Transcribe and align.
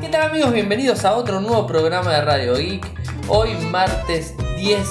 ¿Qué 0.00 0.08
tal 0.08 0.30
amigos? 0.30 0.54
Bienvenidos 0.54 1.04
a 1.04 1.14
otro 1.14 1.42
nuevo 1.42 1.66
programa 1.66 2.14
de 2.14 2.22
Radio 2.22 2.56
Geek. 2.56 2.86
Hoy 3.28 3.50
martes 3.70 4.32
10 4.56 4.88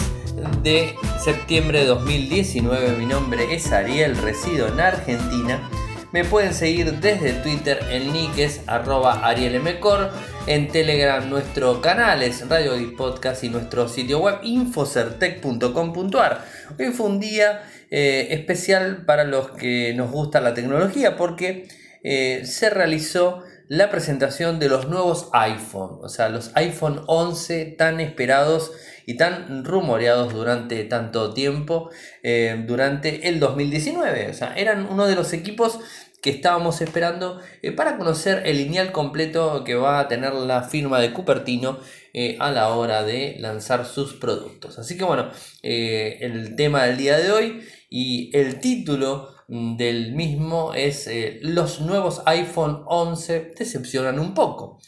de 0.62 0.94
septiembre 1.24 1.80
de 1.80 1.86
2019. 1.88 2.96
Mi 2.96 3.08
nombre 3.08 3.56
es 3.56 3.72
Ariel, 3.72 4.16
resido 4.18 4.68
en 4.68 4.80
Argentina. 4.80 5.68
Me 6.12 6.26
pueden 6.26 6.54
seguir 6.54 7.00
desde 7.00 7.34
Twitter, 7.34 7.80
el 7.90 8.14
nick 8.14 8.38
es 8.38 8.62
arroba 8.68 9.28
arielmcor. 9.28 10.12
En 10.46 10.68
Telegram 10.68 11.28
nuestro 11.28 11.82
canal 11.82 12.22
es 12.22 12.48
Radio 12.48 12.78
Geek 12.78 12.96
Podcast 12.96 13.44
y 13.44 13.50
nuestro 13.50 13.90
sitio 13.90 14.20
web 14.20 14.36
infocertec.com.ar. 14.44 16.46
Hoy 16.78 16.92
fue 16.92 17.08
un 17.08 17.20
día 17.20 17.64
eh, 17.90 18.28
especial 18.30 19.06
para 19.08 19.24
los 19.24 19.50
que 19.52 19.92
nos 19.96 20.12
gusta 20.12 20.40
la 20.40 20.54
tecnología 20.54 21.18
porque 21.18 21.68
eh, 22.04 22.44
se 22.46 22.70
realizó 22.70 23.44
la 23.70 23.92
presentación 23.92 24.58
de 24.58 24.68
los 24.68 24.90
nuevos 24.90 25.30
iPhone, 25.32 26.00
o 26.02 26.10
sea, 26.10 26.28
los 26.30 26.50
iPhone 26.56 27.04
11 27.06 27.66
tan 27.78 28.00
esperados 28.00 28.72
y 29.06 29.14
tan 29.16 29.64
rumoreados 29.64 30.34
durante 30.34 30.84
tanto 30.86 31.36
tiempo, 31.36 31.92
eh, 32.24 32.64
durante 32.68 33.30
el 33.30 33.40
2019. 33.40 34.32
O 34.32 34.34
sea, 34.34 34.56
eran 34.56 34.88
uno 34.90 35.06
de 35.06 35.14
los 35.16 35.34
equipos 35.34 35.80
que 36.20 36.32
estábamos 36.32 36.82
esperando 36.82 37.40
eh, 37.62 37.72
para 37.72 37.98
conocer 37.98 38.42
el 38.48 38.58
lineal 38.58 38.92
completo 38.92 39.64
que 39.64 39.76
va 39.76 40.00
a 40.00 40.08
tener 40.08 40.34
la 40.34 40.64
firma 40.64 41.00
de 41.00 41.14
Cupertino 41.14 41.80
eh, 42.14 42.38
a 42.40 42.50
la 42.50 42.70
hora 42.70 43.04
de 43.04 43.36
lanzar 43.38 43.86
sus 43.86 44.16
productos. 44.16 44.80
Así 44.80 44.98
que 44.98 45.04
bueno, 45.04 45.30
el 45.62 46.56
tema 46.56 46.86
del 46.86 46.98
día 46.98 47.20
de 47.20 47.32
hoy 47.32 47.62
y 47.92 48.36
el 48.36 48.60
título 48.60 49.39
del 49.50 50.14
mismo 50.14 50.74
es 50.74 51.10
los 51.42 51.82
nuevos 51.82 52.22
iPhone 52.26 52.84
11 52.86 53.54
decepcionan 53.58 54.20
un 54.20 54.34
poco. 54.34 54.80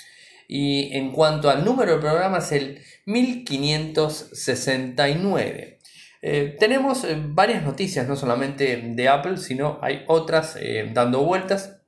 Y 0.48 0.96
en 0.98 1.12
cuanto 1.12 1.50
al 1.50 1.66
número 1.66 1.94
de 1.94 2.00
programas, 2.00 2.52
el 2.52 2.80
1569. 3.06 5.80
Eh, 6.22 6.56
tenemos 6.60 7.04
eh, 7.04 7.18
varias 7.20 7.64
noticias, 7.64 8.08
no 8.08 8.16
solamente 8.16 8.78
de 8.78 9.10
Apple, 9.10 9.38
sino 9.38 9.80
hay 9.82 10.04
otras 10.08 10.56
eh, 10.60 10.88
dando 10.94 11.24
vueltas. 11.24 11.81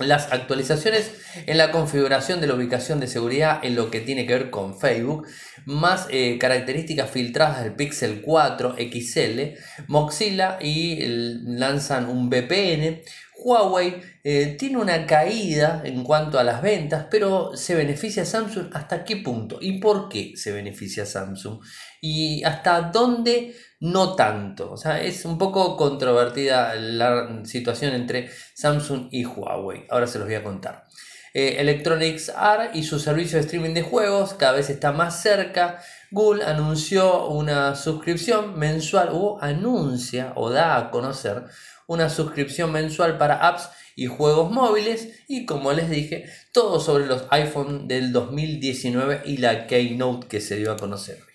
Las 0.00 0.32
actualizaciones 0.32 1.12
en 1.46 1.58
la 1.58 1.70
configuración 1.70 2.40
de 2.40 2.46
la 2.46 2.54
ubicación 2.54 3.00
de 3.00 3.06
seguridad 3.06 3.60
en 3.62 3.76
lo 3.76 3.90
que 3.90 4.00
tiene 4.00 4.26
que 4.26 4.34
ver 4.34 4.50
con 4.50 4.78
Facebook, 4.78 5.26
más 5.64 6.08
características 6.40 7.10
filtradas 7.10 7.62
del 7.62 7.74
Pixel 7.74 8.22
4 8.22 8.76
XL, 8.76 9.40
Mozilla 9.86 10.58
y 10.60 11.00
lanzan 11.44 12.08
un 12.08 12.28
VPN, 12.28 13.02
Huawei 13.42 14.02
eh, 14.22 14.56
tiene 14.58 14.76
una 14.76 15.06
caída 15.06 15.82
en 15.84 16.04
cuanto 16.04 16.38
a 16.38 16.44
las 16.44 16.62
ventas, 16.62 17.06
pero 17.10 17.56
¿se 17.56 17.74
beneficia 17.74 18.24
Samsung 18.24 18.68
hasta 18.72 19.04
qué 19.04 19.16
punto? 19.16 19.58
¿Y 19.60 19.78
por 19.80 20.08
qué 20.08 20.32
se 20.36 20.52
beneficia 20.52 21.06
Samsung? 21.06 21.60
¿Y 22.00 22.42
hasta 22.44 22.82
dónde 22.82 23.54
no 23.80 24.14
tanto? 24.14 24.72
O 24.72 24.76
sea, 24.76 25.02
es 25.02 25.24
un 25.24 25.38
poco 25.38 25.76
controvertida 25.76 26.74
la 26.74 27.44
situación 27.44 27.94
entre 27.94 28.30
Samsung 28.54 29.08
y 29.10 29.24
Huawei. 29.24 29.86
Ahora 29.90 30.06
se 30.06 30.18
los 30.18 30.26
voy 30.26 30.36
a 30.36 30.42
contar. 30.42 30.86
Eh, 31.32 31.56
Electronics 31.58 32.28
Arts 32.28 32.74
y 32.74 32.82
su 32.82 32.98
servicio 32.98 33.38
de 33.38 33.44
streaming 33.44 33.72
de 33.72 33.82
juegos 33.82 34.34
cada 34.34 34.52
vez 34.52 34.68
está 34.68 34.92
más 34.92 35.22
cerca. 35.22 35.80
Google 36.10 36.44
anunció 36.44 37.28
una 37.28 37.76
suscripción 37.76 38.58
mensual 38.58 39.10
o 39.12 39.38
anuncia 39.40 40.32
o 40.34 40.50
da 40.50 40.76
a 40.76 40.90
conocer 40.90 41.44
una 41.86 42.08
suscripción 42.08 42.72
mensual 42.72 43.16
para 43.18 43.46
apps 43.46 43.68
y 43.94 44.06
juegos 44.06 44.50
móviles 44.50 45.24
y 45.28 45.46
como 45.46 45.72
les 45.72 45.90
dije, 45.90 46.24
todo 46.52 46.80
sobre 46.80 47.06
los 47.06 47.26
iPhone 47.30 47.86
del 47.86 48.12
2019 48.12 49.22
y 49.26 49.36
la 49.36 49.66
Keynote 49.66 50.26
que 50.26 50.40
se 50.40 50.56
dio 50.56 50.72
a 50.72 50.76
conocer. 50.76 51.29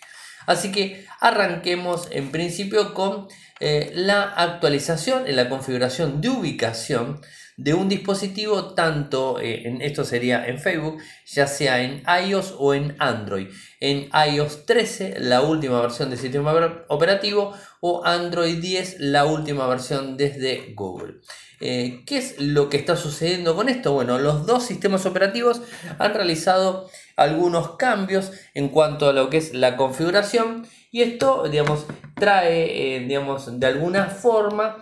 Así 0.45 0.71
que 0.71 1.05
arranquemos 1.19 2.07
en 2.11 2.31
principio 2.31 2.93
con 2.93 3.27
eh, 3.59 3.91
la 3.95 4.23
actualización 4.23 5.27
en 5.27 5.35
la 5.37 5.49
configuración 5.49 6.21
de 6.21 6.29
ubicación 6.29 7.21
de 7.57 7.73
un 7.73 7.87
dispositivo 7.87 8.73
tanto 8.73 9.39
eh, 9.39 9.65
en 9.65 9.81
esto 9.81 10.03
sería 10.03 10.45
en 10.45 10.59
Facebook 10.59 10.97
ya 11.25 11.47
sea 11.47 11.81
en 11.81 12.03
iOS 12.27 12.55
o 12.57 12.73
en 12.73 12.95
Android. 12.99 13.47
En 13.79 14.09
iOS 14.29 14.65
13 14.65 15.19
la 15.19 15.41
última 15.41 15.79
versión 15.79 16.09
del 16.09 16.19
sistema 16.19 16.53
operativo 16.89 17.53
o 17.87 18.03
Android 18.03 18.57
10 18.57 18.95
la 18.99 19.25
última 19.25 19.67
versión 19.67 20.17
desde 20.17 20.73
Google 20.73 21.17
eh, 21.59 22.01
¿Qué 22.07 22.17
es 22.17 22.39
lo 22.39 22.67
que 22.67 22.77
está 22.77 22.97
sucediendo 22.97 23.55
con 23.55 23.69
esto? 23.69 23.93
Bueno, 23.93 24.17
los 24.17 24.47
dos 24.47 24.63
sistemas 24.63 25.05
operativos 25.05 25.61
han 25.99 26.15
realizado 26.15 26.89
algunos 27.15 27.75
cambios 27.77 28.31
en 28.55 28.69
cuanto 28.69 29.07
a 29.07 29.13
lo 29.13 29.29
que 29.29 29.37
es 29.37 29.53
la 29.53 29.77
configuración 29.77 30.67
y 30.91 31.03
esto, 31.03 31.47
digamos, 31.47 31.85
trae, 32.15 32.95
eh, 32.95 32.99
digamos, 33.01 33.59
de 33.59 33.67
alguna 33.67 34.07
forma 34.07 34.77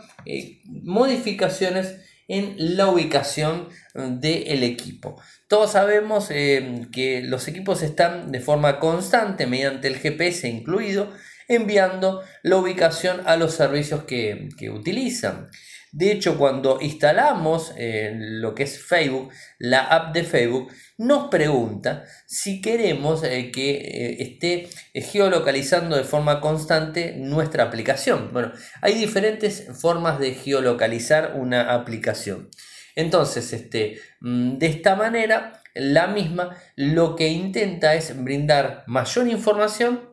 modificaciones 0.65 1.97
en 2.29 2.55
la 2.57 2.87
ubicación 2.87 3.67
del 3.93 4.63
equipo. 4.63 5.21
Todos 5.49 5.73
sabemos 5.73 6.31
eh, 6.31 6.87
que 6.91 7.21
los 7.21 7.47
equipos 7.49 7.83
están 7.83 8.31
de 8.31 8.39
forma 8.39 8.79
constante 8.79 9.45
mediante 9.45 9.89
el 9.89 9.97
GPS 9.97 10.47
incluido 10.47 11.11
enviando 11.47 12.21
la 12.43 12.57
ubicación 12.57 13.21
a 13.25 13.35
los 13.35 13.53
servicios 13.53 14.03
que, 14.03 14.49
que 14.57 14.69
utilizan. 14.69 15.49
De 15.93 16.11
hecho, 16.11 16.39
cuando 16.39 16.79
instalamos 16.81 17.71
eh, 17.77 18.13
lo 18.17 18.55
que 18.55 18.63
es 18.63 18.83
Facebook, 18.83 19.31
la 19.59 19.81
app 19.81 20.11
de 20.11 20.23
Facebook, 20.23 20.71
nos 20.97 21.29
pregunta 21.29 22.05
si 22.25 22.61
queremos 22.61 23.23
eh, 23.23 23.51
que 23.51 23.75
eh, 23.75 24.23
esté 24.23 24.69
geolocalizando 24.95 25.95
de 25.95 26.03
forma 26.03 26.41
constante 26.41 27.13
nuestra 27.15 27.65
aplicación. 27.65 28.33
Bueno, 28.33 28.53
hay 28.81 28.95
diferentes 28.95 29.67
formas 29.79 30.17
de 30.17 30.33
geolocalizar 30.33 31.33
una 31.35 31.75
aplicación. 31.75 32.49
Entonces, 32.95 33.53
este, 33.53 33.99
mm, 34.21 34.57
de 34.57 34.65
esta 34.65 34.95
manera, 34.95 35.61
la 35.75 36.07
misma 36.07 36.57
lo 36.75 37.15
que 37.15 37.27
intenta 37.27 37.93
es 37.93 38.19
brindar 38.23 38.83
mayor 38.87 39.27
información 39.27 40.12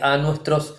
a 0.00 0.16
nuestros 0.18 0.76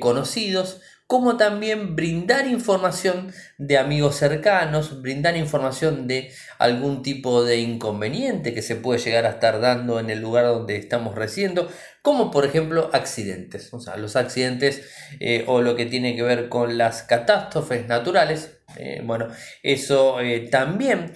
conocidos 0.00 0.80
como 1.06 1.36
también 1.36 1.94
brindar 1.94 2.48
información 2.48 3.32
de 3.58 3.78
amigos 3.78 4.16
cercanos, 4.16 5.02
brindar 5.02 5.36
información 5.36 6.08
de 6.08 6.32
algún 6.58 7.02
tipo 7.02 7.44
de 7.44 7.58
inconveniente 7.58 8.52
que 8.52 8.62
se 8.62 8.74
puede 8.74 8.98
llegar 8.98 9.24
a 9.24 9.30
estar 9.30 9.60
dando 9.60 10.00
en 10.00 10.10
el 10.10 10.20
lugar 10.20 10.46
donde 10.46 10.76
estamos 10.76 11.14
residiendo, 11.14 11.70
como 12.02 12.32
por 12.32 12.44
ejemplo 12.44 12.90
accidentes, 12.92 13.72
o 13.72 13.78
sea, 13.78 13.96
los 13.96 14.16
accidentes 14.16 14.82
eh, 15.20 15.44
o 15.46 15.62
lo 15.62 15.76
que 15.76 15.86
tiene 15.86 16.16
que 16.16 16.22
ver 16.22 16.48
con 16.48 16.76
las 16.76 17.04
catástrofes 17.04 17.86
naturales. 17.86 18.58
Eh, 18.76 19.00
bueno, 19.04 19.28
eso 19.62 20.20
eh, 20.20 20.48
también 20.50 21.12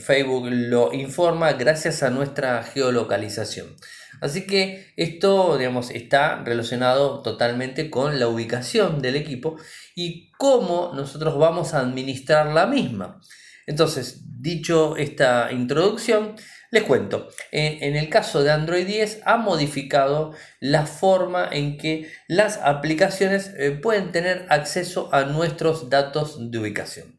Facebook 0.00 0.48
lo 0.50 0.94
informa 0.94 1.52
gracias 1.52 2.02
a 2.02 2.08
nuestra 2.08 2.62
geolocalización. 2.62 3.76
Así 4.20 4.46
que 4.46 4.92
esto, 4.96 5.56
digamos, 5.58 5.90
está 5.90 6.42
relacionado 6.44 7.22
totalmente 7.22 7.90
con 7.90 8.18
la 8.18 8.28
ubicación 8.28 9.00
del 9.00 9.16
equipo 9.16 9.56
y 9.94 10.30
cómo 10.32 10.92
nosotros 10.94 11.38
vamos 11.38 11.74
a 11.74 11.80
administrar 11.80 12.46
la 12.48 12.66
misma. 12.66 13.20
Entonces, 13.66 14.22
dicho 14.40 14.96
esta 14.96 15.52
introducción, 15.52 16.34
les 16.70 16.82
cuento, 16.82 17.28
en, 17.50 17.96
el 17.96 18.10
caso 18.10 18.42
de 18.42 18.50
Android 18.50 18.86
10 18.86 19.22
ha 19.24 19.38
modificado 19.38 20.32
la 20.60 20.84
forma 20.84 21.48
en 21.50 21.78
que 21.78 22.10
las 22.28 22.58
aplicaciones 22.58 23.52
eh, 23.56 23.70
pueden 23.70 24.12
tener 24.12 24.46
acceso 24.50 25.08
a 25.14 25.24
nuestros 25.24 25.88
datos 25.88 26.50
de 26.50 26.58
ubicación. 26.58 27.18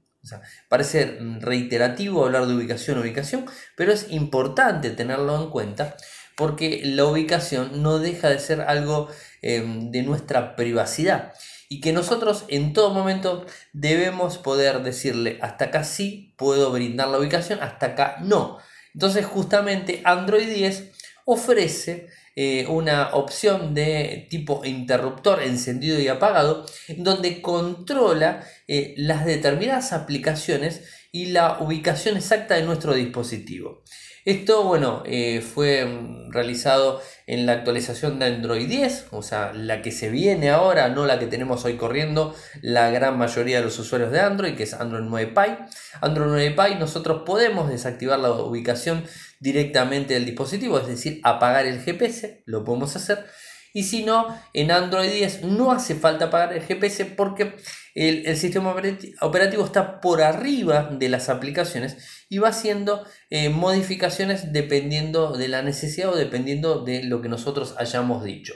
parece 0.69 1.17
reiterativo 1.39 2.25
hablar 2.25 2.45
de 2.45 2.53
ubicación, 2.53 2.99
ubicación, 2.99 3.45
pero 3.75 3.91
es 3.91 4.11
importante 4.11 4.91
tenerlo 4.91 5.41
en 5.41 5.49
cuenta 5.49 5.95
porque 6.39 6.79
la 6.85 7.03
ubicación 7.03 7.83
no 7.83 7.99
deja 7.99 8.29
de 8.29 8.39
ser 8.39 8.61
algo 8.61 9.09
em, 9.41 9.91
de 9.91 10.03
nuestra 10.03 10.55
privacidad 10.55 11.33
y 11.67 11.81
que 11.81 11.91
nosotros 11.91 12.45
en 12.47 12.71
todo 12.71 12.93
momento 12.93 13.45
debemos 13.73 14.37
poder 14.37 14.81
decirle 14.81 15.37
hasta 15.41 15.65
acá 15.65 15.83
sí 15.83 16.33
puedo 16.37 16.71
brindar 16.71 17.09
la 17.09 17.19
ubicación, 17.19 17.59
hasta 17.61 17.87
acá 17.87 18.19
no. 18.21 18.57
Entonces 18.93 19.25
justamente 19.25 20.01
Android 20.05 20.47
10 20.47 20.91
ofrece 21.25 22.07
eh, 22.37 22.65
una 22.69 23.09
opción 23.15 23.73
de 23.73 24.25
tipo 24.29 24.63
interruptor 24.63 25.43
encendido 25.43 25.99
y 25.99 26.07
apagado 26.07 26.65
donde 26.95 27.41
controla 27.41 28.47
eh, 28.69 28.93
las 28.95 29.25
determinadas 29.25 29.91
aplicaciones 29.91 30.83
y 31.11 31.27
la 31.27 31.59
ubicación 31.59 32.15
exacta 32.15 32.55
de 32.55 32.63
nuestro 32.63 32.93
dispositivo. 32.93 33.83
Esto, 34.25 34.63
bueno, 34.63 35.03
eh, 35.05 35.41
fue 35.41 35.85
mm, 35.85 36.31
realizado 36.31 37.01
en 37.27 37.45
la 37.45 37.53
actualización 37.53 38.19
de 38.19 38.25
Android 38.25 38.67
10, 38.67 39.07
o 39.11 39.21
sea, 39.21 39.53
la 39.53 39.81
que 39.81 39.91
se 39.91 40.09
viene 40.09 40.49
ahora, 40.49 40.89
no 40.89 41.05
la 41.05 41.19
que 41.19 41.27
tenemos 41.27 41.63
hoy 41.65 41.77
corriendo, 41.77 42.35
la 42.61 42.89
gran 42.89 43.17
mayoría 43.17 43.57
de 43.57 43.63
los 43.63 43.79
usuarios 43.79 44.11
de 44.11 44.19
Android, 44.19 44.55
que 44.55 44.63
es 44.63 44.73
Android 44.73 45.03
9 45.03 45.33
Pie. 45.33 45.57
Android 46.01 46.27
9 46.29 46.51
Pie, 46.51 46.75
nosotros 46.75 47.23
podemos 47.25 47.69
desactivar 47.69 48.19
la 48.19 48.31
ubicación 48.31 49.03
directamente 49.39 50.13
del 50.13 50.25
dispositivo, 50.25 50.79
es 50.79 50.87
decir, 50.87 51.21
apagar 51.23 51.65
el 51.65 51.81
GPS, 51.81 52.43
lo 52.45 52.63
podemos 52.63 52.95
hacer 52.95 53.25
y 53.73 53.83
si 53.83 54.03
no, 54.03 54.27
en 54.53 54.71
Android 54.71 55.11
10 55.11 55.43
no 55.43 55.71
hace 55.71 55.95
falta 55.95 56.29
pagar 56.29 56.53
el 56.53 56.61
GPS 56.61 57.05
porque 57.05 57.55
el, 57.93 58.37
sistema 58.37 58.75
operativo 59.21 59.65
está 59.65 59.99
por 60.01 60.21
arriba 60.21 60.89
de 60.91 61.09
las 61.09 61.29
aplicaciones 61.29 62.25
y 62.29 62.37
va 62.37 62.49
haciendo 62.49 63.05
eh, 63.29 63.49
modificaciones 63.49 64.53
dependiendo 64.53 65.33
de 65.33 65.47
la 65.47 65.61
necesidad 65.61 66.09
o 66.09 66.15
dependiendo 66.15 66.83
de 66.83 67.03
lo 67.03 67.21
que 67.21 67.29
nosotros 67.29 67.75
hayamos 67.77 68.23
dicho. 68.23 68.53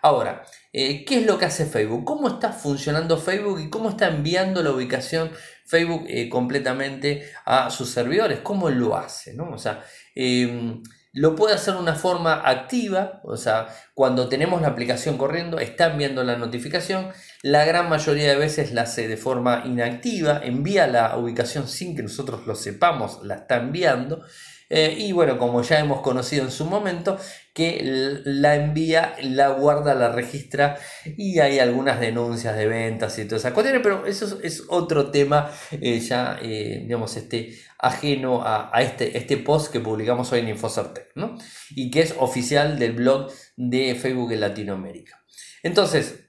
Ahora, 0.00 0.44
eh, 0.72 1.04
¿qué 1.04 1.18
es 1.18 1.26
lo 1.26 1.38
que 1.38 1.46
hace 1.46 1.66
Facebook? 1.66 2.04
¿Cómo 2.04 2.28
está 2.28 2.52
funcionando 2.52 3.18
Facebook 3.18 3.60
y 3.60 3.70
cómo 3.70 3.90
está 3.90 4.08
enviando 4.08 4.62
la 4.62 4.70
ubicación 4.70 5.30
Facebook 5.66 6.04
eh, 6.08 6.28
completamente 6.28 7.30
a 7.44 7.70
sus 7.70 7.90
servidores? 7.90 8.40
¿Cómo 8.42 8.70
lo 8.70 8.96
hace? 8.96 9.34
¿no? 9.34 9.50
O 9.50 9.58
sea, 9.58 9.82
em, 10.14 10.82
lo 11.18 11.34
puede 11.34 11.54
hacer 11.54 11.74
de 11.74 11.80
una 11.80 11.96
forma 11.96 12.48
activa, 12.48 13.20
o 13.24 13.36
sea, 13.36 13.68
cuando 13.94 14.28
tenemos 14.28 14.62
la 14.62 14.68
aplicación 14.68 15.18
corriendo, 15.18 15.58
está 15.58 15.86
enviando 15.86 16.22
la 16.22 16.36
notificación. 16.36 17.08
La 17.42 17.64
gran 17.64 17.88
mayoría 17.88 18.28
de 18.28 18.36
veces 18.36 18.72
la 18.72 18.82
hace 18.82 19.08
de 19.08 19.16
forma 19.16 19.64
inactiva, 19.66 20.40
envía 20.44 20.86
la 20.86 21.16
ubicación 21.16 21.66
sin 21.66 21.96
que 21.96 22.04
nosotros 22.04 22.46
lo 22.46 22.54
sepamos, 22.54 23.18
la 23.24 23.34
está 23.34 23.56
enviando. 23.56 24.22
Eh, 24.70 24.94
y 24.98 25.12
bueno, 25.12 25.38
como 25.38 25.62
ya 25.62 25.80
hemos 25.80 26.02
conocido 26.02 26.44
en 26.44 26.50
su 26.52 26.66
momento, 26.66 27.18
que 27.54 27.80
la 28.24 28.54
envía, 28.54 29.16
la 29.22 29.48
guarda, 29.48 29.94
la 29.94 30.12
registra 30.12 30.78
y 31.04 31.40
hay 31.40 31.58
algunas 31.58 31.98
denuncias 31.98 32.56
de 32.56 32.68
ventas 32.68 33.18
y 33.18 33.24
todas 33.24 33.42
esas 33.42 33.52
cuestiones, 33.52 33.82
pero 33.82 34.06
eso 34.06 34.38
es, 34.42 34.62
otro 34.68 35.10
tema 35.10 35.50
eh, 35.72 35.98
ya, 35.98 36.38
eh, 36.40 36.82
digamos, 36.82 37.16
este, 37.16 37.58
ajeno 37.78 38.42
a, 38.44 38.70
este, 38.82 39.16
este 39.16 39.36
post 39.36 39.72
que 39.72 39.80
publicamos 39.80 40.32
hoy 40.32 40.40
en 40.40 40.48
Infocertec, 40.48 41.12
¿no? 41.14 41.38
Y 41.70 41.90
que 41.90 42.00
es 42.00 42.14
oficial 42.18 42.78
del 42.78 42.92
blog 42.92 43.30
de 43.56 43.94
Facebook 43.94 44.32
en 44.32 44.40
Latinoamérica. 44.40 45.24
Entonces, 45.62 46.26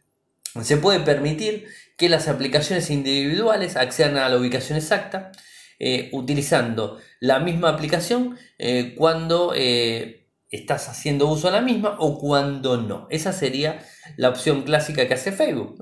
se 0.61 0.77
puede 0.77 0.99
permitir 0.99 1.67
que 1.97 2.09
las 2.09 2.27
aplicaciones 2.27 2.89
individuales 2.91 3.75
accedan 3.75 4.17
a 4.17 4.29
la 4.29 4.37
ubicación 4.37 4.77
exacta, 4.77 5.31
eh, 5.79 6.09
utilizando 6.13 6.99
la 7.19 7.39
misma 7.39 7.69
aplicación 7.69 8.37
eh, 8.57 8.95
cuando 8.95 9.53
eh, 9.55 10.27
estás 10.49 10.87
haciendo 10.87 11.27
uso 11.27 11.47
de 11.47 11.53
la 11.53 11.61
misma 11.61 11.95
o 11.99 12.19
cuando 12.19 12.77
no. 12.77 13.07
Esa 13.09 13.33
sería 13.33 13.79
la 14.17 14.29
opción 14.29 14.63
clásica 14.63 15.07
que 15.07 15.13
hace 15.15 15.31
Facebook. 15.31 15.77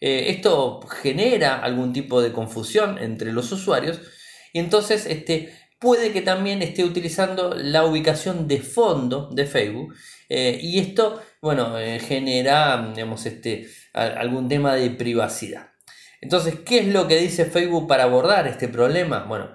esto 0.00 0.80
genera 1.02 1.56
algún 1.62 1.92
tipo 1.92 2.20
de 2.20 2.32
confusión 2.32 2.98
entre 2.98 3.32
los 3.32 3.50
usuarios 3.52 4.00
y 4.54 4.58
entonces 4.60 5.04
este, 5.04 5.52
puede 5.78 6.12
que 6.12 6.22
también 6.22 6.62
esté 6.62 6.82
utilizando 6.82 7.54
la 7.54 7.84
ubicación 7.84 8.48
de 8.48 8.60
fondo 8.60 9.28
de 9.30 9.44
Facebook 9.44 9.94
y 10.30 10.80
esto 10.80 11.20
bueno, 11.42 11.74
genera 12.00 12.90
digamos, 12.94 13.26
este, 13.26 13.68
algún 13.92 14.48
tema 14.48 14.74
de 14.74 14.88
privacidad. 14.88 15.74
Entonces, 16.22 16.54
¿qué 16.64 16.78
es 16.78 16.86
lo 16.86 17.06
que 17.06 17.18
dice 17.18 17.44
Facebook 17.44 17.86
para 17.86 18.04
abordar 18.04 18.48
este 18.48 18.66
problema? 18.66 19.24
Bueno, 19.24 19.50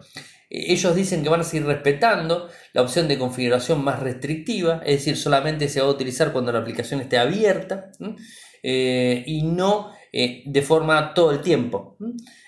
ellos 0.51 0.95
dicen 0.95 1.23
que 1.23 1.29
van 1.29 1.41
a 1.41 1.43
seguir 1.43 1.65
respetando 1.65 2.47
la 2.73 2.83
opción 2.83 3.07
de 3.07 3.17
configuración 3.17 3.83
más 3.83 3.99
restrictiva, 3.99 4.81
es 4.85 4.97
decir, 4.97 5.17
solamente 5.17 5.67
se 5.67 5.81
va 5.81 5.87
a 5.87 5.91
utilizar 5.91 6.31
cuando 6.31 6.51
la 6.51 6.59
aplicación 6.59 7.01
esté 7.01 7.17
abierta 7.17 7.91
eh, 8.61 9.23
y 9.25 9.41
no 9.41 9.91
eh, 10.13 10.43
de 10.45 10.61
forma 10.61 11.15
todo 11.15 11.31
el 11.31 11.41
tiempo. 11.41 11.97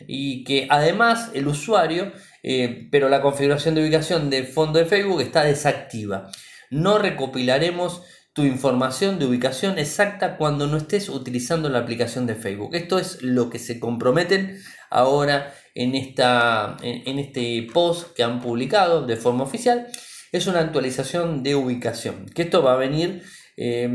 Y 0.07 0.43
que 0.43 0.67
además 0.69 1.31
el 1.33 1.47
usuario, 1.47 2.11
eh, 2.43 2.87
pero 2.91 3.09
la 3.09 3.21
configuración 3.21 3.75
de 3.75 3.81
ubicación 3.81 4.29
de 4.29 4.43
fondo 4.43 4.79
de 4.79 4.85
Facebook 4.85 5.21
está 5.21 5.43
desactiva. 5.43 6.31
No 6.69 6.97
recopilaremos 6.97 8.01
tu 8.33 8.43
información 8.43 9.19
de 9.19 9.25
ubicación 9.25 9.77
exacta 9.77 10.37
cuando 10.37 10.67
no 10.67 10.77
estés 10.77 11.09
utilizando 11.09 11.69
la 11.69 11.79
aplicación 11.79 12.25
de 12.25 12.35
Facebook. 12.35 12.73
Esto 12.75 12.97
es 12.97 13.21
lo 13.21 13.49
que 13.49 13.59
se 13.59 13.79
comprometen 13.79 14.57
ahora 14.89 15.53
en, 15.75 15.95
esta, 15.95 16.77
en, 16.81 17.19
este 17.19 17.67
post 17.73 18.15
que 18.15 18.23
han 18.23 18.41
publicado 18.41 19.05
de 19.05 19.17
forma 19.17 19.43
oficial. 19.43 19.87
Es 20.31 20.47
una 20.47 20.61
actualización 20.61 21.43
de 21.43 21.55
ubicación, 21.55 22.25
que 22.33 22.43
esto 22.43 22.63
va 22.63 22.73
a 22.73 22.77
venir 22.77 23.21
eh, 23.57 23.89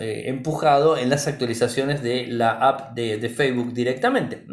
eh, 0.00 0.22
empujado 0.26 0.98
en 0.98 1.08
las 1.08 1.26
actualizaciones 1.26 2.02
de 2.02 2.26
la 2.26 2.50
app 2.50 2.94
de 2.94 3.32
Facebook 3.34 3.72
directamente. 3.72 4.44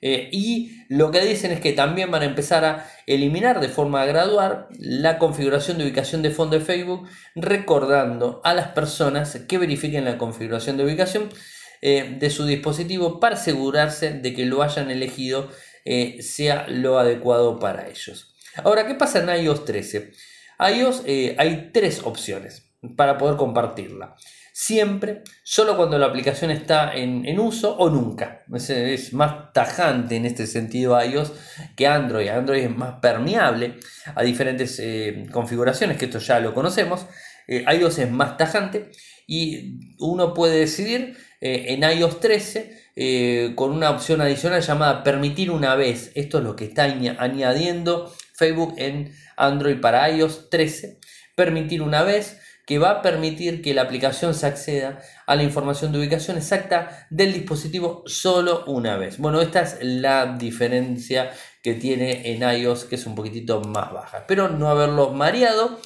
Eh, 0.00 0.28
y 0.30 0.84
lo 0.88 1.10
que 1.10 1.20
dicen 1.20 1.50
es 1.50 1.60
que 1.60 1.72
también 1.72 2.10
van 2.10 2.22
a 2.22 2.26
empezar 2.26 2.64
a 2.64 2.90
eliminar 3.06 3.60
de 3.60 3.68
forma 3.68 4.04
gradual 4.04 4.68
la 4.78 5.18
configuración 5.18 5.78
de 5.78 5.84
ubicación 5.84 6.22
de 6.22 6.30
fondo 6.30 6.58
de 6.58 6.64
Facebook, 6.64 7.08
recordando 7.34 8.40
a 8.44 8.54
las 8.54 8.68
personas 8.68 9.36
que 9.48 9.58
verifiquen 9.58 10.04
la 10.04 10.18
configuración 10.18 10.76
de 10.76 10.84
ubicación 10.84 11.28
eh, 11.82 12.16
de 12.18 12.30
su 12.30 12.46
dispositivo 12.46 13.18
para 13.20 13.36
asegurarse 13.36 14.12
de 14.12 14.34
que 14.34 14.46
lo 14.46 14.62
hayan 14.62 14.90
elegido 14.90 15.48
eh, 15.84 16.18
sea 16.22 16.66
lo 16.68 16.98
adecuado 16.98 17.58
para 17.58 17.88
ellos. 17.88 18.34
Ahora, 18.62 18.86
¿qué 18.86 18.94
pasa 18.94 19.20
en 19.20 19.44
iOS 19.44 19.64
13? 19.64 20.12
iOS 20.76 21.04
hay 21.38 21.70
tres 21.72 22.02
opciones 22.04 22.68
para 22.96 23.16
poder 23.16 23.36
compartirla 23.36 24.16
siempre, 24.58 25.22
solo 25.44 25.76
cuando 25.76 26.00
la 26.00 26.06
aplicación 26.06 26.50
está 26.50 26.92
en, 26.92 27.38
uso 27.38 27.76
o 27.76 27.90
nunca. 27.90 28.42
Es, 28.52 29.12
más 29.12 29.52
tajante 29.52 30.16
en 30.16 30.26
este 30.26 30.48
sentido 30.48 31.00
iOS 31.00 31.32
que 31.76 31.86
Android. 31.86 32.28
Android 32.28 32.64
es 32.64 32.76
más 32.76 32.98
permeable 33.00 33.74
a 34.16 34.24
diferentes 34.24 34.80
eh, 34.80 35.26
configuraciones, 35.30 35.96
que 35.96 36.06
esto 36.06 36.18
ya 36.18 36.40
lo 36.40 36.54
conocemos. 36.54 37.06
Eh, 37.46 37.64
iOS 37.72 38.00
es 38.00 38.10
más 38.10 38.36
tajante 38.36 38.90
y 39.28 39.94
uno 40.00 40.34
puede 40.34 40.58
decidir 40.58 41.16
eh, 41.40 41.66
en 41.68 41.84
iOS 41.84 42.18
13 42.18 43.54
con 43.54 43.70
una 43.70 43.90
opción 43.90 44.20
adicional 44.20 44.60
llamada 44.60 45.04
permitir 45.04 45.52
una 45.52 45.76
vez. 45.76 46.10
Esto 46.16 46.38
es 46.38 46.44
lo 46.44 46.56
que 46.56 46.64
está 46.64 46.82
añadiendo 46.82 48.12
Facebook 48.34 48.74
en 48.76 49.12
Android 49.36 49.80
para 49.80 50.10
iOS 50.10 50.50
13. 50.50 50.98
Permitir 51.36 51.80
una 51.80 52.02
vez 52.02 52.40
que 52.68 52.78
va 52.78 52.90
a 52.90 53.02
permitir 53.02 53.62
que 53.62 53.72
la 53.72 53.80
aplicación 53.80 54.34
se 54.34 54.46
acceda 54.46 55.00
a 55.26 55.34
la 55.36 55.42
información 55.42 55.90
de 55.90 56.00
ubicación 56.00 56.36
exacta 56.36 57.06
del 57.08 57.32
dispositivo 57.32 58.02
solo 58.04 58.64
una 58.66 58.98
vez. 58.98 59.16
Bueno, 59.16 59.40
esta 59.40 59.62
es 59.62 59.78
la 59.80 60.36
diferencia 60.36 61.30
que 61.62 61.72
tiene 61.72 62.30
en 62.30 62.42
iOS, 62.42 62.84
que 62.84 62.96
es 62.96 63.06
un 63.06 63.14
poquitito 63.14 63.62
más 63.62 63.90
baja. 63.90 64.18
Espero 64.18 64.50
no 64.50 64.68
haberlo 64.68 65.14
mareado. 65.14 65.80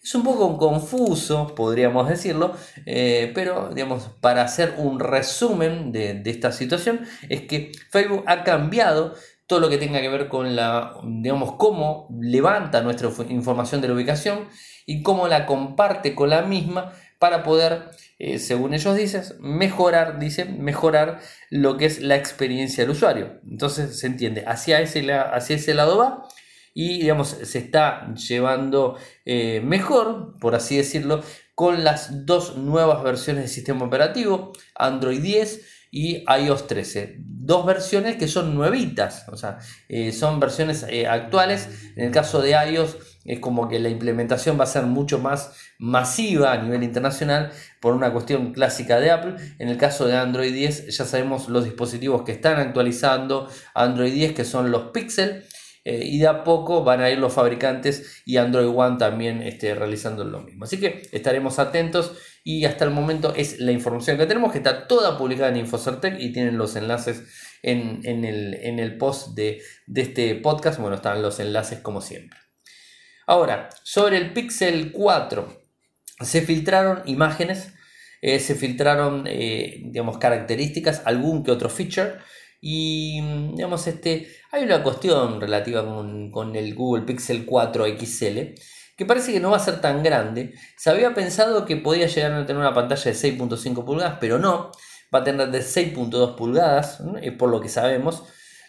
Es 0.00 0.14
un 0.14 0.22
poco 0.22 0.56
confuso, 0.56 1.52
podríamos 1.56 2.08
decirlo, 2.08 2.54
eh, 2.86 3.32
pero 3.34 3.70
digamos, 3.74 4.04
para 4.20 4.42
hacer 4.42 4.74
un 4.78 5.00
resumen 5.00 5.90
de, 5.90 6.14
de 6.14 6.30
esta 6.30 6.52
situación, 6.52 7.00
es 7.28 7.42
que 7.42 7.72
Facebook 7.90 8.22
ha 8.26 8.44
cambiado 8.44 9.14
todo 9.50 9.58
lo 9.58 9.68
que 9.68 9.78
tenga 9.78 10.00
que 10.00 10.08
ver 10.08 10.28
con 10.28 10.54
la, 10.54 10.94
digamos, 11.02 11.56
cómo 11.56 12.06
levanta 12.20 12.82
nuestra 12.82 13.10
información 13.30 13.80
de 13.80 13.88
la 13.88 13.94
ubicación 13.94 14.46
y 14.86 15.02
cómo 15.02 15.26
la 15.26 15.44
comparte 15.44 16.14
con 16.14 16.30
la 16.30 16.42
misma 16.42 16.92
para 17.18 17.42
poder, 17.42 17.90
eh, 18.20 18.38
según 18.38 18.74
ellos 18.74 18.96
dicen, 18.96 19.24
mejorar, 19.40 20.20
dicen, 20.20 20.62
mejorar 20.62 21.18
lo 21.50 21.76
que 21.78 21.86
es 21.86 22.00
la 22.00 22.14
experiencia 22.14 22.84
del 22.84 22.92
usuario. 22.92 23.40
Entonces 23.42 23.98
se 23.98 24.06
entiende, 24.06 24.44
hacia 24.46 24.80
ese, 24.82 25.02
lado 25.02 25.98
va 25.98 26.28
y 26.72 27.00
digamos, 27.00 27.30
se 27.30 27.58
está 27.58 28.14
llevando 28.14 28.98
eh, 29.24 29.60
mejor, 29.64 30.36
por 30.38 30.54
así 30.54 30.76
decirlo, 30.76 31.24
con 31.56 31.82
las 31.82 32.24
dos 32.24 32.56
nuevas 32.56 33.02
versiones 33.02 33.42
del 33.42 33.50
sistema 33.50 33.84
operativo, 33.84 34.52
Android 34.76 35.20
10 35.20 35.69
y 35.90 36.24
iOS 36.28 36.66
13. 36.66 37.16
Dos 37.18 37.66
versiones 37.66 38.16
que 38.16 38.28
son 38.28 38.54
nuevitas, 38.54 39.24
o 39.28 39.36
sea, 39.36 39.58
eh, 39.88 40.12
son 40.12 40.38
versiones 40.38 40.86
eh, 40.88 41.06
actuales. 41.06 41.68
En 41.96 42.06
el 42.06 42.12
caso 42.12 42.40
de 42.40 42.50
iOS 42.50 42.96
es 43.24 43.40
como 43.40 43.68
que 43.68 43.80
la 43.80 43.88
implementación 43.88 44.58
va 44.58 44.64
a 44.64 44.68
ser 44.68 44.84
mucho 44.84 45.18
más 45.18 45.52
masiva 45.78 46.52
a 46.52 46.62
nivel 46.62 46.82
internacional 46.84 47.50
por 47.80 47.94
una 47.94 48.12
cuestión 48.12 48.52
clásica 48.52 49.00
de 49.00 49.10
Apple. 49.10 49.34
En 49.58 49.68
el 49.68 49.76
caso 49.76 50.06
de 50.06 50.16
Android 50.16 50.52
10 50.52 50.96
ya 50.96 51.04
sabemos 51.04 51.48
los 51.48 51.64
dispositivos 51.64 52.22
que 52.22 52.32
están 52.32 52.58
actualizando 52.60 53.48
Android 53.74 54.12
10 54.12 54.34
que 54.34 54.44
son 54.44 54.70
los 54.70 54.90
Pixel. 54.90 55.44
Eh, 55.82 56.04
y 56.04 56.18
de 56.18 56.28
a 56.28 56.44
poco 56.44 56.84
van 56.84 57.00
a 57.00 57.08
ir 57.08 57.18
los 57.18 57.32
fabricantes 57.32 58.22
y 58.26 58.36
Android 58.36 58.68
One 58.68 58.98
también 58.98 59.40
este, 59.40 59.74
realizando 59.74 60.24
lo 60.24 60.40
mismo. 60.40 60.64
Así 60.64 60.78
que 60.78 61.08
estaremos 61.10 61.58
atentos 61.58 62.12
y 62.42 62.64
hasta 62.64 62.84
el 62.84 62.90
momento 62.90 63.34
es 63.34 63.60
la 63.60 63.72
información 63.72 64.16
que 64.16 64.26
tenemos, 64.26 64.52
que 64.52 64.58
está 64.58 64.86
toda 64.86 65.18
publicada 65.18 65.50
en 65.50 65.58
Infocertec 65.58 66.18
y 66.18 66.32
tienen 66.32 66.56
los 66.56 66.74
enlaces 66.76 67.24
en, 67.62 68.02
el, 68.04 68.96
post 68.98 69.34
de, 69.34 69.60
este 69.94 70.34
podcast. 70.36 70.80
Bueno, 70.80 70.96
están 70.96 71.22
los 71.22 71.38
enlaces 71.40 71.80
como 71.80 72.00
siempre. 72.00 72.38
Ahora, 73.26 73.68
sobre 73.82 74.16
el 74.16 74.32
Pixel 74.32 74.90
4, 74.92 75.62
se 76.20 76.40
filtraron 76.40 77.02
imágenes, 77.06 77.74
eh, 78.22 78.40
se 78.40 78.54
filtraron, 78.54 79.26
eh, 79.26 79.82
digamos, 79.84 80.18
características, 80.18 81.02
algún 81.04 81.44
que 81.44 81.50
otro 81.50 81.68
feature. 81.68 82.14
Y, 82.62 83.20
digamos, 83.54 83.86
este, 83.86 84.28
hay 84.50 84.64
una 84.64 84.82
cuestión 84.82 85.40
relativa 85.40 85.84
con, 85.84 86.30
con 86.30 86.56
el 86.56 86.74
Google 86.74 87.04
Pixel 87.04 87.44
4 87.44 87.86
XL 87.98 88.38
que 89.00 89.06
parece 89.06 89.32
que 89.32 89.40
no 89.40 89.50
va 89.50 89.56
a 89.56 89.60
ser 89.60 89.80
tan 89.80 90.02
grande. 90.02 90.52
Se 90.76 90.90
había 90.90 91.14
pensado 91.14 91.64
que 91.64 91.76
podía 91.76 92.06
llegar 92.06 92.34
a 92.34 92.44
tener 92.44 92.60
una 92.60 92.74
pantalla 92.74 93.02
de 93.02 93.16
6.5 93.16 93.82
pulgadas, 93.86 94.18
pero 94.20 94.38
no. 94.38 94.72
Va 95.12 95.20
a 95.20 95.24
tener 95.24 95.50
de 95.50 95.60
6.2 95.60 96.36
pulgadas, 96.36 97.00
es 97.22 97.32
por 97.32 97.48
lo 97.48 97.62
que 97.62 97.70
sabemos. 97.70 98.24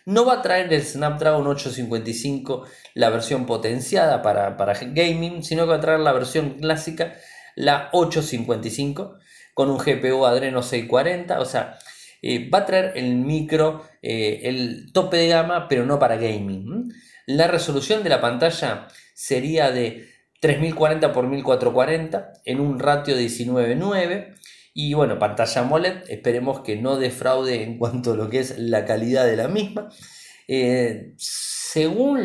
No 0.05 0.25
va 0.25 0.35
a 0.35 0.41
traer 0.41 0.71
el 0.71 0.81
Snapdragon 0.83 1.45
855, 1.45 2.63
la 2.93 3.09
versión 3.09 3.45
potenciada 3.45 4.21
para, 4.21 4.55
para 4.55 4.73
gaming, 4.73 5.43
sino 5.43 5.63
que 5.63 5.71
va 5.71 5.75
a 5.75 5.81
traer 5.81 5.99
la 5.99 6.13
versión 6.13 6.51
clásica, 6.51 7.13
la 7.57 7.89
855, 7.91 9.19
con 9.53 9.69
un 9.69 9.79
GPU 9.79 10.25
Adreno 10.25 10.63
640. 10.63 11.41
O 11.41 11.45
sea, 11.45 11.77
eh, 12.21 12.49
va 12.49 12.59
a 12.59 12.65
traer 12.65 12.93
el 12.95 13.15
micro, 13.15 13.83
eh, 14.01 14.39
el 14.43 14.93
tope 14.93 15.17
de 15.17 15.27
gama, 15.27 15.67
pero 15.67 15.85
no 15.85 15.99
para 15.99 16.15
gaming. 16.15 16.89
La 17.25 17.47
resolución 17.47 18.01
de 18.01 18.09
la 18.09 18.21
pantalla 18.21 18.87
sería 19.13 19.71
de 19.71 20.10
3040 20.41 21.07
x 21.07 21.15
1440 21.15 22.33
en 22.45 22.59
un 22.59 22.79
ratio 22.79 23.15
de 23.15 23.23
19.9 23.23 24.35
y 24.73 24.93
bueno, 24.93 25.19
pantalla 25.19 25.61
AMOLED, 25.61 26.09
esperemos 26.09 26.61
que 26.61 26.77
no 26.77 26.97
defraude 26.97 27.63
en 27.63 27.77
cuanto 27.77 28.13
a 28.13 28.15
lo 28.15 28.29
que 28.29 28.39
es 28.39 28.57
la 28.57 28.85
calidad 28.85 29.25
de 29.25 29.35
la 29.35 29.47
misma. 29.47 29.89
Eh, 30.47 31.13
según 31.17 32.19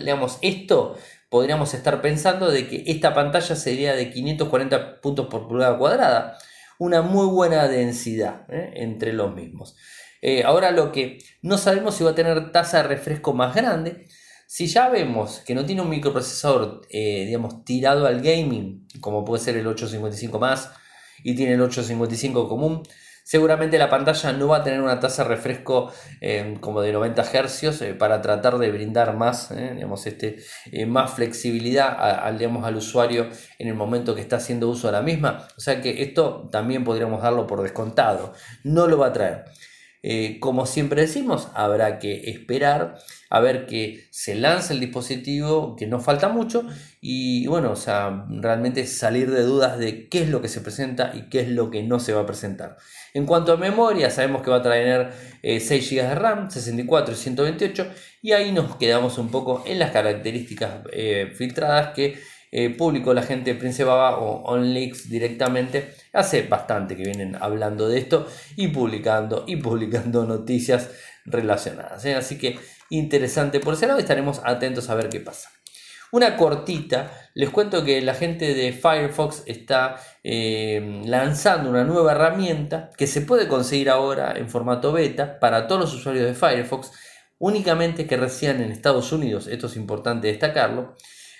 digamos, 0.00 0.38
esto, 0.42 0.98
podríamos 1.28 1.72
estar 1.74 2.02
pensando 2.02 2.50
de 2.50 2.66
que 2.66 2.84
esta 2.86 3.14
pantalla 3.14 3.54
sería 3.54 3.94
de 3.94 4.10
540 4.10 5.00
puntos 5.00 5.28
por 5.28 5.46
pulgada 5.46 5.78
cuadrada, 5.78 6.38
una 6.78 7.02
muy 7.02 7.26
buena 7.26 7.68
densidad 7.68 8.46
¿eh? 8.50 8.72
entre 8.76 9.12
los 9.12 9.34
mismos. 9.34 9.76
Eh, 10.22 10.42
ahora 10.44 10.70
lo 10.70 10.92
que 10.92 11.18
no 11.42 11.56
sabemos 11.56 11.94
si 11.94 12.04
va 12.04 12.10
a 12.10 12.14
tener 12.14 12.52
tasa 12.52 12.78
de 12.78 12.88
refresco 12.88 13.32
más 13.32 13.54
grande, 13.54 14.06
si 14.50 14.66
ya 14.66 14.88
vemos 14.88 15.42
que 15.46 15.54
no 15.54 15.64
tiene 15.64 15.80
un 15.80 15.88
microprocesador, 15.88 16.80
eh, 16.90 17.24
digamos, 17.24 17.64
tirado 17.64 18.04
al 18.08 18.20
gaming, 18.20 18.84
como 19.00 19.24
puede 19.24 19.40
ser 19.40 19.56
el 19.56 19.64
855 19.64 20.40
más, 20.40 20.72
y 21.22 21.36
tiene 21.36 21.54
el 21.54 21.60
855 21.60 22.48
común, 22.48 22.82
seguramente 23.22 23.78
la 23.78 23.88
pantalla 23.88 24.32
no 24.32 24.48
va 24.48 24.56
a 24.56 24.64
tener 24.64 24.80
una 24.80 24.98
tasa 24.98 25.22
de 25.22 25.28
refresco 25.28 25.92
eh, 26.20 26.56
como 26.60 26.80
de 26.80 26.92
90 26.92 27.22
Hz 27.22 27.82
eh, 27.82 27.94
para 27.94 28.20
tratar 28.20 28.58
de 28.58 28.72
brindar 28.72 29.16
más, 29.16 29.54
digamos, 29.54 30.04
este, 30.08 30.38
más 30.84 31.12
flexibilidad 31.12 31.96
al, 32.00 32.36
digamos, 32.36 32.64
al 32.64 32.74
usuario 32.74 33.30
en 33.56 33.68
el 33.68 33.74
momento 33.74 34.16
que 34.16 34.20
está 34.20 34.38
haciendo 34.38 34.68
uso 34.68 34.88
de 34.88 34.94
la 34.94 35.02
misma. 35.02 35.46
O 35.56 35.60
sea 35.60 35.80
que 35.80 36.02
esto 36.02 36.48
también 36.50 36.82
podríamos 36.82 37.22
darlo 37.22 37.46
por 37.46 37.62
descontado. 37.62 38.32
No 38.64 38.88
lo 38.88 38.98
va 38.98 39.06
a 39.06 39.12
traer. 39.12 39.44
Como 40.40 40.66
siempre 40.66 41.02
decimos, 41.02 41.48
habrá 41.54 41.98
que 41.98 42.30
esperar 42.30 42.98
a 43.28 43.40
ver 43.40 43.66
que 43.66 44.08
se 44.10 44.34
lance 44.34 44.72
el 44.72 44.80
dispositivo, 44.80 45.76
que 45.76 45.86
no 45.86 46.00
falta 46.00 46.28
mucho, 46.28 46.66
y 47.00 47.46
bueno, 47.46 47.70
o 47.70 47.76
sea, 47.76 48.26
realmente 48.28 48.86
salir 48.86 49.30
de 49.30 49.42
dudas 49.42 49.78
de 49.78 50.08
qué 50.08 50.22
es 50.22 50.28
lo 50.28 50.42
que 50.42 50.48
se 50.48 50.60
presenta 50.60 51.12
y 51.14 51.28
qué 51.28 51.40
es 51.40 51.48
lo 51.48 51.70
que 51.70 51.82
no 51.82 52.00
se 52.00 52.12
va 52.12 52.22
a 52.22 52.26
presentar. 52.26 52.76
En 53.14 53.26
cuanto 53.26 53.52
a 53.52 53.56
memoria, 53.56 54.10
sabemos 54.10 54.42
que 54.42 54.50
va 54.50 54.56
a 54.56 54.62
traer 54.62 55.12
6 55.42 55.70
eh, 55.70 55.78
GB 55.78 56.08
de 56.08 56.14
RAM, 56.14 56.50
64 56.50 57.14
y 57.14 57.16
128, 57.16 57.86
y 58.22 58.32
ahí 58.32 58.52
nos 58.52 58.76
quedamos 58.76 59.16
un 59.18 59.30
poco 59.30 59.62
en 59.66 59.78
las 59.78 59.92
características 59.92 60.80
eh, 60.92 61.32
filtradas 61.36 61.94
que 61.94 62.18
eh, 62.52 62.76
la 63.14 63.22
gente 63.22 63.54
de 63.54 63.60
Prince 63.60 63.84
Baba 63.84 64.18
o 64.18 64.42
OnLeaks 64.44 65.08
directamente. 65.08 65.94
Hace 66.12 66.42
bastante 66.42 66.96
que 66.96 67.04
vienen 67.04 67.36
hablando 67.40 67.88
de 67.88 67.98
esto 67.98 68.26
y 68.56 68.68
publicando 68.68 69.44
y 69.46 69.56
publicando 69.56 70.24
noticias 70.26 70.90
relacionadas. 71.24 72.04
Así 72.06 72.38
que 72.38 72.58
interesante 72.90 73.60
por 73.60 73.74
ese 73.74 73.86
lado 73.86 73.98
estaremos 73.98 74.40
atentos 74.44 74.90
a 74.90 74.94
ver 74.94 75.08
qué 75.08 75.20
pasa. 75.20 75.50
Una 76.12 76.36
cortita, 76.36 77.12
les 77.34 77.50
cuento 77.50 77.84
que 77.84 78.00
la 78.00 78.14
gente 78.14 78.52
de 78.52 78.72
Firefox 78.72 79.44
está 79.46 79.94
eh, 80.24 81.02
lanzando 81.04 81.70
una 81.70 81.84
nueva 81.84 82.12
herramienta 82.12 82.90
que 82.96 83.06
se 83.06 83.20
puede 83.20 83.46
conseguir 83.46 83.90
ahora 83.90 84.32
en 84.36 84.48
formato 84.48 84.92
beta 84.92 85.38
para 85.38 85.68
todos 85.68 85.80
los 85.82 85.94
usuarios 85.94 86.26
de 86.26 86.34
Firefox, 86.34 86.90
únicamente 87.38 88.08
que 88.08 88.16
residan 88.16 88.60
en 88.60 88.72
Estados 88.72 89.12
Unidos, 89.12 89.46
esto 89.46 89.68
es 89.68 89.76
importante 89.76 90.26
destacarlo. 90.26 90.96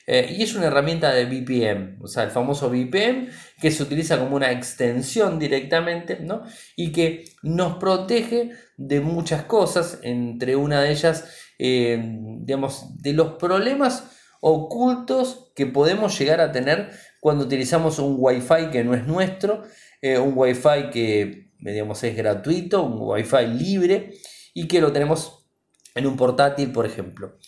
Eh, 0.07 0.35
y 0.39 0.43
es 0.43 0.55
una 0.55 0.67
herramienta 0.67 1.13
de 1.13 1.27
VPN, 1.27 1.99
o 2.03 2.07
sea, 2.07 2.25
el 2.25 2.31
famoso 2.31 2.69
VPN 2.71 3.29
que 3.61 3.71
se 3.71 3.83
utiliza 3.83 4.19
como 4.19 4.37
una 4.37 4.51
extensión 4.51 5.39
directamente, 5.39 6.19
¿no? 6.21 6.43
Y 6.75 6.91
que 6.91 7.25
nos 7.43 7.77
protege 7.77 8.51
de 8.77 9.01
muchas 9.01 9.45
cosas, 9.45 10.01
entre 10.03 10.57
una 10.57 10.81
de 10.81 10.91
ellas, 10.91 11.31
eh, 11.59 12.03
digamos, 12.41 13.01
de 13.03 13.13
los 13.13 13.35
problemas 13.35 14.11
ocultos 14.41 15.53
que 15.55 15.67
podemos 15.67 16.19
llegar 16.19 16.41
a 16.41 16.51
tener 16.51 16.91
cuando 17.21 17.45
utilizamos 17.45 17.99
un 17.99 18.17
Wi-Fi 18.19 18.71
que 18.73 18.83
no 18.83 18.95
es 18.95 19.07
nuestro, 19.07 19.63
eh, 20.01 20.19
un 20.19 20.33
Wi-Fi 20.35 20.91
que, 20.91 21.53
digamos, 21.59 22.03
es 22.03 22.17
gratuito, 22.17 22.83
un 22.83 22.99
Wi-Fi 23.01 23.47
libre 23.47 24.15
y 24.55 24.67
que 24.67 24.81
lo 24.81 24.93
tenemos 24.93 25.47
en 25.95 26.07
un 26.07 26.17
portátil, 26.17 26.73
por 26.73 26.87
ejemplo. 26.87 27.39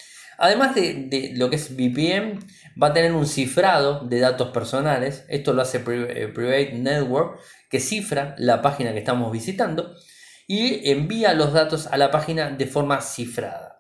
Además 0.43 0.75
de, 0.75 1.35
lo 1.37 1.51
que 1.51 1.55
es 1.55 1.77
VPN, 1.77 2.41
va 2.83 2.89
a 2.89 2.93
tener 2.93 3.13
un 3.13 3.29
cifrado 3.29 4.01
de 4.01 4.19
datos 4.19 4.49
personales. 4.49 5.25
Esto 5.29 5.53
lo 5.53 5.63
hace 5.63 5.79
eh, 5.79 6.27
Private 6.35 6.73
Network, 6.73 7.39
que 7.71 7.79
cifra 7.79 8.35
la 8.39 8.61
página 8.61 8.93
que 8.93 8.99
estamos 8.99 9.31
visitando 9.31 9.95
y 10.49 10.91
envía 10.91 11.33
los 11.35 11.53
datos 11.53 11.87
a 11.87 11.97
la 11.97 12.11
página 12.11 12.51
de 12.51 12.67
forma 12.67 13.01
cifrada. 13.01 13.79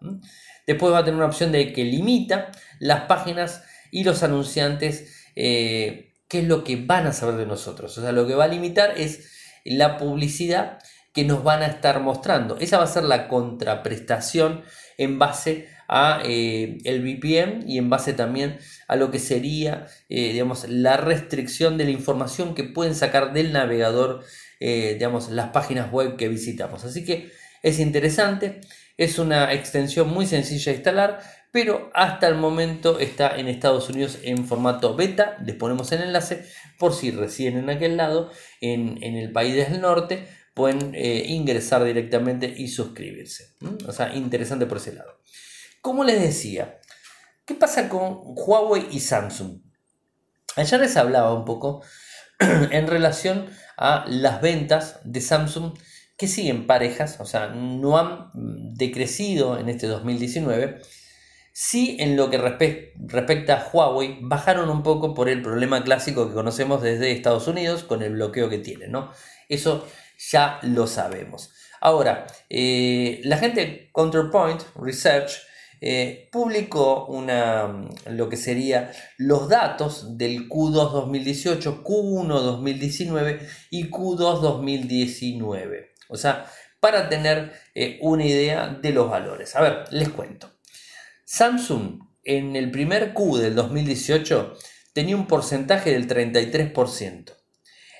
Después 0.64 0.92
va 0.92 0.98
a 0.98 1.04
tener 1.04 1.16
una 1.16 1.26
opción 1.26 1.50
de 1.50 1.72
que 1.72 1.84
limita 1.84 2.52
las 2.78 3.06
páginas 3.06 3.64
y 3.90 4.04
los 4.04 4.22
anunciantes, 4.22 5.32
eh, 5.34 6.14
qué 6.28 6.38
es 6.38 6.46
lo 6.46 6.62
que 6.62 6.76
van 6.76 7.08
a 7.08 7.12
saber 7.12 7.38
de 7.38 7.46
nosotros. 7.46 7.98
O 7.98 8.02
sea, 8.02 8.12
lo 8.12 8.24
que 8.24 8.36
va 8.36 8.44
a 8.44 8.48
limitar 8.48 8.94
es 8.96 9.32
la 9.64 9.96
publicidad 9.96 10.78
que 11.12 11.24
nos 11.24 11.42
van 11.42 11.62
a 11.62 11.66
estar 11.66 11.98
mostrando. 11.98 12.56
Esa 12.58 12.78
va 12.78 12.84
a 12.84 12.86
ser 12.86 13.02
la 13.02 13.26
contraprestación 13.26 14.62
en 14.96 15.18
base 15.18 15.68
a 15.81 15.81
eh, 16.24 16.78
el 16.84 17.02
VPN 17.02 17.64
y 17.68 17.76
en 17.76 17.90
base 17.90 18.14
también 18.14 18.58
a 18.88 18.96
lo 18.96 19.10
que 19.10 19.18
sería 19.18 19.86
eh, 20.08 20.32
digamos, 20.32 20.66
la 20.68 20.96
restricción 20.96 21.76
de 21.76 21.84
la 21.84 21.90
información 21.90 22.54
que 22.54 22.64
pueden 22.64 22.94
sacar 22.94 23.34
del 23.34 23.52
navegador 23.52 24.24
eh, 24.60 24.94
digamos, 24.94 25.28
las 25.30 25.50
páginas 25.50 25.92
web 25.92 26.16
que 26.16 26.28
visitamos. 26.28 26.84
Así 26.84 27.04
que 27.04 27.30
es 27.62 27.78
interesante, 27.78 28.60
es 28.96 29.18
una 29.18 29.52
extensión 29.52 30.08
muy 30.08 30.24
sencilla 30.24 30.72
de 30.72 30.76
instalar, 30.76 31.20
pero 31.50 31.90
hasta 31.94 32.26
el 32.28 32.36
momento 32.36 32.98
está 32.98 33.36
en 33.36 33.48
Estados 33.48 33.90
Unidos 33.90 34.18
en 34.22 34.46
formato 34.46 34.96
beta. 34.96 35.36
Les 35.44 35.56
ponemos 35.56 35.92
el 35.92 36.02
enlace 36.02 36.46
por 36.78 36.94
si 36.94 37.10
residen 37.10 37.58
en 37.58 37.70
aquel 37.70 37.96
lado, 37.98 38.30
en, 38.60 39.02
el 39.02 39.30
país 39.32 39.54
del 39.56 39.80
norte, 39.80 40.26
pueden 40.54 40.94
ingresar 40.94 41.84
directamente 41.84 42.54
y 42.56 42.68
suscribirse. 42.68 43.48
O 43.86 43.92
sea, 43.92 44.14
interesante 44.14 44.66
por 44.66 44.78
ese 44.78 44.94
lado. 44.94 45.22
Como 45.82 46.04
les 46.04 46.22
decía, 46.22 46.78
¿qué 47.44 47.54
pasa 47.54 47.88
con 47.88 48.20
Huawei 48.22 48.86
y 48.92 49.00
Samsung? 49.00 49.62
Ayer 50.54 50.78
les 50.78 50.96
hablaba 50.96 51.34
un 51.34 51.44
poco 51.44 51.82
en 52.38 52.86
relación 52.86 53.50
a 53.76 54.04
las 54.06 54.40
ventas 54.40 55.00
de 55.02 55.20
Samsung 55.20 55.76
que 56.16 56.28
siguen 56.28 56.68
parejas, 56.68 57.18
o 57.18 57.24
sea, 57.24 57.48
no 57.48 57.98
han 57.98 58.30
decrecido 58.34 59.58
en 59.58 59.68
este 59.68 59.88
2019. 59.88 60.80
Sí, 61.52 61.96
en 61.98 62.16
lo 62.16 62.30
que 62.30 62.38
respecta 62.38 63.54
a 63.54 63.68
Huawei, 63.68 64.18
bajaron 64.22 64.70
un 64.70 64.84
poco 64.84 65.14
por 65.14 65.28
el 65.28 65.42
problema 65.42 65.82
clásico 65.82 66.28
que 66.28 66.34
conocemos 66.34 66.80
desde 66.80 67.10
Estados 67.10 67.48
Unidos 67.48 67.82
con 67.82 68.04
el 68.04 68.12
bloqueo 68.12 68.48
que 68.48 68.58
tiene, 68.58 68.86
¿no? 68.86 69.10
Eso 69.48 69.88
ya 70.30 70.60
lo 70.62 70.86
sabemos. 70.86 71.52
Ahora, 71.80 72.28
eh, 72.48 73.20
la 73.24 73.36
gente 73.36 73.66
de 73.66 73.90
Counterpoint 73.90 74.62
Research 74.76 75.50
eh, 75.84 76.28
publicó 76.30 77.06
una, 77.06 77.88
lo 78.06 78.28
que 78.28 78.36
sería 78.36 78.92
los 79.18 79.48
datos 79.48 80.16
del 80.16 80.48
Q2 80.48 80.92
2018, 80.92 81.82
Q1 81.82 82.28
2019 82.28 83.40
y 83.70 83.90
Q2 83.90 84.40
2019. 84.40 85.90
O 86.08 86.16
sea, 86.16 86.46
para 86.78 87.08
tener 87.08 87.52
eh, 87.74 87.98
una 88.00 88.24
idea 88.24 88.68
de 88.68 88.92
los 88.92 89.10
valores. 89.10 89.56
A 89.56 89.60
ver, 89.60 89.84
les 89.90 90.08
cuento. 90.10 90.52
Samsung 91.24 91.98
en 92.22 92.54
el 92.54 92.70
primer 92.70 93.12
Q 93.12 93.38
del 93.38 93.56
2018 93.56 94.54
tenía 94.92 95.16
un 95.16 95.26
porcentaje 95.26 95.90
del 95.90 96.06
33%. 96.06 97.34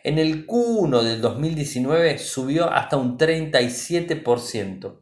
En 0.05 0.21
el 0.21 0.47
Q1 0.47 1.03
del 1.03 1.21
2019 1.21 2.19
subió 2.19 2.73
hasta 2.73 2.97
un 2.97 3.19
37%. 3.19 5.02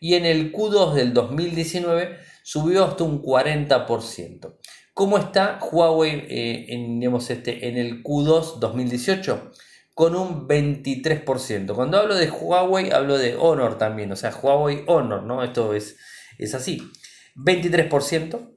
Y 0.00 0.14
en 0.14 0.24
el 0.24 0.52
Q2 0.52 0.94
del 0.94 1.12
2019 1.12 2.18
subió 2.42 2.84
hasta 2.84 3.04
un 3.04 3.22
40%. 3.22 4.56
¿Cómo 4.94 5.18
está 5.18 5.58
Huawei 5.62 6.26
eh, 6.28 6.66
en, 6.70 7.02
este, 7.02 7.68
en 7.68 7.76
el 7.76 8.02
Q2 8.02 8.58
2018? 8.58 9.52
Con 9.94 10.16
un 10.16 10.48
23%. 10.48 11.74
Cuando 11.74 11.98
hablo 11.98 12.14
de 12.14 12.30
Huawei, 12.30 12.90
hablo 12.90 13.18
de 13.18 13.36
Honor 13.36 13.76
también, 13.76 14.10
o 14.10 14.16
sea, 14.16 14.34
Huawei 14.34 14.84
Honor, 14.86 15.22
¿no? 15.22 15.44
Esto 15.44 15.74
es, 15.74 15.96
es 16.38 16.54
así. 16.54 16.82
23% 17.36 18.56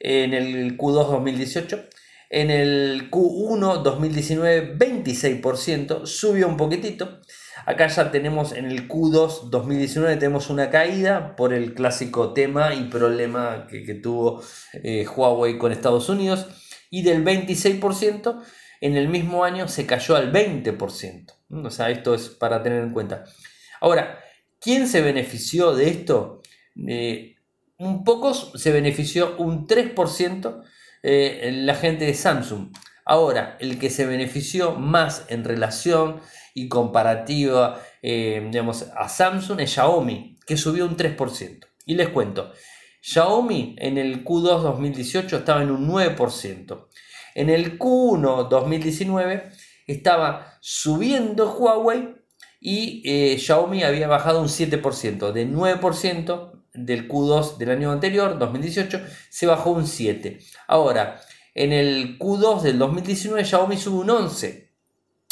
en 0.00 0.34
el 0.34 0.76
Q2 0.76 1.10
2018. 1.10 1.88
En 2.34 2.50
el 2.50 3.10
Q1 3.10 3.82
2019, 3.82 4.78
26%, 4.78 6.06
subió 6.06 6.48
un 6.48 6.56
poquitito. 6.56 7.20
Acá 7.66 7.88
ya 7.88 8.10
tenemos 8.10 8.52
en 8.52 8.64
el 8.64 8.88
Q2 8.88 9.50
2019 9.50 10.16
tenemos 10.16 10.48
una 10.48 10.70
caída 10.70 11.36
por 11.36 11.52
el 11.52 11.74
clásico 11.74 12.32
tema 12.32 12.72
y 12.72 12.84
problema 12.84 13.66
que, 13.68 13.94
tuvo 13.96 14.42
eh, 14.72 15.06
Huawei 15.06 15.58
con 15.58 15.72
Estados 15.72 16.08
Unidos. 16.08 16.46
Y 16.88 17.02
del 17.02 17.22
26% 17.22 18.42
en 18.80 18.96
el 18.96 19.08
mismo 19.08 19.44
año 19.44 19.68
se 19.68 19.84
cayó 19.84 20.16
al 20.16 20.32
20%. 20.32 21.34
O 21.50 21.68
sea, 21.68 21.90
esto 21.90 22.14
es 22.14 22.30
para 22.30 22.62
tener 22.62 22.82
en 22.82 22.94
cuenta. 22.94 23.24
Ahora, 23.78 24.18
¿quién 24.58 24.88
se 24.88 25.02
benefició 25.02 25.74
de 25.74 25.90
esto? 25.90 26.40
Eh, 26.88 27.36
un 27.76 28.04
poco 28.04 28.32
se 28.32 28.72
benefició 28.72 29.36
un 29.36 29.66
3% 29.66 30.62
eh, 31.02 31.50
la 31.52 31.74
gente 31.74 32.04
de 32.04 32.14
Samsung. 32.14 32.72
Ahora, 33.04 33.56
el 33.60 33.78
que 33.78 33.90
se 33.90 34.06
benefició 34.06 34.76
más 34.76 35.24
en 35.28 35.44
relación 35.44 36.20
y 36.54 36.68
comparativa 36.68 37.80
eh, 38.02 38.50
a 38.96 39.08
Samsung 39.08 39.60
es 39.60 39.72
Xiaomi, 39.72 40.38
que 40.46 40.56
subió 40.56 40.86
un 40.86 40.96
3%. 40.96 41.66
Y 41.86 41.94
les 41.94 42.08
cuento, 42.10 42.52
Xiaomi 43.00 43.74
en 43.78 43.98
el 43.98 44.24
Q2 44.24 44.62
2018 44.62 45.38
estaba 45.38 45.62
en 45.62 45.72
un 45.72 45.88
9%. 45.88 46.86
En 47.34 47.50
el 47.50 47.78
Q1 47.78 48.48
2019 48.48 49.50
estaba 49.86 50.58
subiendo 50.60 51.52
Huawei 51.52 52.14
y 52.60 53.02
eh, 53.04 53.38
Xiaomi 53.38 53.82
había 53.82 54.06
bajado 54.06 54.40
un 54.40 54.48
7%, 54.48 55.32
de 55.32 55.48
9% 55.48 56.51
del 56.74 57.08
Q2 57.08 57.56
del 57.58 57.70
año 57.70 57.92
anterior, 57.92 58.38
2018, 58.38 59.00
se 59.28 59.46
bajó 59.46 59.70
un 59.70 59.86
7. 59.86 60.38
Ahora, 60.68 61.20
en 61.54 61.72
el 61.72 62.18
Q2 62.18 62.62
del 62.62 62.78
2019 62.78 63.44
Xiaomi 63.44 63.76
sube 63.76 64.00
un 64.00 64.10
11. 64.10 64.70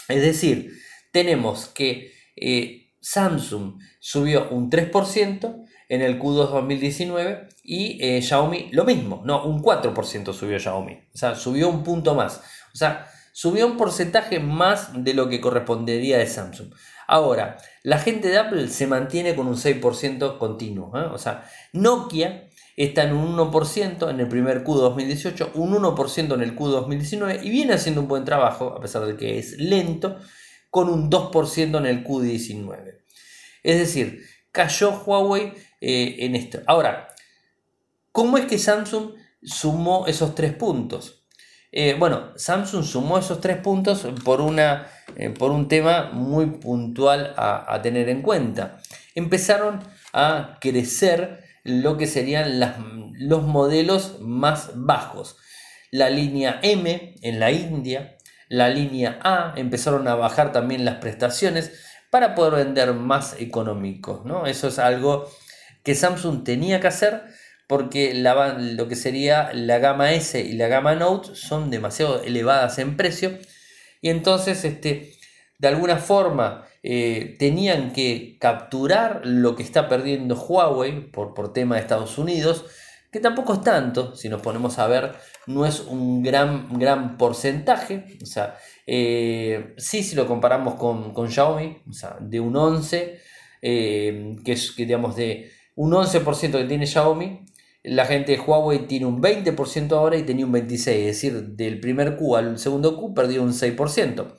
Es 0.09 0.23
decir, 0.23 0.73
tenemos 1.13 1.67
que 1.67 2.13
eh, 2.37 2.93
Samsung 3.01 3.79
subió 3.99 4.49
un 4.51 4.71
3% 4.71 5.65
en 5.89 6.03
el 6.03 6.19
Q2 6.21 6.51
2019 6.51 7.49
y 7.65 7.99
eh, 8.01 8.23
Xiaomi 8.23 8.71
lo 8.73 8.85
mismo, 8.85 9.23
no, 9.25 9.45
un 9.45 9.63
4% 9.63 10.33
subió 10.33 10.59
Xiaomi. 10.59 10.93
O 10.93 11.19
sea, 11.19 11.35
subió 11.35 11.69
un 11.69 11.83
punto 11.83 12.15
más. 12.15 12.43
O 12.73 12.77
sea, 12.77 13.07
subió 13.33 13.67
un 13.67 13.77
porcentaje 13.77 14.39
más 14.39 14.91
de 15.05 15.15
lo 15.15 15.29
que 15.29 15.41
correspondería 15.41 16.19
de 16.19 16.27
Samsung. 16.27 16.73
Ahora, 17.13 17.57
la 17.83 17.99
gente 17.99 18.29
de 18.29 18.39
Apple 18.39 18.69
se 18.69 18.87
mantiene 18.87 19.35
con 19.35 19.49
un 19.49 19.57
6% 19.57 20.39
continuo. 20.39 20.97
¿eh? 20.97 21.09
O 21.13 21.19
sea, 21.19 21.45
Nokia 21.73 22.49
está 22.77 23.03
en 23.03 23.15
un 23.15 23.37
1% 23.37 24.11
en 24.11 24.21
el 24.21 24.29
primer 24.29 24.63
Q 24.63 24.77
2018, 24.77 25.51
un 25.55 25.75
1% 25.75 26.35
en 26.35 26.41
el 26.41 26.55
Q 26.55 26.69
2019 26.69 27.41
y 27.43 27.51
viene 27.51 27.75
haciendo 27.75 28.01
un 28.03 28.07
buen 28.07 28.25
trabajo, 28.25 28.77
a 28.77 28.81
pesar 28.81 29.07
de 29.07 29.17
que 29.17 29.41
es 29.41 29.59
lento, 29.59 30.21
con 30.71 30.89
un 30.89 31.11
2% 31.11 31.79
en 31.79 31.87
el 31.87 32.05
Q19. 32.05 33.01
Es 33.65 33.79
decir, 33.81 34.23
cayó 34.53 35.03
Huawei 35.05 35.53
eh, 35.81 36.15
en 36.21 36.37
esto. 36.37 36.61
Ahora, 36.69 37.09
¿cómo 38.13 38.39
es 38.39 38.47
que 38.47 38.57
Samsung 38.57 39.15
sumó 39.43 40.07
esos 40.07 40.37
tres 40.37 40.55
puntos? 40.55 41.20
Eh, 41.73 41.95
bueno, 41.99 42.33
Samsung 42.37 42.85
sumó 42.85 43.19
esos 43.19 43.41
tres 43.41 43.59
puntos 43.59 44.07
por, 44.25 44.41
una, 44.41 44.89
eh, 45.17 45.31
por 45.31 45.53
un 45.53 45.69
tema 45.69 46.11
muy 46.13 46.47
puntual 46.47 47.33
a, 47.37 47.81
tener 47.83 48.09
en 48.09 48.23
cuenta. 48.23 48.79
Empezaron 49.15 49.81
a 50.13 50.59
crecer 50.61 51.45
lo 51.63 51.97
que 51.97 52.07
serían 52.07 52.59
los 53.19 53.43
modelos 53.43 54.19
más 54.21 54.73
bajos. 54.75 55.37
La 55.93 56.11
línea 56.11 56.59
M 56.63 57.15
en 57.23 57.41
la 57.41 57.53
India, 57.53 58.17
la 58.49 58.69
línea 58.69 59.21
A, 59.23 59.55
empezaron 59.57 60.09
a 60.09 60.15
bajar 60.17 60.53
también 60.53 60.85
las 60.85 60.97
prestaciones 60.97 61.73
para 62.11 62.35
poder 62.35 62.65
vender 62.65 62.93
más 62.95 63.37
económicos. 63.41 64.25
¿no? 64.25 64.47
Eso 64.47 64.69
es 64.69 64.79
algo 64.81 65.31
que 65.85 65.95
Samsung 65.95 66.43
tenía 66.43 66.81
que 66.81 66.89
hacer 66.89 67.23
porque 67.71 68.15
la, 68.15 68.55
lo 68.59 68.89
que 68.89 68.97
sería 68.97 69.53
la 69.55 69.79
gama 69.79 70.13
S 70.13 70.41
y 70.41 70.55
la 70.55 70.67
gama 70.67 70.97
Note 70.97 71.37
son 71.37 71.71
demasiado 71.71 72.21
elevadas 72.21 72.81
en 72.81 72.97
precio. 72.97 73.39
Y 74.01 74.09
entonces 74.09 74.65
este, 74.65 75.13
de 75.61 75.69
alguna 75.69 75.99
forma 75.99 76.65
eh, 76.83 77.37
tenían 77.39 77.93
que 77.93 78.39
capturar 78.41 79.21
lo 79.23 79.55
que 79.55 79.63
está 79.63 79.89
perdiendo 79.89 80.35
Huawei 80.35 81.13
por, 81.13 81.33
por 81.33 81.53
tema 81.53 81.77
de 81.77 81.83
Estados 81.83 82.19
Unidos, 82.19 82.65
que 83.13 83.21
tampoco 83.21 83.55
es 83.55 83.63
tanto, 83.63 84.17
si 84.17 84.29
nos 84.29 84.43
ponemos 84.43 84.81
a 84.81 84.89
ver, 84.89 85.13
no 85.47 85.65
es 85.65 85.79
un 85.79 86.25
gran, 86.25 86.77
gran 86.77 87.17
porcentaje, 87.17 88.19
o 88.21 88.27
sea, 88.27 88.57
eh, 88.85 89.75
sí 89.79 90.03
si 90.03 90.17
lo 90.17 90.27
comparamos 90.27 90.75
con, 90.75 91.15
con 91.15 91.31
Xiaomi, 91.31 91.83
o 91.89 91.93
sea, 91.93 92.17
de 92.19 92.41
un 92.41 92.57
11, 92.57 93.21
eh, 93.63 94.37
que 94.45 94.53
es, 94.53 94.75
digamos, 94.75 95.15
de 95.15 95.53
un 95.77 95.93
11% 95.93 96.51
que 96.51 96.65
tiene 96.65 96.87
Xiaomi, 96.87 97.47
la 97.83 98.05
gente 98.05 98.33
de 98.33 98.39
Huawei 98.41 98.87
tiene 98.87 99.07
un 99.07 99.23
20% 99.23 99.93
ahora 99.93 100.17
y 100.17 100.23
tenía 100.23 100.47
un 100.47 100.53
26%, 100.53 100.89
es 100.89 101.07
decir, 101.07 101.43
del 101.51 101.81
primer 101.81 102.17
Q 102.17 102.37
al 102.37 102.59
segundo 102.59 102.97
Q 102.97 103.15
perdió 103.15 103.43
un 103.43 103.53
6%. 103.53 104.37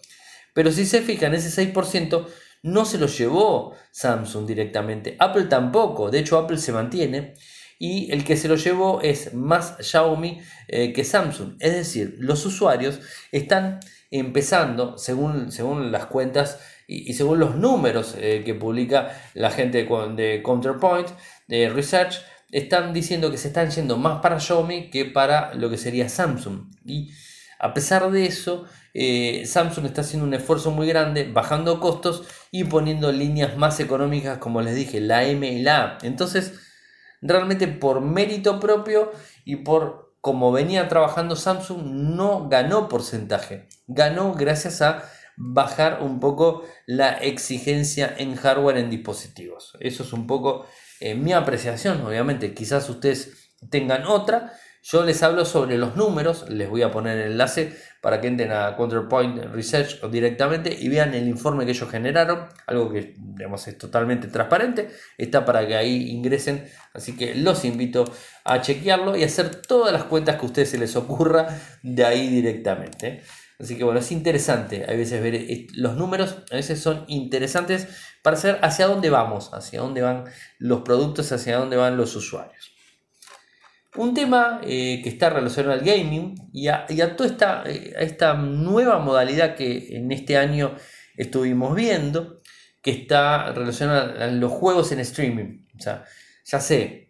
Pero 0.53 0.71
si 0.71 0.85
se 0.85 1.01
fijan, 1.01 1.33
ese 1.33 1.73
6% 1.73 2.27
no 2.63 2.85
se 2.85 2.97
lo 2.97 3.07
llevó 3.07 3.73
Samsung 3.91 4.45
directamente, 4.45 5.15
Apple 5.19 5.45
tampoco, 5.45 6.11
de 6.11 6.19
hecho 6.19 6.37
Apple 6.37 6.57
se 6.57 6.71
mantiene 6.71 7.33
y 7.79 8.11
el 8.11 8.23
que 8.23 8.37
se 8.37 8.47
lo 8.47 8.57
llevó 8.57 9.01
es 9.01 9.33
más 9.33 9.75
Xiaomi 9.79 10.39
eh, 10.67 10.93
que 10.93 11.03
Samsung. 11.03 11.55
Es 11.59 11.73
decir, 11.73 12.15
los 12.19 12.45
usuarios 12.45 12.99
están 13.31 13.79
empezando, 14.11 14.99
según, 14.99 15.51
según 15.51 15.91
las 15.91 16.05
cuentas 16.05 16.59
y, 16.85 17.13
según 17.13 17.39
los 17.39 17.55
números 17.55 18.13
eh, 18.19 18.43
que 18.45 18.53
publica 18.53 19.19
la 19.33 19.49
gente 19.49 19.83
de 19.83 20.43
Counterpoint, 20.43 21.07
de 21.47 21.69
Research, 21.69 22.21
están 22.51 22.93
diciendo 22.93 23.31
que 23.31 23.37
se 23.37 23.47
están 23.49 23.69
yendo 23.69 23.97
más 23.97 24.21
para 24.21 24.39
Xiaomi 24.39 24.89
que 24.89 25.05
para 25.05 25.53
lo 25.53 25.69
que 25.69 25.77
sería 25.77 26.09
Samsung. 26.09 26.71
Y 26.85 27.11
a 27.59 27.73
pesar 27.73 28.11
de 28.11 28.25
eso, 28.25 28.65
eh, 28.93 29.43
Samsung 29.45 29.85
está 29.85 30.01
haciendo 30.01 30.27
un 30.27 30.33
esfuerzo 30.33 30.71
muy 30.71 30.87
grande, 30.87 31.31
bajando 31.31 31.79
costos 31.79 32.23
y 32.51 32.63
poniendo 32.65 33.11
líneas 33.11 33.57
más 33.57 33.79
económicas, 33.79 34.39
como 34.39 34.61
les 34.61 34.75
dije, 34.75 34.99
la 34.99 35.23
M 35.25 35.47
y 35.47 35.61
la 35.61 35.83
A. 35.83 35.97
Entonces, 36.01 36.59
realmente 37.21 37.67
por 37.67 38.01
mérito 38.01 38.59
propio 38.59 39.11
y 39.45 39.57
por 39.57 40.11
como 40.21 40.51
venía 40.51 40.87
trabajando 40.87 41.35
Samsung, 41.35 41.83
no 41.83 42.47
ganó 42.47 42.87
porcentaje. 42.87 43.67
Ganó 43.87 44.33
gracias 44.33 44.83
a 44.83 45.03
bajar 45.35 46.03
un 46.03 46.19
poco 46.19 46.63
la 46.85 47.13
exigencia 47.13 48.13
en 48.15 48.35
hardware 48.35 48.77
en 48.77 48.91
dispositivos. 48.91 49.75
Eso 49.79 50.03
es 50.03 50.13
un 50.13 50.27
poco 50.27 50.67
mi 51.15 51.33
apreciación, 51.33 52.01
obviamente, 52.01 52.53
quizás 52.53 52.89
ustedes 52.89 53.51
tengan 53.69 54.05
otra. 54.05 54.53
Yo 54.83 55.03
les 55.03 55.21
hablo 55.21 55.45
sobre 55.45 55.77
los 55.77 55.95
números, 55.95 56.49
les 56.49 56.67
voy 56.67 56.81
a 56.81 56.89
poner 56.89 57.19
el 57.19 57.33
enlace 57.33 57.77
para 58.01 58.19
que 58.19 58.27
entren 58.27 58.51
a 58.51 58.75
Counterpoint 58.75 59.53
Research 59.53 60.03
directamente 60.09 60.75
y 60.75 60.89
vean 60.89 61.13
el 61.13 61.27
informe 61.27 61.65
que 61.65 61.71
ellos 61.71 61.87
generaron, 61.87 62.47
algo 62.65 62.91
que 62.91 63.13
digamos, 63.15 63.67
es 63.67 63.77
totalmente 63.77 64.27
transparente, 64.27 64.89
está 65.19 65.45
para 65.45 65.67
que 65.67 65.75
ahí 65.75 66.09
ingresen, 66.09 66.65
así 66.95 67.15
que 67.15 67.35
los 67.35 67.63
invito 67.63 68.11
a 68.43 68.61
chequearlo 68.61 69.15
y 69.15 69.23
hacer 69.23 69.61
todas 69.61 69.93
las 69.93 70.05
cuentas 70.05 70.37
que 70.37 70.41
a 70.41 70.45
ustedes 70.45 70.69
se 70.69 70.79
les 70.79 70.95
ocurra 70.95 71.47
de 71.83 72.03
ahí 72.03 72.27
directamente. 72.29 73.21
Así 73.59 73.77
que 73.77 73.83
bueno, 73.83 73.99
es 73.99 74.11
interesante 74.11 74.85
a 74.89 74.93
veces 74.93 75.21
ver 75.21 75.67
los 75.75 75.95
números, 75.95 76.37
a 76.51 76.55
veces 76.55 76.79
son 76.79 77.05
interesantes 77.07 77.87
para 78.21 78.37
saber 78.37 78.59
hacia 78.61 78.87
dónde 78.87 79.09
vamos, 79.09 79.53
hacia 79.53 79.81
dónde 79.81 80.01
van 80.01 80.25
los 80.59 80.81
productos, 80.81 81.31
hacia 81.31 81.57
dónde 81.57 81.77
van 81.77 81.97
los 81.97 82.15
usuarios. 82.15 82.73
Un 83.95 84.13
tema 84.13 84.61
eh, 84.63 85.01
que 85.03 85.09
está 85.09 85.29
relacionado 85.29 85.73
al 85.73 85.85
gaming 85.85 86.35
y 86.53 86.67
a, 86.67 86.85
toda 87.17 87.29
esta, 87.29 87.63
eh, 87.65 87.93
esta 87.97 88.35
nueva 88.35 88.99
modalidad 88.99 89.55
que 89.55 89.97
en 89.97 90.11
este 90.11 90.37
año 90.37 90.75
estuvimos 91.17 91.75
viendo, 91.75 92.41
que 92.81 92.91
está 92.91 93.51
relacionada 93.51 94.25
a 94.25 94.27
los 94.27 94.51
juegos 94.51 94.91
en 94.91 95.01
streaming. 95.01 95.65
O 95.77 95.81
sea, 95.81 96.05
ya 96.45 96.59
sé, 96.61 97.09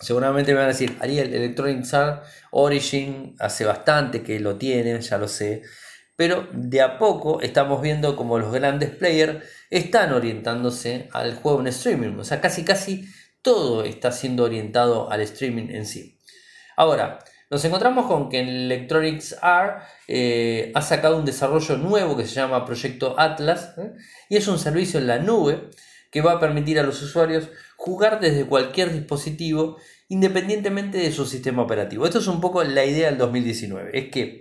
seguramente 0.00 0.52
me 0.52 0.58
van 0.58 0.66
a 0.66 0.72
decir, 0.72 0.96
Ariel, 1.00 1.32
Electronic 1.32 1.86
Arts 1.92 2.28
Origin 2.50 3.34
hace 3.38 3.64
bastante 3.64 4.22
que 4.22 4.38
lo 4.38 4.56
tienen, 4.56 5.00
ya 5.00 5.16
lo 5.18 5.28
sé 5.28 5.62
pero 6.18 6.48
de 6.52 6.80
a 6.80 6.98
poco 6.98 7.40
estamos 7.42 7.80
viendo 7.80 8.16
como 8.16 8.40
los 8.40 8.52
grandes 8.52 8.90
players 8.90 9.44
están 9.70 10.12
orientándose 10.12 11.08
al 11.12 11.36
juego 11.36 11.60
en 11.60 11.68
streaming. 11.68 12.18
O 12.18 12.24
sea, 12.24 12.40
casi 12.40 12.64
casi 12.64 13.08
todo 13.40 13.84
está 13.84 14.10
siendo 14.10 14.42
orientado 14.42 15.12
al 15.12 15.20
streaming 15.20 15.68
en 15.70 15.86
sí. 15.86 16.18
Ahora, 16.76 17.20
nos 17.50 17.64
encontramos 17.64 18.06
con 18.06 18.30
que 18.30 18.40
Electronics 18.40 19.36
R 19.40 19.74
eh, 20.08 20.72
ha 20.74 20.82
sacado 20.82 21.18
un 21.18 21.24
desarrollo 21.24 21.76
nuevo 21.76 22.16
que 22.16 22.26
se 22.26 22.34
llama 22.34 22.66
Proyecto 22.66 23.14
Atlas 23.16 23.74
¿eh? 23.78 23.92
y 24.28 24.38
es 24.38 24.48
un 24.48 24.58
servicio 24.58 24.98
en 24.98 25.06
la 25.06 25.20
nube 25.20 25.70
que 26.10 26.20
va 26.20 26.32
a 26.32 26.40
permitir 26.40 26.80
a 26.80 26.82
los 26.82 27.00
usuarios 27.00 27.48
jugar 27.76 28.18
desde 28.18 28.44
cualquier 28.44 28.92
dispositivo 28.92 29.76
independientemente 30.08 30.98
de 30.98 31.12
su 31.12 31.26
sistema 31.26 31.62
operativo. 31.62 32.06
Esto 32.06 32.18
es 32.18 32.26
un 32.26 32.40
poco 32.40 32.64
la 32.64 32.84
idea 32.84 33.08
del 33.08 33.18
2019, 33.18 33.96
es 33.96 34.10
que 34.10 34.40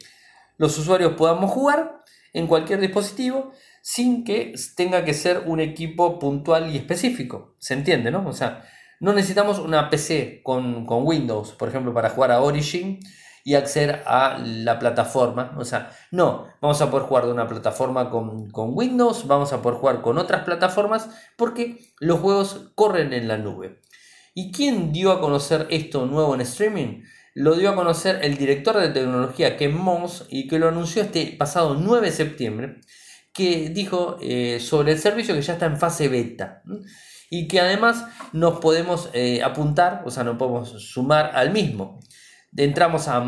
los 0.58 0.78
usuarios 0.78 1.14
podamos 1.14 1.52
jugar 1.52 2.04
en 2.34 2.48
cualquier 2.48 2.80
dispositivo 2.80 3.52
sin 3.82 4.24
que 4.24 4.54
tenga 4.76 5.06
que 5.06 5.14
ser 5.14 5.44
un 5.46 5.60
equipo 5.60 6.20
puntual 6.20 6.70
y 6.70 6.78
específico. 6.78 7.56
¿Se 7.58 7.74
entiende, 7.74 8.12
no? 8.12 8.28
O 8.28 8.34
sea, 8.34 8.64
no 9.00 9.14
necesitamos 9.14 9.60
una 9.60 9.90
PC 9.90 10.42
con, 10.44 10.86
Windows, 10.88 11.54
por 11.54 11.70
ejemplo, 11.70 11.94
para 11.94 12.10
jugar 12.10 12.32
a 12.32 12.42
Origin 12.42 13.00
y 13.44 13.56
acceder 13.56 14.04
a 14.06 14.40
la 14.40 14.78
plataforma. 14.78 15.56
O 15.58 15.64
sea, 15.64 15.92
no, 16.12 16.48
vamos 16.62 16.82
a 16.82 16.92
poder 16.92 17.08
jugar 17.08 17.26
de 17.28 17.32
una 17.32 17.48
plataforma 17.48 18.10
con, 18.10 18.50
con, 18.52 18.72
Windows, 18.74 19.26
vamos 19.26 19.54
a 19.54 19.62
poder 19.62 19.80
jugar 19.80 20.02
con 20.02 20.18
otras 20.18 20.44
plataformas 20.44 21.10
porque 21.38 21.78
los 22.00 22.20
juegos 22.20 22.72
corren 22.76 23.14
en 23.14 23.28
la 23.28 23.38
nube. 23.38 23.80
¿Y 24.34 24.52
quién 24.52 24.92
dio 24.92 25.12
a 25.12 25.22
conocer 25.22 25.66
esto 25.70 26.06
nuevo 26.06 26.36
en 26.36 26.42
streaming? 26.42 27.04
Lo 27.40 27.54
dio 27.54 27.70
a 27.70 27.76
conocer 27.76 28.22
el 28.24 28.36
director 28.36 28.80
de 28.80 28.90
tecnología 28.90 29.58
Ken 29.58 29.78
Moss 29.78 30.26
y 30.28 30.48
que 30.48 30.58
lo 30.58 30.70
anunció 30.70 31.04
este 31.04 31.36
pasado 31.38 31.76
9 31.76 32.08
de 32.08 32.12
septiembre, 32.12 32.82
que 33.32 33.70
dijo 33.70 34.18
eh, 34.22 34.60
sobre 34.60 34.94
el 34.94 34.98
servicio 34.98 35.36
que 35.36 35.44
ya 35.44 35.54
está 35.54 35.68
en 35.68 35.78
fase 35.78 36.08
beta 36.08 36.64
y 37.30 37.48
que 37.48 37.60
además 37.60 38.06
nos 38.34 38.58
podemos 38.60 39.12
eh, 39.14 39.44
apuntar, 39.44 40.02
o 40.04 40.10
sea, 40.10 40.24
nos 40.24 40.38
podemos 40.38 40.82
sumar 40.84 41.30
al 41.36 41.52
mismo. 41.52 42.00
Entramos 42.56 43.08
a 43.08 43.20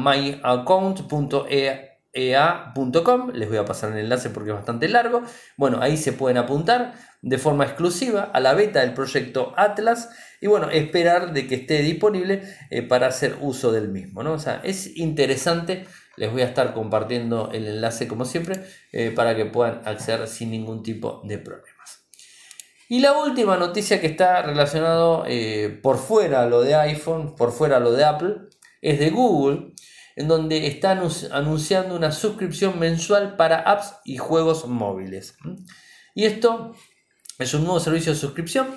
myaccount.ea.com, 2.13 3.31
les 3.33 3.49
voy 3.49 3.57
a 3.57 3.65
pasar 3.65 3.91
el 3.91 3.99
enlace 3.99 4.29
porque 4.29 4.49
es 4.49 4.55
bastante 4.55 4.87
largo. 4.87 5.21
Bueno, 5.57 5.79
ahí 5.81 5.97
se 5.97 6.13
pueden 6.13 6.37
apuntar 6.37 6.93
de 7.21 7.37
forma 7.37 7.65
exclusiva 7.65 8.29
a 8.33 8.39
la 8.39 8.53
beta 8.53 8.79
del 8.79 8.93
proyecto 8.93 9.53
Atlas 9.57 10.09
y 10.41 10.47
bueno, 10.47 10.69
esperar 10.69 11.33
de 11.33 11.47
que 11.47 11.55
esté 11.55 11.81
disponible 11.81 12.43
eh, 12.69 12.81
para 12.81 13.07
hacer 13.07 13.37
uso 13.41 13.71
del 13.71 13.89
mismo. 13.89 14.23
¿no? 14.23 14.33
O 14.33 14.39
sea, 14.39 14.61
es 14.63 14.97
interesante, 14.97 15.85
les 16.15 16.31
voy 16.31 16.41
a 16.41 16.45
estar 16.45 16.73
compartiendo 16.73 17.49
el 17.53 17.67
enlace 17.67 18.07
como 18.07 18.25
siempre 18.25 18.63
eh, 18.91 19.11
para 19.11 19.35
que 19.35 19.45
puedan 19.45 19.81
acceder 19.85 20.27
sin 20.27 20.51
ningún 20.51 20.83
tipo 20.83 21.21
de 21.25 21.37
problema. 21.37 21.79
Y 22.91 23.01
la 23.01 23.19
última 23.19 23.55
noticia 23.55 24.01
que 24.01 24.07
está 24.07 24.41
relacionado 24.41 25.23
eh, 25.27 25.79
por 25.83 25.99
fuera 25.99 26.41
a 26.41 26.47
lo 26.47 26.61
de 26.61 26.73
iPhone, 26.73 27.35
por 27.35 27.51
fuera 27.51 27.77
a 27.77 27.79
lo 27.79 27.91
de 27.91 28.03
Apple, 28.03 28.35
es 28.81 28.97
de 28.97 29.11
Google, 29.11 29.73
en 30.15 30.27
donde 30.27 30.67
están 30.67 31.01
anunciando 31.31 31.95
una 31.95 32.11
suscripción 32.11 32.79
mensual 32.79 33.35
para 33.35 33.59
apps 33.59 33.93
y 34.05 34.17
juegos 34.17 34.67
móviles. 34.67 35.35
Y 36.15 36.25
esto 36.25 36.75
es 37.37 37.53
un 37.53 37.63
nuevo 37.63 37.79
servicio 37.79 38.13
de 38.13 38.19
suscripción 38.19 38.67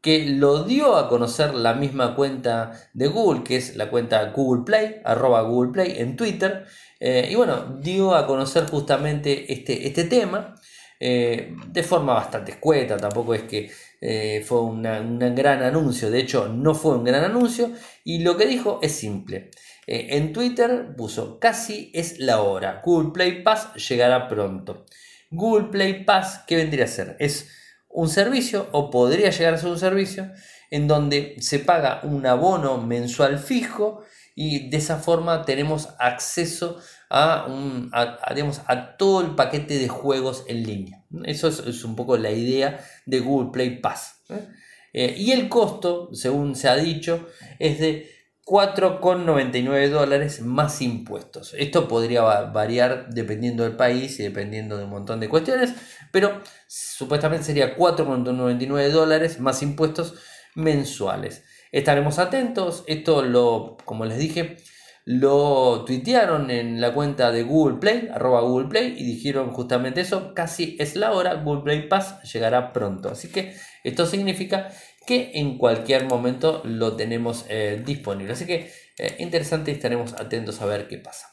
que 0.00 0.24
lo 0.24 0.64
dio 0.64 0.96
a 0.96 1.08
conocer 1.08 1.54
la 1.54 1.74
misma 1.74 2.14
cuenta 2.14 2.72
de 2.94 3.08
Google, 3.08 3.44
que 3.44 3.56
es 3.56 3.76
la 3.76 3.90
cuenta 3.90 4.30
Google 4.30 4.64
Play, 4.64 5.02
arroba 5.04 5.42
Google 5.42 5.72
Play 5.72 5.94
en 5.98 6.16
Twitter. 6.16 6.66
Eh, 6.98 7.28
y 7.30 7.34
bueno, 7.34 7.78
dio 7.80 8.14
a 8.14 8.26
conocer 8.26 8.64
justamente 8.66 9.52
este, 9.52 9.86
este 9.86 10.04
tema 10.04 10.54
eh, 10.98 11.54
de 11.66 11.82
forma 11.82 12.14
bastante 12.14 12.52
escueta, 12.52 12.98
tampoco 12.98 13.34
es 13.34 13.44
que 13.44 13.70
eh, 14.02 14.44
fue 14.46 14.62
un 14.62 14.82
gran 14.82 15.62
anuncio, 15.62 16.10
de 16.10 16.20
hecho 16.20 16.48
no 16.48 16.74
fue 16.74 16.96
un 16.96 17.04
gran 17.04 17.24
anuncio, 17.24 17.70
y 18.04 18.18
lo 18.18 18.36
que 18.36 18.46
dijo 18.46 18.78
es 18.82 18.92
simple. 18.92 19.50
Eh, 19.90 20.16
en 20.16 20.32
Twitter 20.32 20.94
puso 20.96 21.40
casi 21.40 21.90
es 21.92 22.20
la 22.20 22.42
hora, 22.42 22.80
Google 22.84 23.10
Play 23.10 23.42
Pass 23.42 23.74
llegará 23.74 24.28
pronto. 24.28 24.86
Google 25.32 25.68
Play 25.70 26.04
Pass, 26.04 26.44
¿qué 26.46 26.54
vendría 26.54 26.84
a 26.84 26.88
ser? 26.88 27.16
Es 27.18 27.48
un 27.88 28.08
servicio 28.08 28.68
o 28.70 28.88
podría 28.88 29.30
llegar 29.30 29.54
a 29.54 29.58
ser 29.58 29.68
un 29.68 29.80
servicio 29.80 30.30
en 30.70 30.86
donde 30.86 31.34
se 31.40 31.58
paga 31.58 32.02
un 32.04 32.24
abono 32.24 32.78
mensual 32.78 33.40
fijo 33.40 34.04
y 34.36 34.70
de 34.70 34.76
esa 34.76 34.98
forma 34.98 35.44
tenemos 35.44 35.88
acceso 35.98 36.78
a, 37.08 37.46
un, 37.48 37.90
a, 37.92 38.96
todo 38.96 39.22
el 39.22 39.34
paquete 39.34 39.76
de 39.76 39.88
juegos 39.88 40.44
en 40.46 40.62
línea. 40.68 41.04
Eso 41.24 41.48
es, 41.48 41.82
un 41.82 41.96
poco 41.96 42.16
la 42.16 42.30
idea 42.30 42.78
de 43.06 43.18
Google 43.18 43.50
Play 43.50 43.80
Pass. 43.80 44.22
¿eh? 44.28 44.46
Eh, 44.92 45.14
y 45.18 45.32
el 45.32 45.48
costo, 45.48 46.10
según 46.12 46.54
se 46.54 46.68
ha 46.68 46.76
dicho, 46.76 47.26
es 47.58 47.80
de 47.80 48.19
4,99 48.50 49.90
dólares 49.90 50.42
más 50.42 50.82
impuestos. 50.82 51.54
Esto 51.56 51.86
podría 51.86 52.22
variar 52.22 53.08
dependiendo 53.10 53.62
del 53.62 53.76
país 53.76 54.18
y 54.18 54.24
dependiendo 54.24 54.76
de 54.76 54.84
un 54.86 54.90
montón 54.90 55.20
de 55.20 55.28
cuestiones, 55.28 55.72
pero 56.10 56.42
supuestamente 56.66 57.44
sería 57.44 57.76
4,99 57.76 58.90
dólares 58.90 59.38
más 59.38 59.62
impuestos 59.62 60.16
mensuales. 60.56 61.44
Estaremos 61.70 62.18
atentos, 62.18 62.82
esto 62.88 63.22
lo, 63.22 63.76
como 63.84 64.04
les 64.04 64.18
dije, 64.18 64.56
lo 65.04 65.84
tuitearon 65.86 66.50
en 66.50 66.80
la 66.80 66.92
cuenta 66.92 67.30
de 67.30 67.44
Google 67.44 67.78
Play, 67.78 68.08
arroba 68.12 68.40
Google 68.40 68.68
Play, 68.68 68.96
y 68.98 69.04
dijeron 69.04 69.52
justamente 69.52 70.00
eso, 70.00 70.34
casi 70.34 70.76
es 70.80 70.96
la 70.96 71.12
hora, 71.12 71.34
Google 71.34 71.62
Play 71.62 71.88
Pass 71.88 72.20
llegará 72.32 72.72
pronto. 72.72 73.10
Así 73.10 73.28
que 73.30 73.54
esto 73.84 74.06
significa 74.06 74.72
que 75.06 75.32
en 75.34 75.58
cualquier 75.58 76.06
momento 76.06 76.62
lo 76.64 76.96
tenemos 76.96 77.44
eh, 77.48 77.82
disponible. 77.84 78.32
Así 78.32 78.46
que 78.46 78.70
eh, 78.98 79.16
interesante, 79.18 79.70
estaremos 79.70 80.14
atentos 80.14 80.60
a 80.60 80.66
ver 80.66 80.88
qué 80.88 80.98
pasa. 80.98 81.26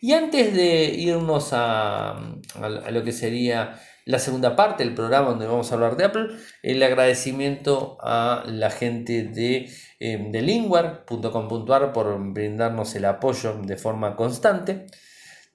Y 0.00 0.12
antes 0.14 0.52
de 0.54 0.86
irnos 0.86 1.50
a 1.52 2.20
lo 2.90 3.04
que 3.04 3.12
sería 3.12 3.80
la 4.04 4.18
segunda 4.18 4.56
parte 4.56 4.84
del 4.84 4.94
programa 4.94 5.30
donde 5.30 5.46
vamos 5.46 5.70
a 5.70 5.74
hablar 5.74 5.96
de 5.96 6.04
Apple, 6.04 6.26
el 6.62 6.82
agradecimiento 6.82 7.98
a 8.00 8.42
la 8.46 8.70
gente 8.70 9.24
de, 9.24 9.70
eh, 10.00 10.28
de 10.30 11.92
por 11.92 12.32
brindarnos 12.32 12.94
el 12.94 13.04
apoyo 13.04 13.60
de 13.62 13.76
forma 13.76 14.16
constante. 14.16 14.86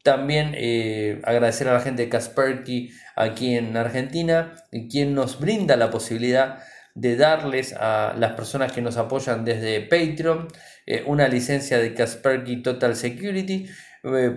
También 0.04 0.54
eh, 0.56 1.22
agradecer 1.26 1.68
a 1.68 1.74
la 1.74 1.82
gente 1.82 2.04
de 2.04 2.10
Kasperky 2.10 2.92
aquí 3.16 3.56
en 3.56 3.76
Argentina, 3.76 4.54
quien 4.90 5.14
nos 5.14 5.40
brinda 5.40 5.76
la 5.76 5.92
posibilidad 5.92 6.60
de 6.98 7.16
darles 7.16 7.72
a 7.74 8.16
las 8.18 8.34
personas 8.34 8.72
que 8.72 8.82
nos 8.82 8.98
apoyan 8.98 9.46
desde 9.46 9.82
Patreon 9.82 10.48
eh, 10.88 11.04
una 11.06 11.28
licencia 11.28 11.78
de 11.78 11.94
Kasperky 11.94 12.64
Total 12.64 12.96
Security 12.96 13.68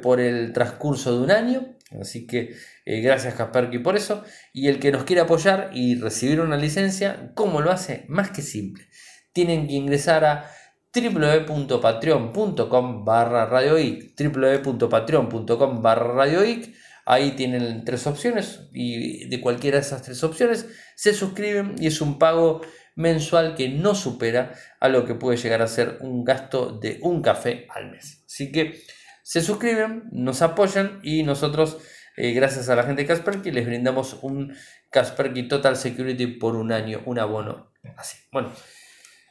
por 0.03 0.21
el 0.21 0.53
transcurso 0.53 1.17
de 1.17 1.25
un 1.25 1.31
año. 1.31 1.77
Así 1.99 2.27
que 2.27 2.55
eh, 2.85 3.01
gracias 3.01 3.33
Kasperky 3.35 3.79
por 3.79 3.97
eso. 3.97 4.23
Y 4.53 4.69
el 4.69 4.79
que 4.79 4.93
nos 4.93 5.05
quiere 5.05 5.23
apoyar 5.23 5.71
y 5.73 5.95
recibir 5.95 6.39
una 6.41 6.59
licencia, 6.59 7.33
¿cómo 7.35 7.63
lo 7.63 7.71
hace? 7.71 8.05
Más 8.09 8.31
que 8.31 8.43
simple. 8.43 8.85
Tienen 9.33 9.67
que 9.67 9.73
ingresar 9.75 10.27
a 10.27 10.51
www.patreon.com 10.93 13.05
barra 13.07 13.47
radioic 13.47 14.21
www.patreon.com 14.21 15.83
barra 15.83 16.13
radioic 16.13 16.75
ahí 17.07 17.33
tienen 17.33 17.85
tres 17.85 18.07
opciones 18.07 18.69
y 18.73 19.29
de 19.29 19.41
cualquiera 19.41 19.77
de 19.79 19.83
esas 19.83 20.03
tres 20.03 20.23
opciones 20.25 20.67
se 20.97 21.13
suscriben 21.13 21.75
y 21.79 21.87
es 21.87 22.01
un 22.01 22.19
pago 22.19 22.61
mensual 22.97 23.55
que 23.55 23.69
no 23.69 23.95
supera 23.95 24.55
a 24.81 24.89
lo 24.89 25.05
que 25.05 25.15
puede 25.15 25.37
llegar 25.37 25.63
a 25.63 25.67
ser 25.67 25.99
un 26.01 26.25
gasto 26.25 26.79
de 26.79 26.99
un 27.03 27.23
café 27.23 27.67
al 27.71 27.91
mes 27.91 28.23
así 28.27 28.53
que 28.53 28.81
se 29.23 29.43
suscriben, 29.43 30.09
nos 30.11 30.43
apoyan 30.43 30.99
y 31.03 31.23
nosotros 31.23 31.79
eh, 32.17 32.33
gracias 32.33 32.69
a 32.69 32.75
la 32.75 32.83
gente 32.83 33.03
de 33.03 33.09
Kasperky, 33.09 33.51
les 33.51 33.65
brindamos 33.65 34.19
un 34.23 34.55
Kasperky 34.91 35.47
Total 35.47 35.77
Security 35.77 36.27
por 36.27 36.57
un 36.57 36.73
año, 36.73 37.01
un 37.07 37.19
abono 37.19 37.73
así. 37.97 38.19
Bueno, 38.33 38.53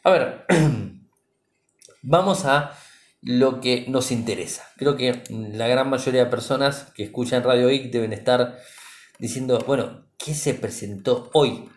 a 0.03 0.09
ver, 0.09 0.45
vamos 2.01 2.45
a 2.45 2.71
lo 3.21 3.59
que 3.59 3.85
nos 3.89 4.11
interesa. 4.11 4.63
Creo 4.77 4.95
que 4.95 5.23
la 5.29 5.67
gran 5.67 5.89
mayoría 5.89 6.25
de 6.25 6.29
personas 6.29 6.91
que 6.95 7.03
escuchan 7.03 7.43
Radio 7.43 7.69
IC 7.69 7.91
deben 7.91 8.13
estar 8.13 8.57
diciendo, 9.19 9.63
bueno, 9.67 10.05
¿qué 10.17 10.33
se 10.33 10.53
presentó 10.53 11.29
hoy? 11.33 11.69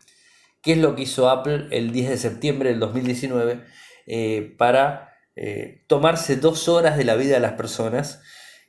¿Qué 0.62 0.72
es 0.72 0.78
lo 0.78 0.94
que 0.94 1.02
hizo 1.02 1.28
Apple 1.28 1.66
el 1.72 1.92
10 1.92 2.10
de 2.10 2.16
septiembre 2.16 2.70
del 2.70 2.78
2019 2.78 3.64
eh, 4.06 4.54
para 4.56 5.16
eh, 5.34 5.84
tomarse 5.88 6.36
dos 6.36 6.68
horas 6.68 6.96
de 6.96 7.04
la 7.04 7.16
vida 7.16 7.34
de 7.34 7.40
las 7.40 7.54
personas 7.54 8.20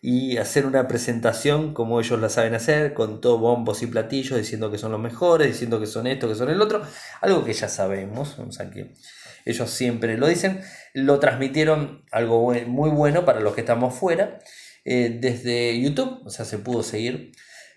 y 0.02 0.38
hacer 0.38 0.66
una 0.66 0.88
presentación 0.88 1.74
como 1.74 2.02
ellos 2.02 2.20
la 2.20 2.28
saben 2.28 2.56
hacer, 2.56 2.94
con 2.94 3.22
todo 3.22 3.38
bombos 3.38 3.84
y 3.84 3.88
platillos, 3.88 4.38
diciendo 4.38 4.70
que 4.70 4.78
son 4.78 4.92
los 4.92 5.00
mejores, 5.00 5.48
diciendo 5.48 5.80
que 5.80 5.88
son 5.88 6.08
esto, 6.08 6.28
que 6.28 6.36
son 6.36 6.50
el 6.50 6.62
otro, 6.62 6.82
algo 7.22 7.46
que 7.46 7.54
ya 7.54 7.70
sabemos, 7.70 8.38
o 8.38 8.52
sea 8.52 8.70
que 8.70 8.94
ellos 9.46 9.70
siempre 9.70 10.18
lo 10.18 10.28
dicen, 10.28 10.62
lo 10.94 11.20
transmitieron 11.20 12.04
algo 12.12 12.54
muy 12.68 12.90
bueno 12.90 13.26
para 13.26 13.40
los 13.40 13.56
que 13.56 13.62
estamos 13.62 13.96
fuera, 13.96 14.40
eh, 14.86 15.18
desde 15.20 15.80
YouTube, 15.80 16.22
o 16.26 16.30
sea, 16.30 16.46
se 16.46 16.58
pudo 16.60 16.84
seguir. 16.84 17.32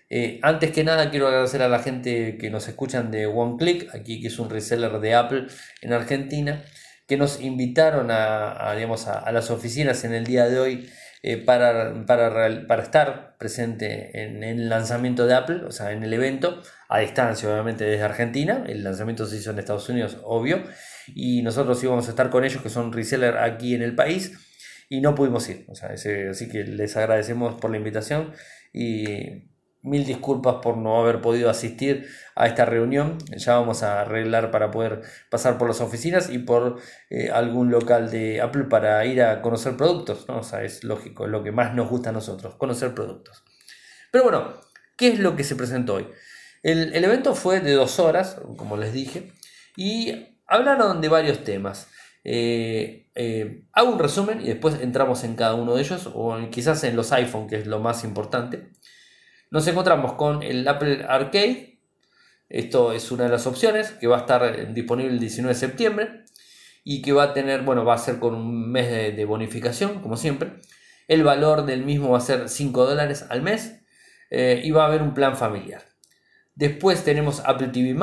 Eh, 0.09 0.39
antes 0.41 0.71
que 0.71 0.83
nada 0.83 1.09
quiero 1.11 1.27
agradecer 1.27 1.61
a 1.61 1.67
la 1.67 1.79
gente 1.79 2.37
que 2.37 2.49
nos 2.49 2.67
escuchan 2.67 3.11
de 3.11 3.27
OneClick, 3.27 3.93
aquí 3.93 4.21
que 4.21 4.27
es 4.27 4.39
un 4.39 4.49
reseller 4.49 4.99
de 4.99 5.15
Apple 5.15 5.47
en 5.81 5.93
Argentina, 5.93 6.63
que 7.07 7.17
nos 7.17 7.41
invitaron 7.41 8.09
a, 8.11 8.73
digamos, 8.75 9.07
a, 9.07 9.31
las 9.31 9.49
oficinas 9.49 10.03
en 10.03 10.13
el 10.13 10.25
día 10.25 10.47
de 10.49 10.59
hoy 10.59 10.89
eh, 11.23 11.37
para, 11.37 12.05
para, 12.05 12.67
para, 12.67 12.83
estar 12.83 13.37
presente 13.37 14.23
en, 14.23 14.43
el 14.43 14.69
lanzamiento 14.69 15.25
de 15.25 15.33
Apple, 15.33 15.63
o 15.65 15.71
sea, 15.71 15.91
en 15.91 16.03
el 16.03 16.13
evento, 16.13 16.61
a 16.89 16.99
distancia 16.99 17.49
obviamente 17.49 17.85
desde 17.85 18.03
Argentina, 18.03 18.63
el 18.67 18.83
lanzamiento 18.83 19.25
se 19.25 19.37
hizo 19.37 19.51
en 19.51 19.59
Estados 19.59 19.87
Unidos, 19.89 20.17
obvio, 20.23 20.63
y 21.15 21.41
nosotros 21.41 21.83
íbamos 21.83 22.07
a 22.07 22.11
estar 22.11 22.29
con 22.29 22.43
ellos, 22.43 22.61
que 22.61 22.69
son 22.69 22.91
reseller 22.93 23.37
aquí 23.37 23.75
en 23.75 23.81
el 23.81 23.95
país, 23.95 24.33
y 24.89 25.01
no 25.01 25.15
pudimos 25.15 25.47
ir, 25.49 25.65
o 25.67 25.75
sea, 25.75 25.89
así 25.89 26.49
que 26.49 26.63
les 26.63 26.95
agradecemos 26.95 27.55
por 27.55 27.71
la 27.71 27.77
invitación 27.77 28.33
y 28.71 29.47
mil 29.87 30.05
disculpas 30.05 30.55
por 30.61 30.77
no 30.77 30.99
haber 30.99 31.21
podido 31.21 31.49
asistir 31.49 32.07
a 32.35 32.47
esta 32.47 32.65
reunión. 32.65 33.17
Ya 33.35 33.57
vamos 33.57 33.83
a 33.83 34.01
arreglar 34.01 34.51
para 34.51 34.71
poder 34.71 35.01
pasar 35.29 35.57
por 35.57 35.67
las 35.67 35.81
oficinas 35.81 36.29
y 36.29 36.39
por 36.39 36.79
eh, 37.09 37.29
algún 37.31 37.71
local 37.71 38.11
de 38.11 38.41
Apple 38.41 38.65
para 38.65 39.05
ir 39.05 39.21
a 39.21 39.41
conocer 39.41 39.77
productos. 39.77 40.27
¿no? 40.27 40.39
O 40.39 40.43
sea, 40.43 40.63
es 40.63 40.83
lógico, 40.83 41.25
es 41.25 41.31
lo 41.31 41.43
que 41.43 41.51
más 41.51 41.73
nos 41.73 41.89
gusta 41.89 42.09
a 42.09 42.13
nosotros, 42.13 42.55
conocer 42.55 42.93
productos. 42.93 43.43
Pero 44.11 44.25
bueno, 44.25 44.61
¿qué 44.97 45.09
es 45.09 45.19
lo 45.19 45.35
que 45.35 45.43
se 45.43 45.55
presentó 45.55 45.95
hoy? 45.95 46.07
El, 46.63 47.03
evento 47.03 47.35
fue 47.35 47.59
de 47.59 47.73
dos 47.73 47.99
horas, 47.99 48.41
como 48.57 48.77
les 48.77 48.91
dije, 48.91 49.31
y 49.75 50.36
hablaron 50.47 51.01
de 51.01 51.09
varios 51.09 51.43
temas. 51.43 51.89
Eh, 52.23 53.09
eh, 53.15 53.63
hago 53.71 53.91
un 53.91 53.99
resumen 53.99 54.41
y 54.41 54.45
después 54.47 54.79
entramos 54.81 55.23
en 55.23 55.35
cada 55.35 55.55
uno 55.55 55.75
de 55.75 55.81
ellos, 55.81 56.09
o 56.13 56.37
quizás 56.49 56.83
en 56.83 56.95
los 56.95 57.11
iPhone, 57.11 57.47
que 57.47 57.57
es 57.57 57.67
lo 57.67 57.79
más 57.79 58.03
importante. 58.03 58.71
Nos 59.49 59.67
encontramos 59.67 60.13
con 60.13 60.43
el 60.43 60.67
Apple 60.67 61.05
Arcade. 61.07 61.79
Esto 62.49 62.93
es 62.93 63.11
una 63.11 63.25
de 63.25 63.29
las 63.29 63.47
opciones 63.47 63.91
que 63.91 64.07
va 64.07 64.17
a 64.17 64.19
estar 64.21 64.73
disponible 64.73 65.11
el 65.11 65.19
19 65.19 65.53
de 65.53 65.59
septiembre 65.59 66.25
y 66.83 67.01
que 67.01 67.11
va 67.11 67.23
a 67.23 67.33
tener, 67.33 67.63
bueno, 67.63 67.83
va 67.83 67.95
a 67.95 67.97
ser 67.97 68.19
con 68.19 68.33
un 68.33 68.71
mes 68.71 69.15
de, 69.15 69.25
bonificación, 69.25 70.01
como 70.01 70.15
siempre. 70.15 70.53
El 71.07 71.23
valor 71.23 71.65
del 71.65 71.83
mismo 71.83 72.11
va 72.11 72.17
a 72.17 72.21
ser 72.21 72.49
5 72.49 72.85
dólares 72.85 73.25
al 73.29 73.41
mes 73.41 73.81
eh, 74.29 74.61
y 74.63 74.71
va 74.71 74.83
a 74.83 74.87
haber 74.87 75.01
un 75.01 75.13
plan 75.13 75.35
familiar. 75.35 75.83
Después 76.57 77.03
tenemos 77.03 77.43
Apple 77.45 77.67
TV 77.67 77.95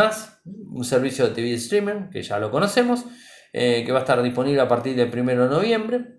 un 0.71 0.85
servicio 0.85 1.27
de 1.27 1.35
TV 1.35 1.55
streaming 1.55 2.09
que 2.09 2.23
ya 2.23 2.39
lo 2.39 2.53
conocemos, 2.53 3.05
eh, 3.53 3.83
que 3.85 3.91
va 3.91 3.99
a 3.99 4.03
estar 4.03 4.23
disponible 4.23 4.61
a 4.61 4.69
partir 4.69 4.95
del 4.95 5.09
1 5.09 5.31
de 5.31 5.49
noviembre. 5.49 6.15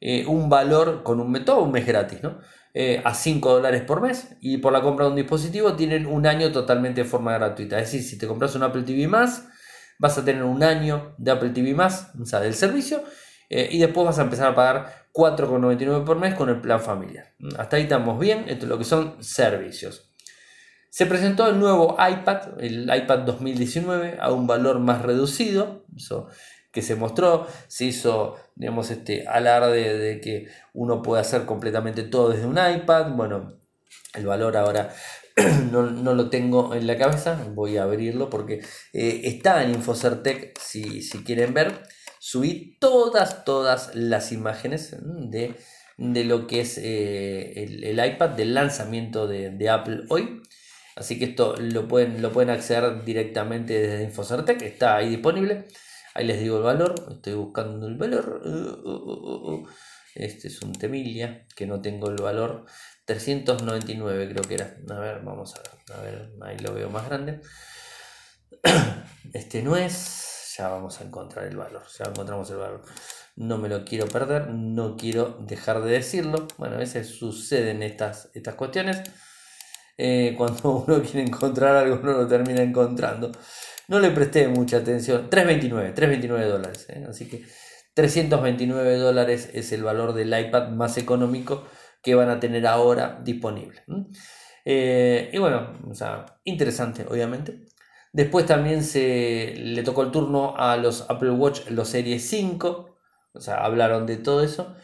Eh, 0.00 0.24
un 0.26 0.48
valor 0.48 1.02
con 1.02 1.20
un 1.20 1.30
método, 1.30 1.62
un 1.62 1.72
mes 1.72 1.86
gratis, 1.86 2.22
¿no? 2.22 2.40
Eh, 2.72 3.02
a 3.04 3.12
5 3.12 3.56
dólares 3.56 3.82
por 3.82 4.00
mes 4.00 4.34
y 4.40 4.56
por 4.58 4.72
la 4.72 4.80
compra 4.80 5.04
de 5.04 5.10
un 5.10 5.16
dispositivo 5.16 5.74
tienen 5.74 6.06
un 6.06 6.26
año 6.26 6.50
totalmente 6.52 7.02
de 7.02 7.06
forma 7.06 7.34
gratuita. 7.34 7.78
Es 7.78 7.92
decir, 7.92 8.02
si 8.02 8.16
te 8.16 8.26
compras 8.26 8.54
un 8.54 8.62
Apple 8.62 8.84
TV 8.84 9.06
vas 9.06 10.18
a 10.18 10.24
tener 10.24 10.42
un 10.42 10.62
año 10.62 11.14
de 11.18 11.32
Apple 11.32 11.50
TV 11.50 11.76
o 11.78 12.24
sea, 12.24 12.40
del 12.40 12.54
servicio, 12.54 13.04
y 13.50 13.78
después 13.78 14.06
vas 14.06 14.18
a 14.18 14.22
empezar 14.22 14.50
a 14.50 14.54
pagar 14.54 15.06
4,99 15.12 16.04
por 16.04 16.18
mes 16.18 16.34
con 16.34 16.48
el 16.48 16.60
plan 16.60 16.80
familiar. 16.80 17.34
Hasta 17.58 17.76
ahí 17.76 17.82
estamos 17.82 18.18
bien, 18.18 18.46
esto 18.48 18.64
es 18.64 18.68
lo 18.68 18.78
que 18.78 18.84
son 18.84 19.22
servicios. 19.22 20.13
Se 20.94 21.06
presentó 21.06 21.48
el 21.48 21.58
nuevo 21.58 21.96
iPad, 21.98 22.60
el 22.60 22.84
iPad 22.84 23.24
2019, 23.26 24.18
a 24.20 24.30
un 24.30 24.46
valor 24.46 24.78
más 24.78 25.02
reducido. 25.02 25.84
Eso 25.96 26.28
que 26.70 26.82
se 26.82 26.94
mostró, 26.94 27.48
se 27.66 27.86
hizo, 27.86 28.36
digamos, 28.54 28.92
este 28.92 29.26
alarde 29.26 29.98
de 29.98 30.20
que 30.20 30.46
uno 30.72 31.02
puede 31.02 31.20
hacer 31.20 31.46
completamente 31.46 32.04
todo 32.04 32.28
desde 32.28 32.46
un 32.46 32.58
iPad. 32.58 33.10
Bueno, 33.10 33.54
el 34.14 34.24
valor 34.24 34.56
ahora 34.56 34.94
no, 35.72 35.82
lo 35.82 36.30
tengo 36.30 36.76
en 36.76 36.86
la 36.86 36.96
cabeza, 36.96 37.44
voy 37.56 37.76
a 37.76 37.82
abrirlo 37.82 38.30
porque 38.30 38.60
eh, 38.92 39.22
está 39.24 39.64
en 39.64 39.70
Infocertec, 39.70 40.56
si, 40.60 41.02
si 41.02 41.24
quieren 41.24 41.54
ver. 41.54 41.72
Subí 42.20 42.76
todas, 42.78 43.44
todas 43.44 43.96
las 43.96 44.30
imágenes 44.30 44.96
de, 45.02 45.56
lo 45.98 46.46
que 46.46 46.60
es 46.60 46.78
eh, 46.78 47.64
el, 47.64 47.98
iPad 47.98 48.30
del 48.30 48.54
lanzamiento 48.54 49.26
de, 49.26 49.50
de, 49.50 49.68
Apple 49.70 50.02
hoy. 50.08 50.40
Así 50.96 51.18
que 51.18 51.26
esto 51.26 51.56
lo 51.58 51.88
pueden, 51.88 52.22
lo 52.22 52.32
pueden 52.32 52.50
acceder 52.50 53.04
directamente 53.04 53.78
desde 53.80 54.04
Infocertec, 54.04 54.62
está 54.62 54.96
ahí 54.96 55.10
disponible. 55.10 55.66
Ahí 56.14 56.26
les 56.26 56.40
digo 56.40 56.58
el 56.58 56.62
valor, 56.62 56.94
estoy 57.10 57.34
buscando 57.34 57.88
el 57.88 57.96
valor. 57.96 58.40
Uh, 58.44 58.88
uh, 58.88 59.54
uh, 59.54 59.68
este 60.14 60.46
es 60.46 60.62
un 60.62 60.72
Temilia, 60.72 61.46
que 61.56 61.66
no 61.66 61.80
tengo 61.80 62.08
el 62.08 62.22
valor. 62.22 62.66
399 63.04 64.28
creo 64.30 64.42
que 64.44 64.54
era. 64.54 64.76
A 64.90 64.98
ver, 65.00 65.22
vamos 65.22 65.54
a 65.54 65.58
ver. 65.58 65.98
A 65.98 66.02
ver, 66.02 66.32
ahí 66.42 66.58
lo 66.58 66.72
veo 66.72 66.88
más 66.88 67.06
grande. 67.08 67.40
Este 69.32 69.62
no 69.62 69.76
es. 69.76 70.54
Ya 70.56 70.68
vamos 70.68 71.00
a 71.00 71.04
encontrar 71.04 71.46
el 71.46 71.56
valor. 71.56 71.82
Ya 71.98 72.04
encontramos 72.04 72.48
el 72.50 72.58
valor. 72.58 72.82
No 73.34 73.58
me 73.58 73.68
lo 73.68 73.84
quiero 73.84 74.06
perder. 74.06 74.50
No 74.50 74.96
quiero 74.96 75.38
dejar 75.40 75.82
de 75.82 75.90
decirlo. 75.90 76.46
Bueno, 76.56 76.76
a 76.76 76.78
veces 76.78 77.08
suceden 77.08 77.82
estas, 77.82 78.30
estas 78.34 78.54
cuestiones. 78.54 79.02
Eh, 79.96 80.34
cuando 80.36 80.84
uno 80.86 81.02
quiere 81.02 81.22
encontrar 81.22 81.76
algo, 81.76 81.96
no 82.02 82.12
lo 82.12 82.26
termina 82.26 82.62
encontrando 82.62 83.32
no 83.88 84.00
le 84.00 84.10
presté 84.10 84.48
mucha 84.48 84.78
atención. 84.78 85.28
329, 85.30 85.92
329 85.92 86.46
dólares. 86.46 86.86
¿eh? 86.88 87.06
Así 87.08 87.28
que 87.28 87.44
329 87.94 88.96
dólares 88.96 89.50
es 89.52 89.72
el 89.72 89.82
valor 89.82 90.14
del 90.14 90.38
iPad 90.38 90.70
más 90.70 90.96
económico 90.98 91.64
que 92.02 92.14
van 92.14 92.30
a 92.30 92.40
tener 92.40 92.66
ahora 92.66 93.20
disponible. 93.22 93.82
Eh, 94.64 95.30
y 95.32 95.38
bueno, 95.38 95.72
o 95.88 95.94
sea, 95.94 96.26
interesante, 96.44 97.06
obviamente. 97.08 97.66
Después 98.12 98.46
también 98.46 98.84
se 98.84 99.54
le 99.56 99.82
tocó 99.82 100.02
el 100.02 100.10
turno 100.10 100.54
a 100.56 100.76
los 100.76 101.08
Apple 101.10 101.30
Watch, 101.30 101.68
los 101.70 101.88
Series 101.88 102.28
5. 102.28 102.98
O 103.32 103.40
sea, 103.40 103.56
hablaron 103.64 104.06
de 104.06 104.16
todo 104.16 104.42
eso. 104.42 104.74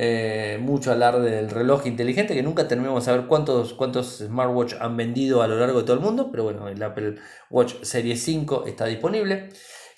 Eh, 0.00 0.58
mucho 0.60 0.92
alarde 0.92 1.28
del 1.28 1.50
reloj 1.50 1.84
inteligente, 1.88 2.32
que 2.32 2.42
nunca 2.44 2.68
terminamos 2.68 3.08
a 3.08 3.16
ver 3.16 3.26
cuántos, 3.26 3.74
cuántos 3.74 4.18
smartwatch 4.18 4.74
han 4.78 4.96
vendido 4.96 5.42
a 5.42 5.48
lo 5.48 5.58
largo 5.58 5.80
de 5.80 5.86
todo 5.86 5.96
el 5.96 6.02
mundo, 6.02 6.30
pero 6.30 6.44
bueno, 6.44 6.68
el 6.68 6.80
Apple 6.80 7.16
Watch 7.50 7.82
Series 7.82 8.22
5 8.22 8.66
está 8.68 8.86
disponible, 8.86 9.48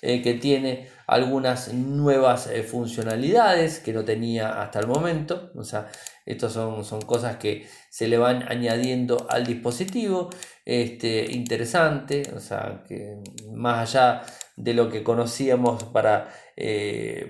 eh, 0.01 0.23
que 0.23 0.33
tiene 0.33 0.89
algunas 1.05 1.71
nuevas 1.75 2.47
eh, 2.47 2.63
funcionalidades 2.63 3.77
que 3.77 3.93
no 3.93 4.03
tenía 4.03 4.63
hasta 4.63 4.79
el 4.79 4.87
momento, 4.87 5.51
o 5.53 5.63
sea, 5.63 5.91
estas 6.25 6.53
son, 6.53 6.83
son 6.83 7.03
cosas 7.03 7.37
que 7.37 7.67
se 7.91 8.07
le 8.07 8.17
van 8.17 8.51
añadiendo 8.51 9.27
al 9.29 9.45
dispositivo, 9.45 10.31
este, 10.65 11.31
interesante, 11.31 12.23
o 12.35 12.39
sea, 12.39 12.83
que 12.87 13.21
más 13.53 13.87
allá 13.95 14.23
de 14.55 14.73
lo 14.73 14.89
que 14.89 15.03
conocíamos 15.03 15.83
para, 15.83 16.33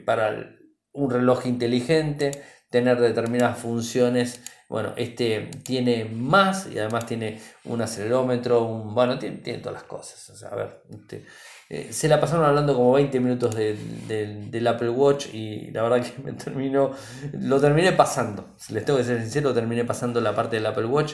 para 0.05 0.55
un 0.93 1.09
reloj 1.09 1.45
inteligente, 1.45 2.31
tener 2.71 2.99
determinadas 2.99 3.59
funciones. 3.59 4.41
Bueno, 4.67 4.93
este 4.95 5.51
tiene 5.63 6.05
más 6.05 6.67
y 6.71 6.79
además 6.79 7.05
tiene 7.05 7.39
un 7.65 7.81
acelerómetro, 7.81 8.65
bueno, 8.65 9.19
tiene, 9.19 9.37
todas 9.59 9.73
las 9.73 9.83
cosas. 9.83 10.43
a 10.43 10.55
ver, 10.55 10.81
este, 10.89 11.25
eh, 11.69 11.89
se 11.91 12.07
la 12.07 12.19
pasaron 12.19 12.45
hablando 12.45 12.73
como 12.73 12.93
20 12.93 13.19
minutos 13.19 13.53
del 13.55 14.67
Apple 14.67 14.89
Watch 14.89 15.27
y 15.33 15.69
la 15.71 15.83
verdad 15.83 16.01
que 16.01 16.21
me 16.23 16.33
terminó, 16.33 16.91
lo 17.33 17.59
terminé 17.59 17.91
pasando. 17.91 18.55
Les 18.69 18.83
tengo 18.85 18.97
que 18.97 19.05
ser 19.05 19.21
sincero, 19.21 19.53
terminé 19.53 19.83
pasando 19.85 20.21
la 20.21 20.33
parte 20.33 20.55
del 20.55 20.65
Apple 20.65 20.85
Watch. 20.85 21.13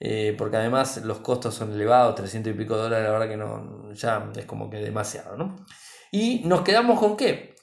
Eh, 0.00 0.36
porque 0.38 0.56
además 0.56 0.98
los 1.04 1.18
costos 1.18 1.56
son 1.56 1.72
elevados, 1.72 2.14
300 2.14 2.52
y 2.52 2.56
pico 2.56 2.76
dólares, 2.76 3.04
la 3.04 3.10
verdad 3.10 3.28
que 3.28 3.36
no, 3.36 3.92
ya 3.94 4.30
es 4.36 4.44
como 4.44 4.70
que 4.70 4.76
demasiado, 4.76 5.36
¿no? 5.36 5.56
Y 6.12 6.42
nos 6.44 6.60
quedamos 6.60 7.00
con 7.00 7.16
qué? 7.16 7.56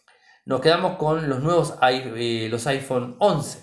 Nos 0.46 0.62
quedamos 0.62 0.98
con 0.98 1.28
los 1.28 1.42
nuevos 1.42 1.74
eh, 1.82 2.52
iPhone 2.66 3.16
11, 3.20 3.60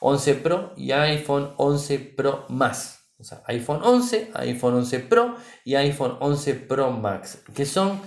11 0.00 0.34
Pro 0.36 0.72
y 0.76 0.92
iPhone 0.92 1.52
11 1.56 1.98
Pro 2.16 2.46
más. 2.48 3.00
O 3.18 3.24
sea, 3.24 3.42
iPhone 3.46 3.80
11, 3.82 4.30
iPhone 4.34 4.74
11 4.74 5.00
Pro 5.00 5.36
y 5.64 5.74
iPhone 5.74 6.16
11 6.20 6.54
Pro 6.54 6.90
Max, 6.90 7.38
que 7.54 7.66
son 7.66 8.00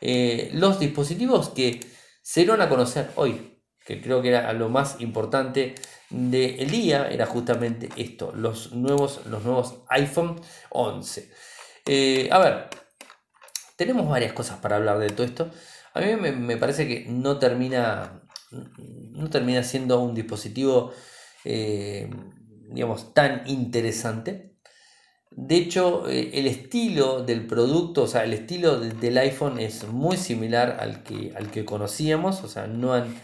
eh, 0.00 0.50
los 0.52 0.78
dispositivos 0.78 1.50
que 1.50 1.80
se 2.22 2.40
dieron 2.40 2.60
a 2.60 2.68
conocer 2.68 3.10
hoy, 3.16 3.62
que 3.84 4.02
creo 4.02 4.20
que 4.20 4.28
era 4.28 4.52
lo 4.52 4.68
más 4.68 5.00
importante 5.00 5.74
del 6.10 6.70
día, 6.70 7.08
era 7.08 7.26
justamente 7.26 7.88
esto, 7.96 8.32
los 8.34 8.72
nuevos, 8.72 9.20
los 9.26 9.42
nuevos 9.42 9.82
iPhone 9.88 10.40
11. 10.70 11.32
Eh, 11.86 12.28
a 12.30 12.38
ver, 12.38 12.68
tenemos 13.76 14.08
varias 14.08 14.32
cosas 14.32 14.58
para 14.58 14.76
hablar 14.76 14.98
de 14.98 15.10
todo 15.10 15.26
esto. 15.26 15.50
A 15.98 16.00
mí 16.00 16.30
me, 16.30 16.56
parece 16.56 16.86
que 16.86 17.06
no 17.08 17.38
termina, 17.40 18.22
no 18.52 19.28
termina 19.30 19.64
siendo 19.64 20.00
un 20.00 20.14
dispositivo, 20.14 20.92
eh, 21.44 22.08
digamos, 22.70 23.12
tan 23.14 23.42
interesante. 23.48 24.54
De 25.32 25.56
hecho, 25.56 26.08
eh, 26.08 26.30
el 26.34 26.46
estilo 26.46 27.24
del 27.24 27.46
producto, 27.48 28.04
o 28.04 28.06
sea, 28.06 28.22
el 28.22 28.32
estilo 28.32 28.78
del 28.78 29.18
iPhone 29.18 29.58
es 29.58 29.88
muy 29.88 30.16
similar 30.16 30.76
al 30.78 31.02
que, 31.02 31.32
al 31.36 31.50
que 31.50 31.64
conocíamos, 31.64 32.44
o 32.44 32.48
sea, 32.48 32.68
no 32.68 32.94
han, 32.94 33.14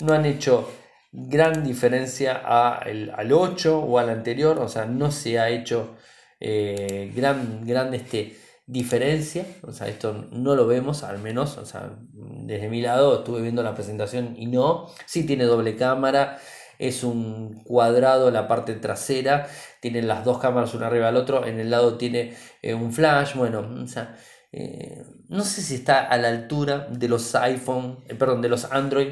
no 0.00 0.12
han 0.12 0.24
hecho 0.24 0.70
gran 1.10 1.64
diferencia 1.64 2.34
al 2.78 3.32
8 3.32 3.78
o 3.78 3.98
al 3.98 4.10
anterior, 4.10 4.60
o 4.60 4.68
sea, 4.68 4.84
no 4.84 5.10
se 5.10 5.40
ha 5.40 5.48
hecho 5.50 5.96
eh, 6.38 7.12
gran, 7.14 7.66
gran 7.66 7.92
este, 7.92 8.36
diferencia, 8.66 9.46
o 9.62 9.72
sea, 9.72 9.88
esto 9.88 10.26
no 10.30 10.54
lo 10.54 10.66
vemos, 10.66 11.02
al 11.02 11.18
menos, 11.18 11.58
o 11.58 11.66
sea, 11.66 11.92
desde 12.12 12.68
mi 12.68 12.80
lado 12.80 13.18
estuve 13.18 13.42
viendo 13.42 13.62
la 13.62 13.74
presentación 13.74 14.34
y 14.38 14.46
no, 14.46 14.88
sí 15.06 15.24
tiene 15.26 15.44
doble 15.44 15.76
cámara, 15.76 16.38
es 16.78 17.04
un 17.04 17.62
cuadrado 17.64 18.30
la 18.30 18.48
parte 18.48 18.74
trasera, 18.74 19.48
tiene 19.80 20.02
las 20.02 20.24
dos 20.24 20.38
cámaras 20.38 20.74
una 20.74 20.86
arriba 20.86 21.06
del 21.06 21.16
otro, 21.16 21.46
en 21.46 21.60
el 21.60 21.70
lado 21.70 21.98
tiene 21.98 22.34
eh, 22.62 22.74
un 22.74 22.92
flash, 22.92 23.34
bueno, 23.34 23.68
o 23.82 23.86
sea, 23.86 24.16
eh, 24.50 25.04
no 25.28 25.44
sé 25.44 25.60
si 25.62 25.74
está 25.74 26.00
a 26.04 26.16
la 26.16 26.28
altura 26.28 26.86
de 26.90 27.08
los 27.08 27.34
iPhone, 27.34 27.98
eh, 28.08 28.14
perdón, 28.14 28.40
de 28.40 28.48
los 28.48 28.64
Android 28.72 29.08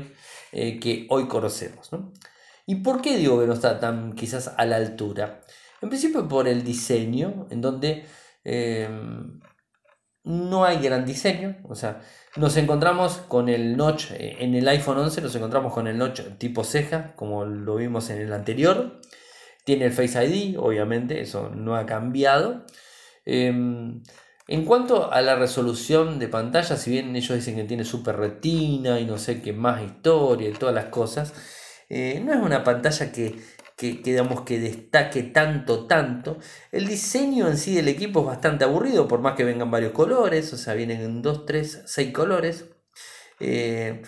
que 0.53 1.07
hoy 1.09 1.29
conocemos, 1.29 1.91
¿no? 1.93 2.13
¿Y 2.67 2.77
por 2.77 3.01
qué 3.01 3.17
digo 3.17 3.41
que 3.41 3.47
no 3.47 3.55
está 3.55 3.81
tan 3.81 4.13
quizás 4.13 4.53
a 4.55 4.67
la 4.67 4.77
altura? 4.77 5.41
En 5.81 5.89
principio 5.89 6.29
por 6.29 6.47
el 6.47 6.63
diseño, 6.63 7.47
en 7.51 7.63
donde 7.63 8.05
no 10.25 10.65
hay 10.65 10.79
gran 10.79 11.05
diseño, 11.05 11.57
o 11.65 11.75
sea, 11.75 12.01
nos 12.37 12.57
encontramos 12.57 13.19
con 13.29 13.49
el 13.49 13.77
notch 13.77 14.13
eh, 14.13 14.37
en 14.41 14.55
el 14.55 14.69
iPhone 14.69 14.99
11, 14.99 15.21
nos 15.21 15.35
encontramos 15.35 15.73
con 15.73 15.87
el 15.89 15.99
notch 15.99 16.23
tipo 16.39 16.65
ceja, 16.65 17.15
como 17.17 17.45
lo 17.45 17.77
vimos 17.77 18.09
en 18.11 18.21
el 18.21 18.33
anterior. 18.33 19.01
Tiene 19.65 19.87
el 19.87 19.93
Face 19.93 20.25
ID, 20.25 20.59
obviamente, 20.59 21.21
eso 21.21 21.51
no 21.51 21.77
ha 21.77 21.87
cambiado. 21.87 22.65
Em, 23.25 24.03
en 24.49 24.65
cuanto 24.65 25.13
a 25.13 25.23
la 25.23 25.37
resolución 25.37 26.19
de 26.19 26.29
pantalla, 26.29 26.77
si 26.77 26.91
bien 26.91 27.15
ellos 27.15 27.37
dicen 27.37 27.57
que 27.57 27.65
tiene 27.65 27.85
super 27.85 28.17
retina 28.17 28.99
y 29.01 29.07
no 29.07 29.19
sé 29.19 29.41
qué 29.43 29.53
más 29.53 29.83
historia 29.83 30.49
y 30.49 30.53
todas 30.53 30.75
las 30.75 30.87
cosas, 30.87 31.33
eh, 31.89 32.21
no 32.25 32.33
es 32.33 32.41
una 32.41 32.65
pantalla 32.65 33.13
que 33.13 33.37
que, 33.83 34.01
que 34.45 34.59
destaque 34.61 35.25
tanto, 35.25 35.87
tanto. 35.87 36.39
El 36.71 36.87
diseño 36.87 37.49
en 37.49 37.59
sí 37.59 37.75
del 37.75 37.89
equipo 37.89 38.21
es 38.21 38.27
bastante 38.27 38.65
aburrido, 38.65 39.09
por 39.09 39.21
más 39.21 39.35
que 39.35 39.45
vengan 39.45 39.71
varios 39.73 39.93
colores, 39.93 40.53
o 40.53 40.57
sea, 40.57 40.75
vienen 40.75 41.01
en 41.01 41.23
2, 41.23 41.47
3, 41.47 41.83
6 41.87 42.13
colores. 42.13 42.67
Eh, 43.41 44.03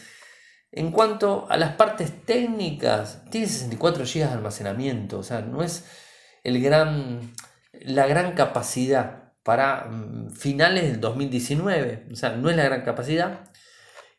en 0.70 0.92
cuanto 0.92 1.46
a 1.50 1.56
las 1.56 1.74
partes 1.74 2.24
técnicas, 2.24 3.24
tiene 3.30 3.48
64 3.48 4.04
GB 4.04 4.14
de 4.14 4.24
almacenamiento, 4.24 5.18
o 5.18 5.22
sea, 5.24 5.40
no 5.40 5.62
es 5.62 5.84
el 6.44 6.62
gran, 6.62 7.32
la 7.72 8.06
gran 8.06 8.32
capacidad 8.34 9.32
para 9.42 9.86
mm, 9.86 10.30
finales 10.30 10.84
del 10.84 11.00
2019, 11.00 12.06
o 12.12 12.16
sea, 12.16 12.30
no 12.30 12.48
es 12.48 12.56
la 12.56 12.64
gran 12.64 12.82
capacidad. 12.82 13.50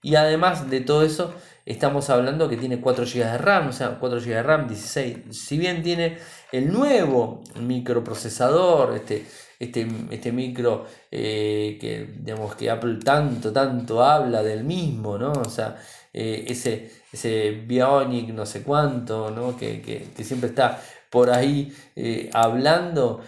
Y 0.01 0.15
además 0.15 0.69
de 0.69 0.81
todo 0.81 1.03
eso, 1.03 1.33
estamos 1.65 2.09
hablando 2.09 2.47
que 2.47 2.57
tiene 2.57 2.79
4 2.79 3.05
GB 3.05 3.31
de 3.31 3.37
RAM, 3.37 3.69
o 3.69 3.73
sea, 3.73 3.97
4 3.99 4.19
GB 4.19 4.27
de 4.27 4.43
RAM, 4.43 4.67
16. 4.67 5.17
Si 5.31 5.57
bien 5.57 5.81
tiene 5.81 6.17
el 6.51 6.71
nuevo 6.71 7.43
microprocesador, 7.59 8.95
este, 8.95 9.25
este, 9.59 9.87
este 10.11 10.31
micro 10.31 10.85
eh, 11.11 11.77
que, 11.81 12.07
digamos, 12.19 12.55
que 12.55 12.69
Apple 12.69 12.99
tanto, 13.03 13.51
tanto 13.51 14.03
habla 14.03 14.43
del 14.43 14.63
mismo, 14.63 15.17
¿no? 15.17 15.31
O 15.31 15.49
sea, 15.49 15.75
eh, 16.13 16.45
ese, 16.47 16.91
ese 17.11 17.51
Bionic 17.51 18.29
no 18.29 18.45
sé 18.45 18.61
cuánto, 18.61 19.31
¿no? 19.31 19.57
Que, 19.57 20.07
siempre 20.23 20.49
está 20.49 20.79
por 21.09 21.31
ahí 21.31 21.73
eh, 21.95 22.29
hablando. 22.33 23.21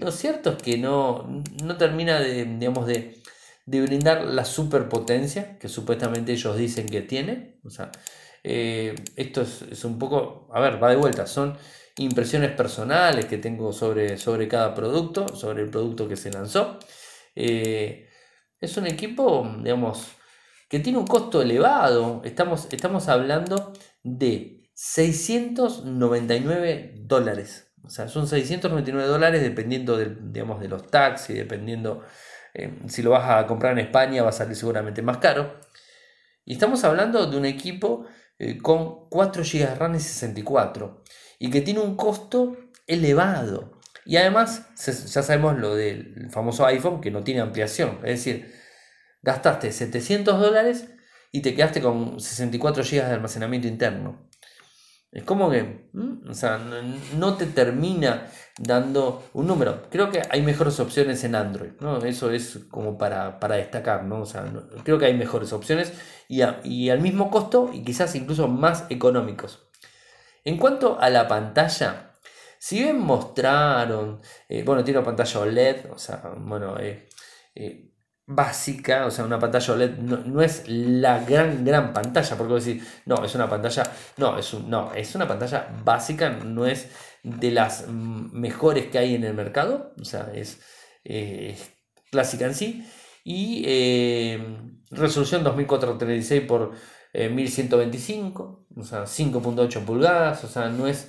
lo 0.00 0.12
cierto 0.12 0.50
es 0.52 0.62
que 0.62 0.78
no, 0.78 1.42
no 1.64 1.76
termina 1.76 2.20
de, 2.20 2.44
digamos, 2.44 2.86
de 2.86 3.16
de 3.66 3.82
brindar 3.82 4.24
la 4.24 4.44
superpotencia 4.44 5.58
que 5.58 5.68
supuestamente 5.68 6.32
ellos 6.32 6.56
dicen 6.56 6.88
que 6.88 7.02
tiene. 7.02 7.60
O 7.64 7.70
sea, 7.70 7.90
eh, 8.44 8.94
esto 9.16 9.42
es, 9.42 9.84
un 9.84 9.98
poco, 9.98 10.48
a 10.52 10.60
ver, 10.60 10.82
va 10.82 10.90
de 10.90 10.96
vuelta, 10.96 11.26
son 11.26 11.58
impresiones 11.98 12.52
personales 12.52 13.26
que 13.26 13.38
tengo 13.38 13.72
sobre, 13.72 14.18
sobre 14.18 14.46
cada 14.48 14.74
producto, 14.74 15.34
sobre 15.34 15.62
el 15.64 15.70
producto 15.70 16.08
que 16.08 16.16
se 16.16 16.30
lanzó. 16.30 16.78
Eh, 17.34 18.08
es 18.60 18.76
un 18.76 18.86
equipo, 18.86 19.50
digamos, 19.62 20.06
que 20.68 20.80
tiene 20.80 20.98
un 20.98 21.06
costo 21.06 21.40
elevado. 21.42 22.22
Estamos, 22.24 22.68
estamos 22.70 23.08
hablando 23.08 23.72
de 24.02 24.70
699 24.74 26.94
dólares. 26.98 27.72
O 27.82 27.90
sea, 27.90 28.08
son 28.08 28.26
699 28.28 29.08
dólares 29.08 29.42
dependiendo 29.42 29.96
de, 29.96 30.16
digamos, 30.20 30.60
de 30.60 30.68
los 30.68 30.86
taxis, 30.88 31.36
dependiendo 31.36 32.02
eh, 32.56 32.72
si 32.88 33.02
lo 33.02 33.10
vas 33.10 33.28
a 33.28 33.46
comprar 33.46 33.72
en 33.72 33.80
España 33.80 34.22
va 34.22 34.30
a 34.30 34.32
salir 34.32 34.56
seguramente 34.56 35.02
más 35.02 35.18
caro. 35.18 35.60
Y 36.44 36.54
estamos 36.54 36.84
hablando 36.84 37.26
de 37.26 37.36
un 37.36 37.44
equipo 37.44 38.06
eh, 38.38 38.58
con 38.58 39.08
4 39.10 39.42
GB 39.42 39.68
de 39.68 39.74
RAM 39.74 39.94
y 39.94 40.00
64 40.00 41.02
y 41.38 41.50
que 41.50 41.60
tiene 41.60 41.80
un 41.80 41.96
costo 41.96 42.56
elevado. 42.86 43.78
Y 44.06 44.16
además, 44.16 44.68
ya 44.76 45.22
sabemos 45.22 45.58
lo 45.58 45.74
del 45.74 46.30
famoso 46.30 46.64
iPhone 46.64 47.00
que 47.00 47.10
no 47.10 47.24
tiene 47.24 47.40
ampliación. 47.40 47.98
Es 48.04 48.24
decir, 48.24 48.54
gastaste 49.22 49.72
700 49.72 50.40
dólares 50.40 50.88
y 51.32 51.42
te 51.42 51.54
quedaste 51.54 51.82
con 51.82 52.20
64 52.20 52.84
GB 52.84 53.06
de 53.06 53.14
almacenamiento 53.14 53.68
interno. 53.68 54.25
Es 55.12 55.22
como 55.22 55.50
que, 55.50 55.88
o 56.28 56.34
sea, 56.34 56.58
no 57.16 57.36
te 57.36 57.46
termina 57.46 58.30
dando 58.58 59.22
un 59.32 59.46
número. 59.46 59.88
Creo 59.90 60.10
que 60.10 60.22
hay 60.28 60.42
mejores 60.42 60.78
opciones 60.80 61.24
en 61.24 61.34
Android, 61.34 61.72
¿no? 61.80 61.98
Eso 61.98 62.30
es 62.30 62.58
como 62.70 62.98
para, 62.98 63.38
destacar, 63.56 64.04
¿no? 64.04 64.20
O 64.20 64.26
sea, 64.26 64.44
creo 64.84 64.98
que 64.98 65.06
hay 65.06 65.14
mejores 65.14 65.52
opciones 65.52 65.92
y, 66.28 66.42
y, 66.64 66.90
al 66.90 67.00
mismo 67.00 67.30
costo 67.30 67.70
y 67.72 67.82
quizás 67.82 68.14
incluso 68.14 68.48
más 68.48 68.84
económicos. 68.90 69.70
En 70.44 70.58
cuanto 70.58 71.00
a 71.00 71.08
la 71.10 71.26
pantalla, 71.26 72.12
si 72.58 72.80
bien 72.82 72.98
mostraron, 72.98 74.20
eh, 74.48 74.62
bueno, 74.64 74.84
tiene 74.84 74.98
una 74.98 75.06
pantalla 75.06 75.40
OLED, 75.40 75.90
o 75.92 75.98
sea, 75.98 76.34
bueno, 76.38 76.78
eh, 76.78 77.08
eh, 77.54 77.92
básica, 78.26 79.06
o 79.06 79.10
sea, 79.10 79.24
una 79.24 79.38
pantalla 79.38 79.74
OLED 79.74 79.98
no, 79.98 80.42
es 80.42 80.64
la 80.66 81.20
gran, 81.24 81.64
gran 81.64 81.92
pantalla, 81.92 82.36
porque 82.36 82.54
decir, 82.54 82.82
no, 83.04 83.24
es 83.24 83.34
una 83.34 83.48
pantalla, 83.48 83.92
no, 84.16 84.36
es, 84.38 84.52
un, 84.52 84.68
no, 84.68 84.92
es 84.94 85.14
una 85.14 85.28
pantalla 85.28 85.68
básica, 85.84 86.30
no 86.30 86.66
es 86.66 86.88
de 87.22 87.50
las 87.52 87.88
mejores 87.88 88.86
que 88.86 88.98
hay 88.98 89.14
en 89.14 89.24
el 89.24 89.34
mercado, 89.34 89.94
o 90.00 90.04
sea, 90.04 90.32
es 90.34 90.60
clásica 92.10 92.46
en 92.46 92.54
sí, 92.54 92.86
y 93.24 93.62
eh, 93.66 94.38
resolución 94.90 95.42
2436 95.42 96.42
por 96.42 96.72
1125, 97.12 98.66
eh, 98.70 98.80
o 98.80 98.84
sea, 98.84 99.02
5.8 99.04 99.84
pulgadas, 99.84 100.44
o 100.44 100.48
sea, 100.48 100.68
no 100.68 100.86
es 100.86 101.08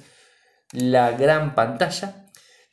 la 0.71 1.11
gran 1.11 1.55
pantalla, 1.55 2.25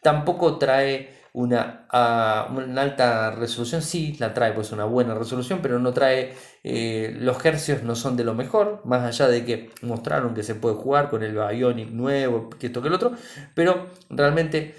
tampoco 0.02 0.58
trae 0.58 1.23
una, 1.34 1.86
ah, 1.90 2.48
una, 2.56 2.82
alta 2.82 3.32
resolución, 3.32 3.82
sí, 3.82 4.16
la 4.20 4.32
trae 4.32 4.52
pues 4.52 4.70
una 4.70 4.84
buena 4.84 5.14
resolución, 5.14 5.58
pero 5.60 5.80
no 5.80 5.92
trae, 5.92 6.32
eh, 6.62 7.12
los 7.18 7.44
hercios 7.44 7.82
no 7.82 7.96
son 7.96 8.16
de 8.16 8.22
lo 8.22 8.34
mejor, 8.34 8.82
más 8.84 9.02
allá 9.02 9.26
de 9.28 9.44
que 9.44 9.70
mostraron 9.82 10.32
que 10.32 10.44
se 10.44 10.54
puede 10.54 10.76
jugar 10.76 11.10
con 11.10 11.24
el 11.24 11.32
Bionic 11.32 11.90
nuevo, 11.90 12.48
que 12.50 12.68
esto 12.68 12.80
que 12.80 12.88
el 12.88 12.94
otro, 12.94 13.14
pero 13.52 13.88
realmente 14.10 14.76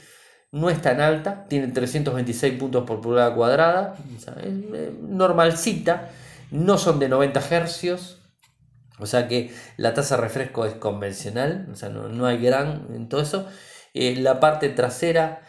no 0.54 0.70
es 0.70 0.82
tan 0.82 1.02
alta, 1.02 1.46
tiene 1.50 1.68
326 1.68 2.58
puntos 2.58 2.86
por 2.86 3.02
pulgada 3.02 3.36
cuadrada, 3.36 3.96
es 4.16 4.26
eh, 4.30 4.98
normalcita, 5.02 6.10
no 6.52 6.78
son 6.78 7.00
de 7.00 7.10
90 7.10 7.42
hercios, 7.50 8.22
o 8.98 9.06
sea 9.06 9.28
que 9.28 9.54
la 9.76 9.94
tasa 9.94 10.16
de 10.16 10.22
refresco 10.22 10.66
es 10.66 10.76
convencional, 10.76 11.68
o 11.70 11.76
sea, 11.76 11.90
no, 11.90 12.26
hay 12.26 12.38
gran 12.38 12.88
en 12.94 13.10
todo 13.10 13.22
eso. 13.22 13.46
Eh, 13.94 14.16
la 14.16 14.40
parte 14.40 14.70
trasera 14.70 15.42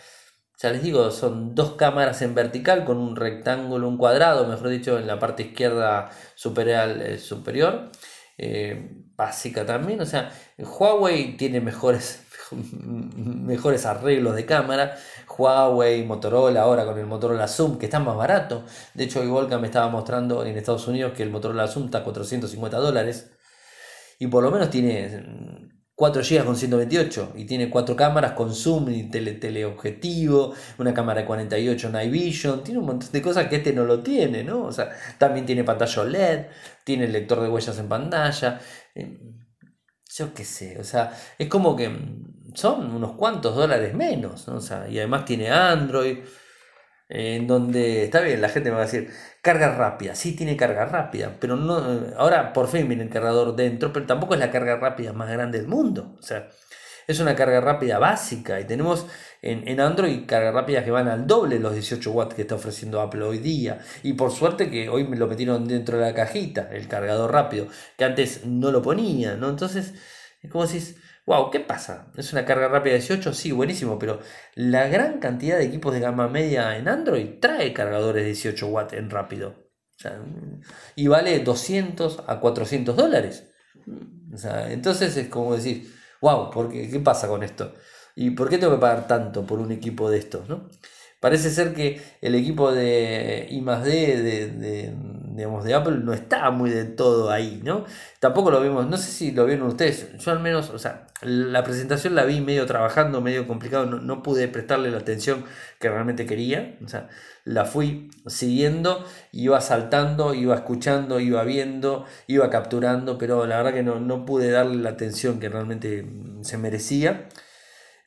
ya 0.59 0.71
les 0.71 0.83
digo, 0.83 1.11
son 1.11 1.55
dos 1.55 1.73
cámaras 1.73 2.23
en 2.23 2.35
vertical 2.35 2.85
con 2.85 2.99
un 2.99 3.17
rectángulo, 3.17 3.89
un 3.89 3.99
cuadrado, 3.99 4.47
mejor 4.47 4.69
dicho, 4.71 4.99
en 4.99 5.07
la 5.07 5.19
parte 5.19 5.45
izquierda 5.45 6.11
superior. 6.35 7.03
Eh, 7.03 7.19
superior. 7.19 7.91
Eh, 8.39 9.03
básica 9.17 9.65
también, 9.65 10.01
o 10.03 10.07
sea, 10.07 10.31
Huawei 10.59 11.39
tiene 11.39 11.61
mejores, 11.61 12.23
mejores 12.53 13.87
arreglos 13.87 14.37
de 14.37 14.47
cámara. 14.47 14.97
Huawei, 15.39 16.05
Motorola, 16.05 16.63
ahora 16.63 16.85
con 16.85 16.99
el 16.99 17.07
Motorola 17.07 17.49
Zoom, 17.49 17.79
que 17.79 17.87
está 17.87 17.99
más 17.99 18.17
barato. 18.17 18.65
De 18.95 19.05
hecho, 19.05 19.21
hoy 19.21 19.29
Volca 19.29 19.59
me 19.59 19.67
estaba 19.67 19.89
mostrando 19.89 20.45
en 20.45 20.57
Estados 20.57 20.87
Unidos 20.89 21.13
que 21.17 21.23
el 21.23 21.31
Motorola 21.31 21.67
Zoom 21.69 21.87
está 21.87 21.99
a 21.99 22.05
450 22.05 22.77
dólares. 22.79 23.31
Y 24.19 24.27
por 24.29 24.43
lo 24.43 24.51
menos 24.51 24.71
tiene 24.71 25.76
4 25.97 26.23
GB 26.23 26.45
con 26.45 26.57
128 26.57 27.33
y 27.37 27.47
tiene 27.47 27.71
4 27.71 27.97
cámaras 27.97 28.33
con 28.33 28.55
zoom 28.55 28.91
y 28.91 29.05
tele, 29.05 29.33
teleobjetivo, 29.33 30.55
una 30.77 30.93
cámara 30.93 31.23
de 31.23 31.27
48 31.27 31.89
Night 31.91 32.13
Vision, 32.13 32.63
tiene 32.63 32.81
un 32.81 32.87
montón 32.87 33.11
de 33.11 33.23
cosas 33.23 33.49
que 33.49 33.57
este 33.57 33.73
no 33.73 33.85
lo 33.85 34.03
tiene, 34.03 34.45
¿no? 34.45 34.65
O 34.65 34.73
sea, 34.73 34.91
también 35.17 35.47
tiene 35.47 35.65
pantalla 35.65 36.03
OLED, 36.03 36.47
tiene 36.85 37.09
lector 37.09 37.41
de 37.41 37.49
huellas 37.49 37.79
en 37.79 37.89
pantalla, 37.89 38.61
eh, 38.95 39.19
yo 40.15 40.35
qué 40.35 40.45
sé, 40.45 40.79
o 40.79 40.85
sea, 40.85 41.13
es 41.39 41.49
como 41.49 41.75
que 41.75 41.91
son 42.55 42.95
unos 42.95 43.13
cuantos 43.17 43.57
dólares 43.57 43.95
menos, 43.95 44.47
¿no? 44.49 44.57
O 44.57 44.61
sea, 44.61 44.87
y 44.91 44.99
además 44.99 45.25
tiene 45.25 45.51
Android, 45.51 46.19
en 47.09 47.47
donde 47.47 48.05
está 48.05 48.21
bien, 48.21 48.41
la 48.41 48.49
gente 48.49 48.71
me 48.71 48.77
va 48.77 48.83
a 48.83 48.87
decir, 48.87 49.11
carga 49.43 49.75
rápida, 49.77 50.15
sí 50.15 50.35
tiene 50.35 50.57
carga 50.57 50.87
rápida, 50.87 51.37
pero 51.41 51.57
no, 51.57 51.77
ahora 52.17 52.53
por 52.53 52.69
fin 52.69 52.89
viene 52.89 53.05
el 53.05 53.11
cargador 53.11 53.55
dentro, 53.55 53.93
pero 53.93 54.07
tampoco 54.07 54.35
es 54.35 54.41
la 54.41 54.51
carga 54.51 54.77
rápida 54.77 55.13
más 55.13 55.31
grande 55.31 55.59
del 55.59 55.69
mundo. 55.69 56.17
O 56.19 56.23
sea, 56.23 56.49
es 57.07 57.21
una 57.21 57.37
carga 57.37 57.61
rápida 57.61 57.99
básica 57.99 58.61
y 58.61 58.65
tenemos 58.65 59.07
en, 59.43 59.81
Android 59.81 60.27
cargas 60.27 60.55
rápidas 60.55 60.85
que 60.85 60.91
van 60.91 61.09
al 61.09 61.27
doble 61.27 61.61
los 61.61 61.73
18 61.73 62.11
watts 62.11 62.35
que 62.35 62.43
está 62.43 62.57
ofreciendo 62.57 63.01
Apple 63.01 63.23
hoy 63.23 63.39
día. 63.39 63.79
Y 64.03 64.15
por 64.15 64.33
suerte 64.33 64.71
que 64.71 64.89
hoy 64.89 65.05
me 65.07 65.17
lo 65.17 65.29
metieron 65.29 65.69
dentro 65.69 65.99
de 65.99 66.05
la 66.07 66.15
cajita, 66.15 66.69
el 66.73 66.89
cargador 66.89 67.33
rápido, 67.33 67.69
que 67.97 68.05
antes 68.05 68.45
no 68.45 68.73
lo 68.73 68.83
ponía, 68.83 69.37
¿no? 69.37 69.49
Entonces, 69.49 69.95
es 70.43 70.51
como 70.51 70.67
si 70.67 70.79
wow, 71.27 71.51
¿qué 71.51 71.61
pasa? 71.61 72.13
¿Es 72.17 72.33
una 72.33 72.45
carga 72.45 72.69
rápida 72.69 72.95
de 72.95 73.01
18? 73.01 73.35
Sí, 73.35 73.53
buenísimo, 73.53 73.99
pero 73.99 74.21
la 74.55 74.87
gran 74.87 75.19
cantidad 75.19 75.59
de 75.59 75.65
equipos 75.65 75.93
de 75.93 76.01
gama 76.01 76.29
media 76.29 76.77
en 76.79 76.89
Android 76.89 77.39
trae 77.41 77.73
cargadores 77.73 78.23
de 78.23 78.29
18 78.29 78.67
watts 78.69 78.95
en 78.95 79.11
rápido. 79.11 79.55
y 80.95 81.09
vale 81.09 81.41
200 81.41 82.25
a 82.27 82.41
400 82.41 82.97
dólares. 82.97 83.51
entonces 84.69 85.17
es 85.17 85.29
como 85.29 85.55
decir, 85.55 85.93
wow, 86.21 86.51
¿por 86.51 86.71
qué, 86.71 86.89
¿qué 86.89 87.01
pasa 87.01 87.29
con 87.29 87.43
esto? 87.43 87.75
¿Y 88.15 88.31
por 88.31 88.49
qué 88.49 88.59
tengo 88.59 88.75
que 88.75 88.81
pagar 88.81 89.07
tanto 89.07 89.45
por 89.47 89.59
un 89.59 89.73
equipo 89.73 90.11
de 90.11 90.19
estos? 90.19 90.49
¿no? 90.49 90.69
Parece 91.21 91.51
ser 91.51 91.75
que 91.75 92.01
el 92.21 92.35
equipo 92.35 92.73
de 92.73 93.47
I 93.51 93.61
de, 93.61 94.53
de, 94.53 94.95
digamos, 95.37 95.65
de 95.65 95.75
Apple 95.75 95.99
no 96.03 96.13
está 96.13 96.51
muy 96.51 96.71
de 96.71 96.85
todo 96.85 97.31
ahí, 97.31 97.61
¿no? 97.63 97.85
Tampoco 98.21 98.51
lo 98.51 98.61
vimos, 98.61 98.87
no 98.89 98.97
sé 98.97 99.11
si 99.11 99.33
lo 99.33 99.45
vieron 99.47 99.69
ustedes, 99.69 100.17
yo 100.19 100.33
al 100.33 100.41
menos, 100.41 100.71
o 100.71 100.79
sea, 100.79 101.07
la 101.23 101.63
presentación 101.63 102.15
la 102.15 102.25
vi 102.25 102.41
medio 102.41 102.67
trabajando, 102.67 103.21
medio 103.21 103.47
complicado, 103.47 103.87
no, 103.87 104.23
pude 104.23 104.49
prestarle 104.49 104.91
la 104.91 104.99
atención 104.99 105.45
que 105.79 105.89
realmente 105.89 106.27
quería, 106.27 106.77
o 106.85 106.89
sea, 106.89 107.09
la 107.45 107.65
fui 107.65 108.11
siguiendo, 108.27 109.05
iba 109.33 109.61
saltando, 109.61 110.35
iba 110.35 110.55
escuchando, 110.55 111.21
iba 111.21 111.45
viendo, 111.45 112.07
iba 112.27 112.51
capturando, 112.51 113.19
pero 113.19 113.47
la 113.47 113.59
verdad 113.59 113.75
que 113.75 113.83
no, 113.83 114.01
no 114.01 114.25
pude 114.25 114.51
darle 114.51 114.77
la 114.83 114.91
atención 114.91 115.39
que 115.39 115.49
realmente 115.49 116.07
se 116.43 116.59
merecía. 116.59 117.29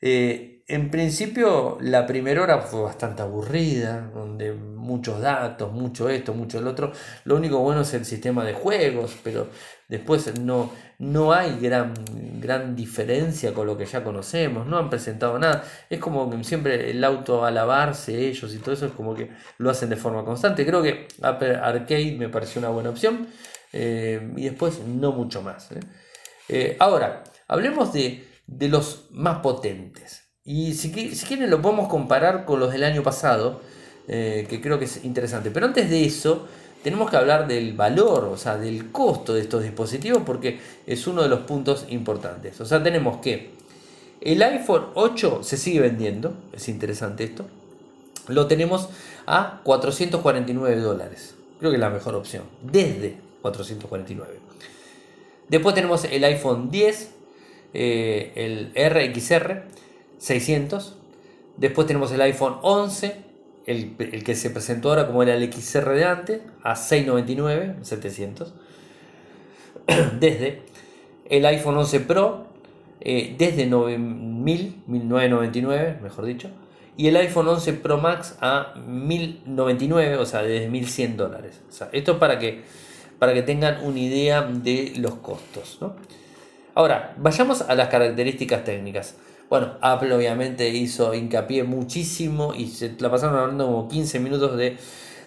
Eh, 0.02 0.49
en 0.70 0.90
principio, 0.90 1.78
la 1.80 2.06
primera 2.06 2.42
hora 2.42 2.58
fue 2.60 2.82
bastante 2.82 3.22
aburrida, 3.22 4.10
donde 4.14 4.52
muchos 4.52 5.20
datos, 5.20 5.72
mucho 5.72 6.08
esto, 6.08 6.32
mucho 6.32 6.58
el 6.58 6.66
otro. 6.66 6.92
Lo 7.24 7.36
único 7.36 7.58
bueno 7.58 7.82
es 7.82 7.92
el 7.94 8.04
sistema 8.04 8.44
de 8.44 8.54
juegos, 8.54 9.16
pero 9.22 9.48
después 9.88 10.38
no, 10.38 10.70
no 10.98 11.32
hay 11.32 11.58
gran, 11.58 11.92
gran 12.40 12.76
diferencia 12.76 13.52
con 13.52 13.66
lo 13.66 13.76
que 13.76 13.84
ya 13.84 14.04
conocemos, 14.04 14.66
no 14.66 14.78
han 14.78 14.88
presentado 14.90 15.38
nada. 15.38 15.64
Es 15.90 15.98
como 15.98 16.32
siempre 16.44 16.90
el 16.90 17.02
auto 17.02 17.44
alabarse 17.44 18.28
ellos 18.28 18.54
y 18.54 18.58
todo 18.58 18.72
eso 18.72 18.86
es 18.86 18.92
como 18.92 19.14
que 19.14 19.30
lo 19.58 19.70
hacen 19.70 19.90
de 19.90 19.96
forma 19.96 20.24
constante. 20.24 20.64
Creo 20.64 20.82
que 20.82 21.08
Apple 21.20 21.56
Arcade 21.56 22.16
me 22.16 22.28
pareció 22.28 22.60
una 22.60 22.68
buena 22.68 22.90
opción 22.90 23.26
eh, 23.72 24.32
y 24.36 24.44
después 24.44 24.80
no 24.86 25.12
mucho 25.12 25.42
más. 25.42 25.68
¿eh? 26.48 26.76
ahora, 26.78 27.24
hablemos 27.48 27.92
de 27.92 28.30
de 28.50 28.68
los 28.68 29.06
más 29.12 29.38
potentes. 29.38 30.19
Y 30.50 30.74
si, 30.74 30.90
quieren 30.90 31.48
lo 31.48 31.62
podemos 31.62 31.86
comparar 31.86 32.44
con 32.44 32.58
los 32.58 32.72
del 32.72 32.82
año 32.82 33.04
pasado, 33.04 33.60
eh, 34.08 34.48
que 34.50 34.60
creo 34.60 34.80
que 34.80 34.86
es 34.86 35.04
interesante. 35.04 35.52
Pero 35.52 35.66
antes 35.66 35.88
de 35.88 36.04
eso, 36.04 36.48
tenemos 36.82 37.08
que 37.08 37.16
hablar 37.16 37.46
del 37.46 37.74
valor, 37.74 38.24
o 38.24 38.36
sea, 38.36 38.56
del 38.56 38.90
costo 38.90 39.32
de 39.32 39.42
estos 39.42 39.62
dispositivos, 39.62 40.24
porque 40.26 40.58
es 40.88 41.06
uno 41.06 41.22
de 41.22 41.28
los 41.28 41.42
puntos 41.42 41.86
importantes. 41.90 42.60
O 42.60 42.64
sea, 42.64 42.82
tenemos 42.82 43.18
que 43.18 43.52
el 44.20 44.42
iPhone 44.42 44.86
8 44.94 45.44
se 45.44 45.56
sigue 45.56 45.78
vendiendo, 45.78 46.34
es 46.52 46.68
interesante 46.68 47.22
esto. 47.22 47.46
Lo 48.26 48.48
tenemos 48.48 48.88
a 49.26 49.60
449 49.62 50.80
dólares. 50.80 51.36
Creo 51.60 51.70
que 51.70 51.76
es 51.76 51.80
la 51.80 51.90
mejor 51.90 52.16
opción, 52.16 52.42
desde 52.60 53.18
449. 53.42 54.40
Después 55.46 55.76
tenemos 55.76 56.04
el 56.06 56.24
iPhone 56.24 56.72
10 56.72 57.10
eh, 57.72 58.32
el 58.34 58.72
RXR 58.74 59.78
600. 60.20 60.96
Después 61.56 61.86
tenemos 61.86 62.12
el 62.12 62.20
iPhone 62.20 62.56
11, 62.62 63.16
el, 63.66 63.96
que 64.24 64.34
se 64.34 64.50
presentó 64.50 64.90
ahora 64.90 65.06
como 65.06 65.22
era 65.22 65.34
el 65.34 65.52
XR 65.52 65.94
de 65.94 66.04
antes, 66.04 66.40
a 66.62 66.76
699, 66.76 67.76
700. 67.82 68.54
Desde 70.20 70.62
el 71.28 71.44
iPhone 71.46 71.78
11 71.78 72.00
Pro, 72.00 72.46
eh, 73.00 73.34
desde 73.38 73.66
9000, 73.66 74.82
1999, 74.86 75.98
mejor 76.02 76.26
dicho. 76.26 76.50
Y 76.96 77.08
el 77.08 77.16
iPhone 77.16 77.48
11 77.48 77.72
Pro 77.74 77.98
Max 77.98 78.36
a 78.40 78.74
1099, 78.86 80.16
o 80.16 80.26
sea, 80.26 80.42
desde 80.42 80.68
1100 80.68 81.16
dólares. 81.16 81.60
esto 81.92 82.18
para 82.18 82.38
que, 82.38 82.62
para 83.18 83.32
que 83.32 83.42
tengan 83.42 83.82
una 83.84 83.98
idea 84.00 84.42
de 84.42 84.92
los 84.96 85.14
costos. 85.14 85.78
Ahora, 86.74 87.14
vayamos 87.16 87.62
a 87.62 87.74
las 87.74 87.88
características 87.88 88.64
técnicas. 88.64 89.16
Bueno, 89.50 89.72
Apple 89.80 90.14
obviamente 90.14 90.68
hizo 90.68 91.12
hincapié 91.12 91.64
muchísimo 91.64 92.54
y 92.54 92.68
se 92.68 92.94
la 93.00 93.10
pasaron 93.10 93.36
hablando 93.36 93.66
como 93.66 93.88
15 93.88 94.20
minutos 94.20 94.56
de, 94.56 94.76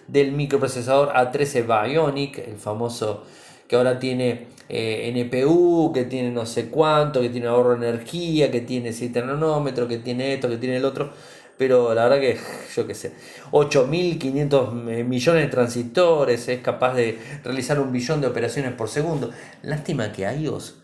del 0.08 0.32
microprocesador 0.32 1.12
A13 1.12 1.66
Bionic, 1.66 2.38
el 2.38 2.56
famoso 2.56 3.24
que 3.68 3.76
ahora 3.76 3.98
tiene 3.98 4.46
eh, 4.70 5.12
NPU, 5.14 5.92
que 5.92 6.04
tiene 6.04 6.30
no 6.30 6.46
sé 6.46 6.70
cuánto, 6.70 7.20
que 7.20 7.28
tiene 7.28 7.48
ahorro 7.48 7.76
de 7.76 7.86
energía, 7.86 8.50
que 8.50 8.62
tiene 8.62 8.94
7 8.94 9.20
nanómetros, 9.20 9.90
que 9.90 9.98
tiene 9.98 10.32
esto, 10.32 10.48
que 10.48 10.56
tiene 10.56 10.78
el 10.78 10.86
otro. 10.86 11.10
Pero 11.58 11.92
la 11.92 12.04
verdad 12.08 12.20
que, 12.20 12.38
yo 12.74 12.86
qué 12.86 12.94
sé, 12.94 13.12
8.500 13.50 14.88
eh, 14.88 15.04
millones 15.04 15.42
de 15.42 15.48
transistores, 15.50 16.48
es 16.48 16.60
capaz 16.60 16.94
de 16.94 17.18
realizar 17.44 17.78
un 17.78 17.92
billón 17.92 18.22
de 18.22 18.28
operaciones 18.28 18.72
por 18.72 18.88
segundo. 18.88 19.32
Lástima 19.62 20.12
que 20.12 20.22
iOS 20.22 20.76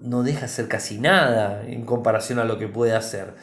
no 0.00 0.22
deja 0.22 0.46
hacer 0.46 0.68
casi 0.68 0.98
nada 0.98 1.62
en 1.66 1.84
comparación 1.84 2.38
a 2.38 2.44
lo 2.44 2.58
que 2.58 2.68
puede 2.68 2.94
hacer. 2.94 3.34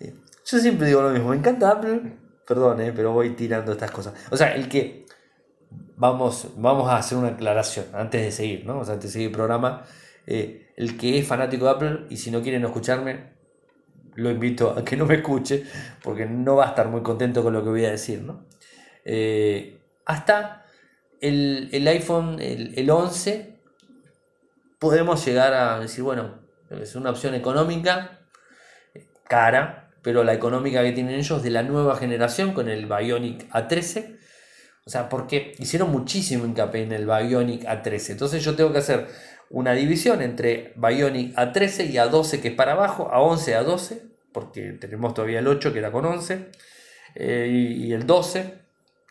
Eh, 0.00 0.14
yo 0.44 0.58
siempre 0.58 0.86
digo 0.86 1.02
lo 1.02 1.10
mismo, 1.10 1.30
me 1.30 1.36
encanta 1.36 1.70
Apple, 1.70 2.00
perdón, 2.46 2.80
eh, 2.80 2.92
pero 2.94 3.12
voy 3.12 3.30
tirando 3.30 3.72
estas 3.72 3.90
cosas. 3.90 4.14
O 4.30 4.36
sea, 4.36 4.54
el 4.54 4.68
que, 4.68 5.06
vamos, 5.96 6.48
vamos 6.56 6.88
a 6.90 6.96
hacer 6.96 7.18
una 7.18 7.28
aclaración 7.28 7.86
antes 7.92 8.22
de 8.22 8.32
seguir, 8.32 8.66
¿no? 8.66 8.80
O 8.80 8.84
sea, 8.84 8.94
antes 8.94 9.10
de 9.10 9.12
seguir 9.12 9.28
el 9.28 9.34
programa, 9.34 9.84
eh, 10.26 10.72
el 10.76 10.96
que 10.96 11.18
es 11.18 11.26
fanático 11.26 11.66
de 11.66 11.70
Apple 11.70 12.06
y 12.10 12.16
si 12.16 12.30
no 12.30 12.42
quieren 12.42 12.64
escucharme, 12.64 13.32
lo 14.14 14.30
invito 14.30 14.70
a 14.76 14.84
que 14.84 14.96
no 14.96 15.06
me 15.06 15.16
escuche, 15.16 15.64
porque 16.02 16.26
no 16.26 16.56
va 16.56 16.66
a 16.66 16.68
estar 16.70 16.88
muy 16.88 17.02
contento 17.02 17.42
con 17.42 17.52
lo 17.52 17.62
que 17.62 17.70
voy 17.70 17.84
a 17.84 17.90
decir, 17.90 18.22
¿no? 18.22 18.46
hasta 20.04 20.66
el, 21.20 21.70
el 21.72 21.88
iPhone, 21.88 22.38
el, 22.40 22.74
el 22.76 22.90
11, 22.90 23.51
podemos 24.82 25.24
llegar 25.24 25.54
a 25.54 25.78
decir, 25.78 26.02
bueno, 26.02 26.40
es 26.68 26.96
una 26.96 27.10
opción 27.10 27.36
económica, 27.36 28.18
cara, 29.28 29.92
pero 30.02 30.24
la 30.24 30.34
económica 30.34 30.82
que 30.82 30.90
tienen 30.90 31.14
ellos 31.14 31.40
de 31.44 31.50
la 31.50 31.62
nueva 31.62 31.94
generación 31.94 32.52
con 32.52 32.68
el 32.68 32.86
Bionic 32.86 33.48
A13. 33.50 34.18
O 34.84 34.90
sea, 34.90 35.08
porque 35.08 35.54
hicieron 35.60 35.92
muchísimo 35.92 36.46
hincapié 36.46 36.82
en 36.82 36.90
el 36.90 37.06
Bionic 37.06 37.62
A13. 37.62 38.10
Entonces 38.10 38.42
yo 38.42 38.56
tengo 38.56 38.72
que 38.72 38.78
hacer 38.78 39.06
una 39.50 39.72
división 39.74 40.20
entre 40.20 40.72
Bionic 40.74 41.36
A13 41.36 41.88
y 41.88 41.92
A12 41.92 42.40
que 42.40 42.48
es 42.48 42.54
para 42.54 42.72
abajo, 42.72 43.08
A11 43.08 43.64
A12, 43.64 44.00
porque 44.32 44.72
tenemos 44.80 45.14
todavía 45.14 45.38
el 45.38 45.46
8 45.46 45.72
que 45.72 45.78
era 45.78 45.92
con 45.92 46.06
11, 46.06 46.50
eh, 47.14 47.48
y, 47.48 47.92
el 47.92 48.04
12, 48.04 48.54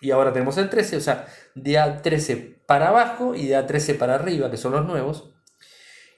y 0.01 0.11
ahora 0.11 0.33
tenemos 0.33 0.57
el 0.57 0.69
13, 0.69 0.97
o 0.97 1.01
sea, 1.01 1.27
de 1.55 1.79
A13 1.79 2.57
para 2.65 2.89
abajo 2.89 3.35
y 3.35 3.47
de 3.47 3.55
A13 3.55 3.97
para 3.97 4.15
arriba, 4.15 4.51
que 4.51 4.57
son 4.57 4.73
los 4.73 4.85
nuevos. 4.85 5.30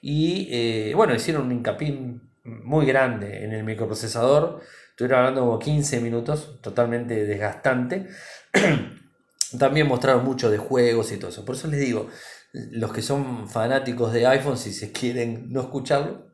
Y 0.06 0.48
eh, 0.50 0.92
bueno, 0.94 1.14
hicieron 1.14 1.46
un 1.46 1.52
hincapié 1.52 1.98
muy 2.44 2.84
grande 2.84 3.42
en 3.42 3.54
el 3.54 3.64
microprocesador. 3.64 4.60
Estuvieron 4.90 5.20
hablando 5.20 5.40
como 5.40 5.58
15 5.58 5.98
minutos, 6.00 6.60
totalmente 6.60 7.24
desgastante. 7.24 8.08
También 9.58 9.88
mostraron 9.88 10.22
mucho 10.22 10.50
de 10.50 10.58
juegos 10.58 11.10
y 11.10 11.16
todo 11.16 11.30
eso. 11.30 11.46
Por 11.46 11.54
eso 11.54 11.68
les 11.68 11.80
digo, 11.80 12.10
los 12.52 12.92
que 12.92 13.00
son 13.00 13.48
fanáticos 13.48 14.12
de 14.12 14.26
iPhone, 14.26 14.58
si 14.58 14.74
se 14.74 14.92
quieren 14.92 15.50
no 15.50 15.62
escucharlo, 15.62 16.26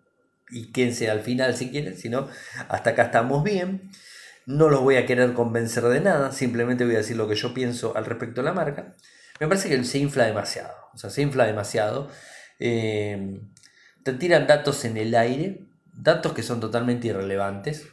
y 0.51 0.73
quédense 0.73 1.09
al 1.09 1.21
final 1.21 1.55
si 1.55 1.71
quieren, 1.71 1.97
si 1.97 2.09
no, 2.09 2.27
hasta 2.69 2.91
acá 2.91 3.05
estamos 3.05 3.45
bien. 3.45 3.93
No 4.47 4.69
los 4.69 4.81
voy 4.81 4.97
a 4.97 5.07
querer 5.07 5.33
convencer 5.33 5.85
de 5.85 6.01
nada, 6.01 6.33
simplemente 6.33 6.85
voy 6.85 6.97
a 6.97 6.99
decir 6.99 7.17
lo 7.17 7.29
que 7.29 7.37
yo 7.37 7.55
pienso 7.55 7.97
al 7.97 8.05
respecto 8.05 8.41
de 8.41 8.47
la 8.47 8.53
marca. 8.53 8.97
Me 9.39 9.47
parece 9.47 9.69
que 9.69 9.85
se 9.85 9.99
infla 9.99 10.25
demasiado, 10.25 10.75
o 10.93 10.99
sea, 10.99 11.09
se 11.09 11.23
infla 11.23 11.47
demasiado. 11.47 12.09
Eh, 12.59 13.41
te 14.03 14.13
tiran 14.15 14.47
datos 14.47 14.85
en 14.85 14.97
el 14.97 15.15
aire, 15.15 15.67
datos 15.93 16.33
que 16.33 16.43
son 16.43 16.61
totalmente 16.61 17.09
irrelevantes, 17.09 17.87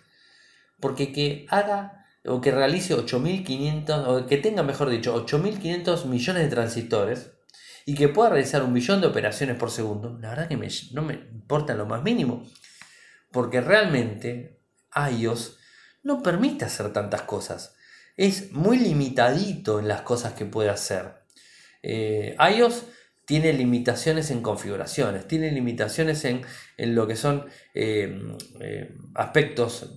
porque 0.80 1.12
que 1.12 1.45
haga 1.49 2.05
o 2.26 2.41
que 2.41 2.51
realice 2.51 2.93
8500, 2.93 4.08
o 4.08 4.26
que 4.28 4.38
tenga, 4.38 4.64
mejor 4.64 4.89
dicho, 4.89 5.14
8500 5.14 6.05
millones 6.05 6.43
de 6.43 6.49
transistores 6.49 7.32
y 7.86 7.95
que 7.95 8.10
pueda 8.10 8.30
realizar 8.30 8.64
un 8.64 8.74
millón 8.74 8.99
de 8.99 9.08
operaciones 9.08 9.55
por 9.55 9.72
segundo, 9.72 10.18
la 10.20 10.30
verdad 10.32 10.49
que 10.49 10.58
no 10.91 11.01
me 11.03 11.14
importa 11.14 11.74
lo 11.74 11.86
más 11.86 12.03
mínimo, 12.03 12.43
porque 13.32 13.62
realmente 13.62 14.60
iOS 14.93 15.58
no 16.03 16.22
permite 16.22 16.66
hacer 16.66 16.91
tantas 16.91 17.22
cosas. 17.22 17.76
Es 18.18 18.51
muy 18.51 18.78
limitadito 18.78 19.80
en 19.80 19.88
las 19.88 20.01
cosas 20.01 20.34
que 20.34 20.45
puede 20.45 20.70
hacer. 20.70 21.24
Eh, 21.82 22.36
tiene 23.28 23.52
limitaciones 23.52 24.32
en 24.32 24.42
configuraciones, 24.42 25.28
tiene 25.28 25.52
limitaciones 25.52 26.24
en, 26.24 26.46
lo 26.78 27.08
que 27.08 27.18
son 27.18 27.46
eh, 27.74 28.18
eh, 28.62 28.96
aspectos 29.16 29.94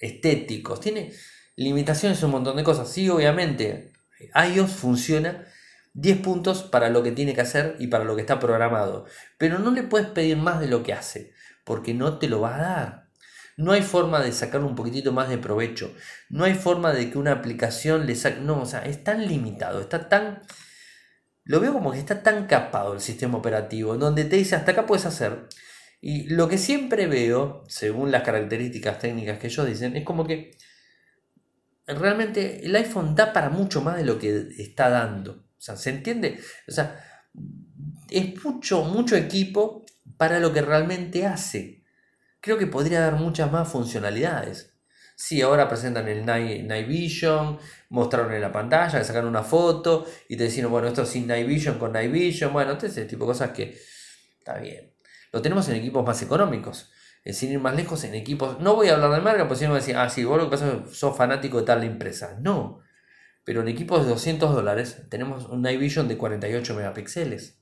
estéticos, 0.00 0.80
tiene 0.80 1.12
limitaciones 1.56 2.18
en 2.20 2.24
un 2.24 2.30
montón 2.30 2.56
de 2.56 2.64
cosas. 2.64 2.90
Sí, 2.90 3.06
obviamente, 3.10 3.92
iOS 4.34 4.70
funciona 4.70 5.44
10 5.92 6.20
puntos 6.20 6.62
para 6.62 6.88
lo 6.88 7.02
que 7.02 7.12
tiene 7.12 7.34
que 7.34 7.42
hacer 7.42 7.76
y 7.78 7.88
para 7.88 8.04
lo 8.04 8.16
que 8.16 8.22
está 8.22 8.40
programado, 8.40 9.04
pero 9.36 9.58
no 9.58 9.72
le 9.72 9.82
puedes 9.82 10.08
pedir 10.08 10.38
más 10.38 10.58
de 10.58 10.68
lo 10.68 10.82
que 10.82 10.94
hace, 10.94 11.34
porque 11.64 11.92
no 11.92 12.18
te 12.18 12.28
lo 12.30 12.40
va 12.40 12.56
a 12.56 12.62
dar. 12.62 13.10
No 13.58 13.72
hay 13.72 13.82
forma 13.82 14.22
de 14.22 14.32
sacar 14.32 14.64
un 14.64 14.74
poquitito 14.74 15.12
más 15.12 15.28
de 15.28 15.36
provecho. 15.36 15.92
No 16.30 16.44
hay 16.44 16.54
forma 16.54 16.94
de 16.94 17.10
que 17.10 17.18
una 17.18 17.32
aplicación 17.32 18.06
le 18.06 18.14
saque... 18.14 18.40
No, 18.40 18.62
o 18.62 18.64
sea, 18.64 18.86
es 18.86 19.04
tan 19.04 19.28
limitado, 19.28 19.82
está 19.82 20.08
tan... 20.08 20.40
Lo 21.44 21.60
veo 21.60 21.72
como 21.72 21.92
que 21.92 21.98
está 21.98 22.22
tan 22.22 22.46
capado 22.46 22.92
el 22.92 23.00
sistema 23.00 23.38
operativo, 23.38 23.94
en 23.94 24.00
donde 24.00 24.24
te 24.24 24.36
dice 24.36 24.56
hasta 24.56 24.72
acá 24.72 24.86
puedes 24.86 25.06
hacer. 25.06 25.48
Y 26.00 26.24
lo 26.28 26.48
que 26.48 26.58
siempre 26.58 27.06
veo, 27.06 27.64
según 27.68 28.10
las 28.10 28.22
características 28.22 28.98
técnicas 28.98 29.38
que 29.38 29.48
ellos 29.48 29.66
dicen, 29.66 29.96
es 29.96 30.04
como 30.04 30.26
que 30.26 30.56
realmente 31.86 32.64
el 32.64 32.74
iPhone 32.76 33.14
da 33.14 33.32
para 33.32 33.50
mucho 33.50 33.82
más 33.82 33.96
de 33.96 34.04
lo 34.04 34.18
que 34.18 34.48
está 34.58 34.88
dando. 34.88 35.32
O 35.32 35.60
sea, 35.60 35.76
¿se 35.76 35.90
entiende? 35.90 36.40
O 36.68 36.72
sea, 36.72 37.04
es 38.08 38.44
mucho, 38.44 38.84
mucho 38.84 39.16
equipo 39.16 39.84
para 40.16 40.40
lo 40.40 40.52
que 40.52 40.62
realmente 40.62 41.26
hace 41.26 41.80
creo 42.40 42.58
que 42.58 42.66
podría 42.66 43.00
dar 43.00 43.14
muchas 43.14 43.50
más 43.52 43.68
funcionalidades. 43.68 44.74
Sí, 45.20 45.42
ahora 45.42 45.68
presentan 45.68 46.08
el 46.08 46.24
Night, 46.24 46.88
Vision, 46.88 47.58
mostraron 47.90 48.32
en 48.32 48.40
la 48.40 48.50
pantalla, 48.50 49.04
sacaron 49.04 49.28
una 49.28 49.42
foto 49.42 50.06
y 50.30 50.34
te 50.34 50.44
decían, 50.44 50.70
bueno, 50.70 50.88
esto 50.88 51.02
es 51.02 51.10
sin 51.10 51.26
Night 51.26 51.46
Vision 51.46 51.78
con 51.78 51.92
Night 51.92 52.10
Vision, 52.10 52.54
bueno, 52.54 52.72
ese 52.80 53.04
tipo 53.04 53.26
de 53.26 53.32
cosas 53.32 53.50
que 53.50 53.78
está 54.38 54.58
bien. 54.58 54.94
Lo 55.30 55.42
tenemos 55.42 55.68
en 55.68 55.74
equipos 55.74 56.06
más 56.06 56.22
económicos, 56.22 56.90
eh, 57.22 57.34
sin 57.34 57.52
ir 57.52 57.60
más 57.60 57.76
lejos, 57.76 58.02
en 58.04 58.14
equipos, 58.14 58.60
no 58.60 58.74
voy 58.76 58.88
a 58.88 58.94
hablar 58.94 59.12
de 59.12 59.20
marca, 59.20 59.46
pues 59.46 59.58
si 59.58 59.66
no 59.66 59.72
me 59.72 59.80
decir, 59.80 59.94
ah, 59.94 60.08
sí, 60.08 60.24
vos 60.24 60.38
lo 60.38 60.44
que 60.44 60.52
pasa 60.52 60.80
es 60.88 60.96
sos 60.96 61.14
fanático 61.14 61.58
de 61.58 61.66
tal 61.66 61.84
empresa. 61.84 62.38
No, 62.40 62.80
pero 63.44 63.60
en 63.60 63.68
equipos 63.68 64.04
de 64.04 64.08
200 64.08 64.54
dólares 64.54 65.02
tenemos 65.10 65.50
un 65.50 65.60
Night 65.60 65.80
Vision 65.80 66.08
de 66.08 66.16
48 66.16 66.74
megapíxeles. 66.74 67.60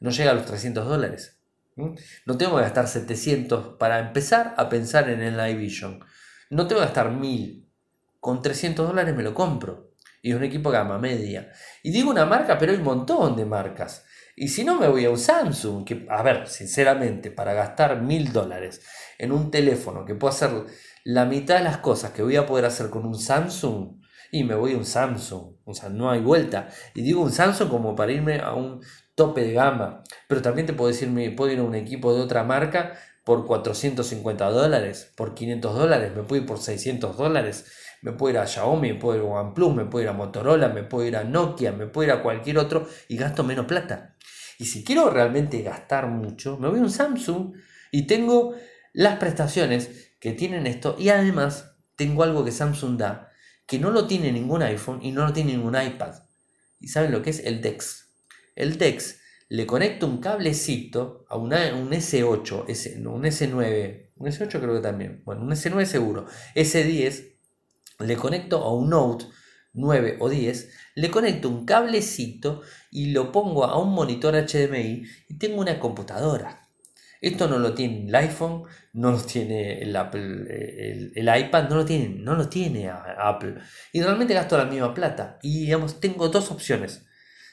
No 0.00 0.10
llega 0.10 0.32
a 0.32 0.34
los 0.34 0.44
300 0.44 0.84
dólares. 0.84 1.38
No 1.76 2.36
tengo 2.36 2.56
que 2.56 2.62
gastar 2.62 2.88
700 2.88 3.76
para 3.76 4.00
empezar 4.00 4.54
a 4.56 4.68
pensar 4.68 5.08
en 5.08 5.22
el 5.22 5.36
Night 5.36 5.56
Vision. 5.56 6.00
No 6.50 6.66
tengo 6.66 6.80
que 6.80 6.86
gastar 6.86 7.10
1000. 7.10 7.68
Con 8.20 8.42
300 8.42 8.88
dólares 8.88 9.14
me 9.14 9.22
lo 9.22 9.34
compro. 9.34 9.92
Y 10.22 10.30
es 10.30 10.36
un 10.36 10.44
equipo 10.44 10.70
gama 10.70 10.98
media. 10.98 11.52
Y 11.82 11.92
digo 11.92 12.10
una 12.10 12.26
marca, 12.26 12.58
pero 12.58 12.72
hay 12.72 12.78
un 12.78 12.84
montón 12.84 13.36
de 13.36 13.44
marcas. 13.44 14.04
Y 14.34 14.48
si 14.48 14.64
no, 14.64 14.78
me 14.78 14.88
voy 14.88 15.04
a 15.04 15.10
un 15.10 15.18
Samsung. 15.18 15.84
Que, 15.84 16.06
a 16.10 16.22
ver, 16.22 16.48
sinceramente, 16.48 17.30
para 17.30 17.54
gastar 17.54 18.02
1000 18.02 18.32
dólares 18.32 18.82
en 19.18 19.32
un 19.32 19.50
teléfono 19.50 20.04
que 20.04 20.14
puedo 20.14 20.32
hacer 20.32 20.50
la 21.04 21.24
mitad 21.24 21.58
de 21.58 21.64
las 21.64 21.78
cosas 21.78 22.10
que 22.10 22.22
voy 22.22 22.36
a 22.36 22.46
poder 22.46 22.64
hacer 22.64 22.90
con 22.90 23.06
un 23.06 23.14
Samsung, 23.14 24.00
y 24.32 24.44
me 24.44 24.54
voy 24.54 24.74
a 24.74 24.76
un 24.76 24.84
Samsung. 24.84 25.56
O 25.64 25.74
sea, 25.74 25.88
no 25.88 26.10
hay 26.10 26.20
vuelta. 26.20 26.68
Y 26.94 27.02
digo 27.02 27.22
un 27.22 27.32
Samsung 27.32 27.68
como 27.70 27.94
para 27.94 28.12
irme 28.12 28.40
a 28.40 28.54
un 28.54 28.80
tope 29.14 29.42
de 29.42 29.52
gama. 29.52 30.02
Pero 30.28 30.42
también 30.42 30.66
te 30.66 30.72
puedo 30.72 30.88
decir, 30.88 31.08
me 31.08 31.30
puedo 31.30 31.52
ir 31.52 31.60
a 31.60 31.62
un 31.62 31.74
equipo 31.74 32.14
de 32.14 32.20
otra 32.20 32.44
marca 32.44 32.98
por 33.26 33.44
450 33.44 34.50
dólares, 34.50 35.12
por 35.16 35.34
500 35.34 35.74
dólares, 35.74 36.12
me 36.14 36.22
puedo 36.22 36.42
ir 36.42 36.46
por 36.46 36.60
600 36.60 37.16
dólares, 37.16 37.66
me 38.00 38.12
puedo 38.12 38.34
ir 38.34 38.38
a 38.38 38.46
Xiaomi, 38.46 38.92
me 38.92 38.98
puedo 39.00 39.16
ir 39.16 39.22
a 39.22 39.40
OnePlus, 39.40 39.74
me 39.74 39.84
puedo 39.86 40.04
ir 40.04 40.08
a 40.08 40.12
Motorola, 40.12 40.68
me 40.68 40.84
puedo 40.84 41.08
ir 41.08 41.16
a 41.16 41.24
Nokia, 41.24 41.72
me 41.72 41.88
puedo 41.88 42.06
ir 42.06 42.12
a 42.12 42.22
cualquier 42.22 42.56
otro 42.58 42.88
y 43.08 43.16
gasto 43.16 43.42
menos 43.42 43.66
plata. 43.66 44.14
Y 44.60 44.66
si 44.66 44.84
quiero 44.84 45.10
realmente 45.10 45.60
gastar 45.62 46.06
mucho, 46.06 46.56
me 46.56 46.68
voy 46.68 46.78
a 46.78 46.82
un 46.82 46.90
Samsung 46.90 47.56
y 47.90 48.06
tengo 48.06 48.54
las 48.92 49.18
prestaciones 49.18 50.14
que 50.20 50.30
tienen 50.30 50.68
esto 50.68 50.94
y 50.96 51.08
además 51.08 51.72
tengo 51.96 52.22
algo 52.22 52.44
que 52.44 52.52
Samsung 52.52 52.96
da 52.96 53.32
que 53.66 53.80
no 53.80 53.90
lo 53.90 54.06
tiene 54.06 54.30
ningún 54.30 54.62
iPhone 54.62 55.00
y 55.02 55.10
no 55.10 55.26
lo 55.26 55.32
tiene 55.32 55.54
ningún 55.54 55.74
iPad. 55.74 56.14
¿Y 56.78 56.86
saben 56.86 57.10
lo 57.10 57.22
que 57.22 57.30
es 57.30 57.40
el 57.40 57.60
DeX? 57.60 58.06
el 58.56 58.78
DEX 58.78 59.20
le 59.48 59.66
conecto 59.66 60.06
un 60.06 60.18
cablecito 60.18 61.24
a 61.28 61.36
un 61.36 61.50
S8, 61.50 63.06
un 63.06 63.22
S9, 63.24 64.10
un 64.16 64.26
S8 64.26 64.60
creo 64.60 64.74
que 64.74 64.80
también, 64.80 65.22
bueno, 65.24 65.42
un 65.42 65.50
S9 65.50 65.84
seguro, 65.84 66.26
S10, 66.54 67.34
le 68.00 68.16
conecto 68.16 68.62
a 68.62 68.72
un 68.72 68.90
Note 68.90 69.26
9 69.72 70.16
o 70.20 70.28
10, 70.28 70.70
le 70.96 71.10
conecto 71.10 71.48
un 71.48 71.64
cablecito 71.64 72.62
y 72.90 73.10
lo 73.12 73.30
pongo 73.30 73.64
a 73.64 73.78
un 73.78 73.92
monitor 73.92 74.34
HDMI 74.34 75.04
y 75.28 75.38
tengo 75.38 75.60
una 75.60 75.78
computadora. 75.78 76.62
Esto 77.20 77.48
no 77.48 77.58
lo 77.58 77.74
tiene 77.74 78.08
el 78.08 78.14
iPhone, 78.14 78.64
no 78.92 79.10
lo 79.10 79.20
tiene 79.20 79.80
el 79.80 79.96
Apple, 79.96 81.12
el, 81.14 81.38
iPad, 81.38 81.68
no 81.68 81.76
lo 81.76 81.84
tiene, 81.84 82.08
no 82.08 82.34
lo 82.34 82.48
tiene 82.48 82.88
Apple. 82.90 83.56
Y 83.92 84.02
realmente 84.02 84.34
gasto 84.34 84.56
la 84.58 84.66
misma 84.66 84.92
plata. 84.94 85.38
Y 85.42 85.60
digamos, 85.60 85.98
tengo 85.98 86.28
dos 86.28 86.50
opciones. 86.50 87.06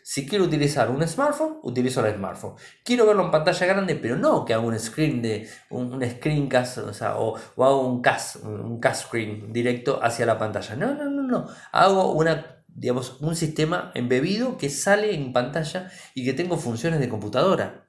Si 0.03 0.27
quiero 0.27 0.43
utilizar 0.43 0.91
un 0.91 1.07
smartphone, 1.07 1.59
utilizo 1.63 2.05
el 2.05 2.15
smartphone. 2.15 2.55
Quiero 2.83 3.05
verlo 3.05 3.23
en 3.25 3.31
pantalla 3.31 3.65
grande, 3.65 3.95
pero 3.95 4.17
no 4.17 4.43
que 4.43 4.53
haga 4.53 4.63
un 4.63 4.77
screen 4.77 5.21
de 5.21 5.49
un, 5.69 6.03
screencast, 6.03 6.79
o, 6.79 6.93
sea, 6.93 7.17
o, 7.17 7.35
hago 7.57 7.87
un 7.87 8.01
cast, 8.01 8.43
un 8.43 8.79
cast 8.79 9.05
screen 9.07 9.53
directo 9.53 9.99
hacia 10.03 10.25
la 10.25 10.37
pantalla. 10.37 10.75
No, 10.75 10.93
no, 10.93 11.09
no, 11.09 11.23
no. 11.23 11.47
Hago 11.71 12.11
una 12.11 12.63
digamos, 12.75 13.21
un 13.21 13.35
sistema 13.35 13.91
embebido 13.93 14.57
que 14.57 14.69
sale 14.69 15.13
en 15.13 15.31
pantalla 15.31 15.91
y 16.15 16.25
que 16.25 16.33
tengo 16.33 16.57
funciones 16.57 16.99
de 16.99 17.09
computadora. 17.09 17.87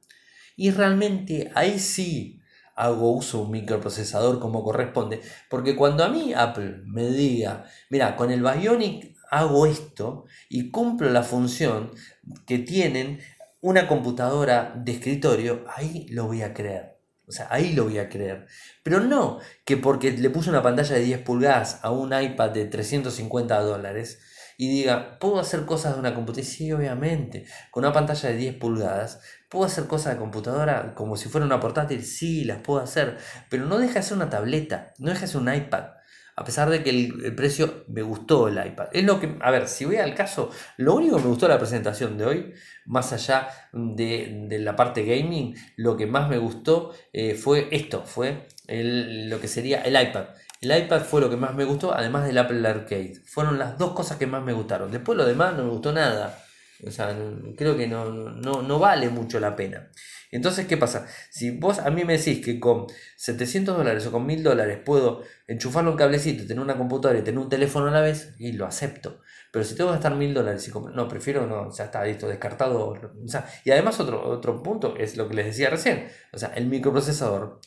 Y 0.56 0.70
realmente 0.70 1.50
ahí 1.54 1.78
sí 1.78 2.40
hago 2.76 3.12
uso 3.12 3.42
un 3.42 3.50
microprocesador 3.52 4.40
como 4.40 4.62
corresponde. 4.62 5.20
Porque 5.48 5.76
cuando 5.76 6.04
a 6.04 6.08
mí 6.08 6.32
Apple 6.34 6.82
me 6.84 7.06
diga, 7.08 7.64
mira, 7.90 8.16
con 8.16 8.30
el 8.30 8.42
Bionic 8.42 9.13
hago 9.30 9.66
esto 9.66 10.24
y 10.48 10.70
cumplo 10.70 11.10
la 11.10 11.22
función 11.22 11.90
que 12.46 12.58
tienen 12.58 13.20
una 13.60 13.88
computadora 13.88 14.74
de 14.76 14.92
escritorio, 14.92 15.64
ahí 15.74 16.06
lo 16.10 16.26
voy 16.26 16.42
a 16.42 16.52
creer. 16.52 16.98
O 17.26 17.32
sea, 17.32 17.48
ahí 17.50 17.72
lo 17.72 17.84
voy 17.84 17.98
a 17.98 18.08
creer. 18.08 18.46
Pero 18.82 19.00
no 19.00 19.38
que 19.64 19.78
porque 19.78 20.12
le 20.12 20.28
puse 20.28 20.50
una 20.50 20.62
pantalla 20.62 20.96
de 20.96 21.02
10 21.02 21.20
pulgadas 21.20 21.80
a 21.82 21.90
un 21.90 22.12
iPad 22.12 22.50
de 22.50 22.66
350 22.66 23.58
dólares 23.60 24.20
y 24.58 24.68
diga, 24.68 25.18
¿puedo 25.18 25.40
hacer 25.40 25.64
cosas 25.64 25.94
de 25.94 26.00
una 26.00 26.14
computadora? 26.14 26.46
Sí, 26.46 26.70
obviamente. 26.72 27.46
Con 27.70 27.84
una 27.84 27.92
pantalla 27.92 28.28
de 28.28 28.36
10 28.36 28.56
pulgadas, 28.56 29.20
¿puedo 29.48 29.64
hacer 29.64 29.86
cosas 29.86 30.12
de 30.12 30.18
computadora 30.20 30.94
como 30.94 31.16
si 31.16 31.28
fuera 31.28 31.46
una 31.46 31.60
portátil? 31.60 32.04
Sí, 32.04 32.44
las 32.44 32.58
puedo 32.58 32.80
hacer. 32.80 33.16
Pero 33.48 33.64
no 33.64 33.78
deja 33.78 34.00
de 34.00 34.14
una 34.14 34.28
tableta, 34.28 34.92
no 34.98 35.08
deja 35.08 35.22
de 35.22 35.28
ser 35.28 35.40
un 35.40 35.52
iPad 35.52 35.84
a 36.36 36.44
pesar 36.44 36.68
de 36.68 36.82
que 36.82 36.90
el, 36.90 37.34
precio 37.34 37.84
me 37.88 38.02
gustó 38.02 38.48
el 38.48 38.64
iPad. 38.64 38.88
Es 38.92 39.04
lo 39.04 39.20
que, 39.20 39.36
a 39.40 39.50
ver, 39.50 39.68
si 39.68 39.84
voy 39.84 39.96
al 39.96 40.14
caso, 40.14 40.50
lo 40.76 40.94
único 40.94 41.16
que 41.16 41.22
me 41.22 41.28
gustó 41.28 41.46
de 41.46 41.54
la 41.54 41.58
presentación 41.58 42.18
de 42.18 42.26
hoy, 42.26 42.54
más 42.86 43.12
allá 43.12 43.48
de, 43.72 44.48
la 44.60 44.74
parte 44.74 45.04
gaming, 45.04 45.54
lo 45.76 45.96
que 45.96 46.06
más 46.06 46.28
me 46.28 46.38
gustó 46.38 46.92
eh, 47.12 47.34
fue 47.34 47.68
esto, 47.70 48.04
fue 48.04 48.46
lo 48.68 49.40
que 49.40 49.48
sería 49.48 49.82
el 49.82 50.00
iPad. 50.00 50.26
El 50.60 50.76
iPad 50.76 51.02
fue 51.02 51.20
lo 51.20 51.28
que 51.28 51.36
más 51.36 51.54
me 51.54 51.64
gustó, 51.64 51.94
además 51.94 52.26
del 52.26 52.38
Apple 52.38 52.66
Arcade. 52.66 53.20
Fueron 53.26 53.58
las 53.58 53.78
dos 53.78 53.92
cosas 53.92 54.16
que 54.16 54.26
más 54.26 54.42
me 54.42 54.54
gustaron. 54.54 54.90
Después 54.90 55.16
lo 55.18 55.26
demás 55.26 55.54
no 55.54 55.64
me 55.64 55.70
gustó 55.70 55.92
nada. 55.92 56.42
O 56.86 56.90
sea, 56.90 57.14
creo 57.56 57.76
que 57.76 57.86
no, 57.86 58.10
no, 58.10 58.62
no 58.62 58.78
vale 58.78 59.10
mucho 59.10 59.38
la 59.40 59.54
pena. 59.54 59.90
Entonces, 60.34 60.66
¿qué 60.66 60.76
pasa? 60.76 61.06
Si 61.30 61.52
vos 61.52 61.78
a 61.78 61.90
mí 61.90 62.04
me 62.04 62.18
decís 62.18 62.44
que 62.44 62.58
con 62.58 62.86
700 63.16 63.76
dólares 63.76 64.04
o 64.04 64.10
con 64.10 64.26
1000 64.26 64.42
dólares 64.42 64.80
puedo 64.84 65.22
enchufarlo 65.46 65.92
un 65.92 65.96
cablecito, 65.96 66.44
tener 66.44 66.60
una 66.60 66.76
computadora 66.76 67.20
y 67.20 67.22
tener 67.22 67.38
un 67.38 67.48
teléfono 67.48 67.86
a 67.86 67.92
la 67.92 68.00
vez, 68.00 68.34
y 68.40 68.50
lo 68.50 68.66
acepto. 68.66 69.20
Pero 69.52 69.64
si 69.64 69.76
tengo 69.76 69.90
que 69.90 69.94
gastar 69.94 70.16
1000 70.16 70.34
dólares 70.34 70.66
y 70.66 70.72
no, 70.72 71.06
prefiero 71.06 71.46
no, 71.46 71.72
ya 71.72 71.84
está 71.84 72.04
listo, 72.04 72.26
descartado. 72.26 72.94
Y 73.64 73.70
además 73.70 74.00
otro, 74.00 74.28
otro 74.28 74.60
punto 74.60 74.96
es 74.96 75.16
lo 75.16 75.28
que 75.28 75.34
les 75.34 75.46
decía 75.46 75.70
recién. 75.70 76.08
O 76.32 76.38
sea, 76.38 76.48
el 76.56 76.66
microprocesador 76.66 77.60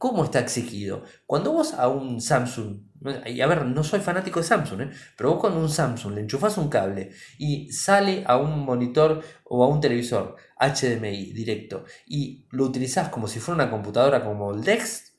¿Cómo 0.00 0.24
está 0.24 0.40
exigido? 0.40 1.04
Cuando 1.26 1.52
vos 1.52 1.74
a 1.74 1.88
un 1.88 2.22
Samsung, 2.22 2.84
y 3.26 3.42
a 3.42 3.46
ver, 3.46 3.66
no 3.66 3.84
soy 3.84 4.00
fanático 4.00 4.40
de 4.40 4.46
Samsung, 4.46 4.80
¿eh? 4.80 4.90
pero 5.14 5.34
vos 5.34 5.44
a 5.44 5.48
un 5.54 5.68
Samsung 5.68 6.14
le 6.14 6.22
enchufas 6.22 6.56
un 6.56 6.70
cable 6.70 7.10
y 7.36 7.70
sale 7.70 8.24
a 8.26 8.38
un 8.38 8.60
monitor 8.60 9.22
o 9.44 9.62
a 9.62 9.68
un 9.68 9.78
televisor 9.82 10.36
HDMI 10.60 11.32
directo 11.32 11.84
y 12.06 12.46
lo 12.50 12.64
utilizás 12.64 13.08
como 13.08 13.26
si 13.26 13.40
fuera 13.40 13.64
una 13.64 13.70
computadora 13.70 14.24
como 14.24 14.52
el 14.52 14.62
DeX, 14.62 15.14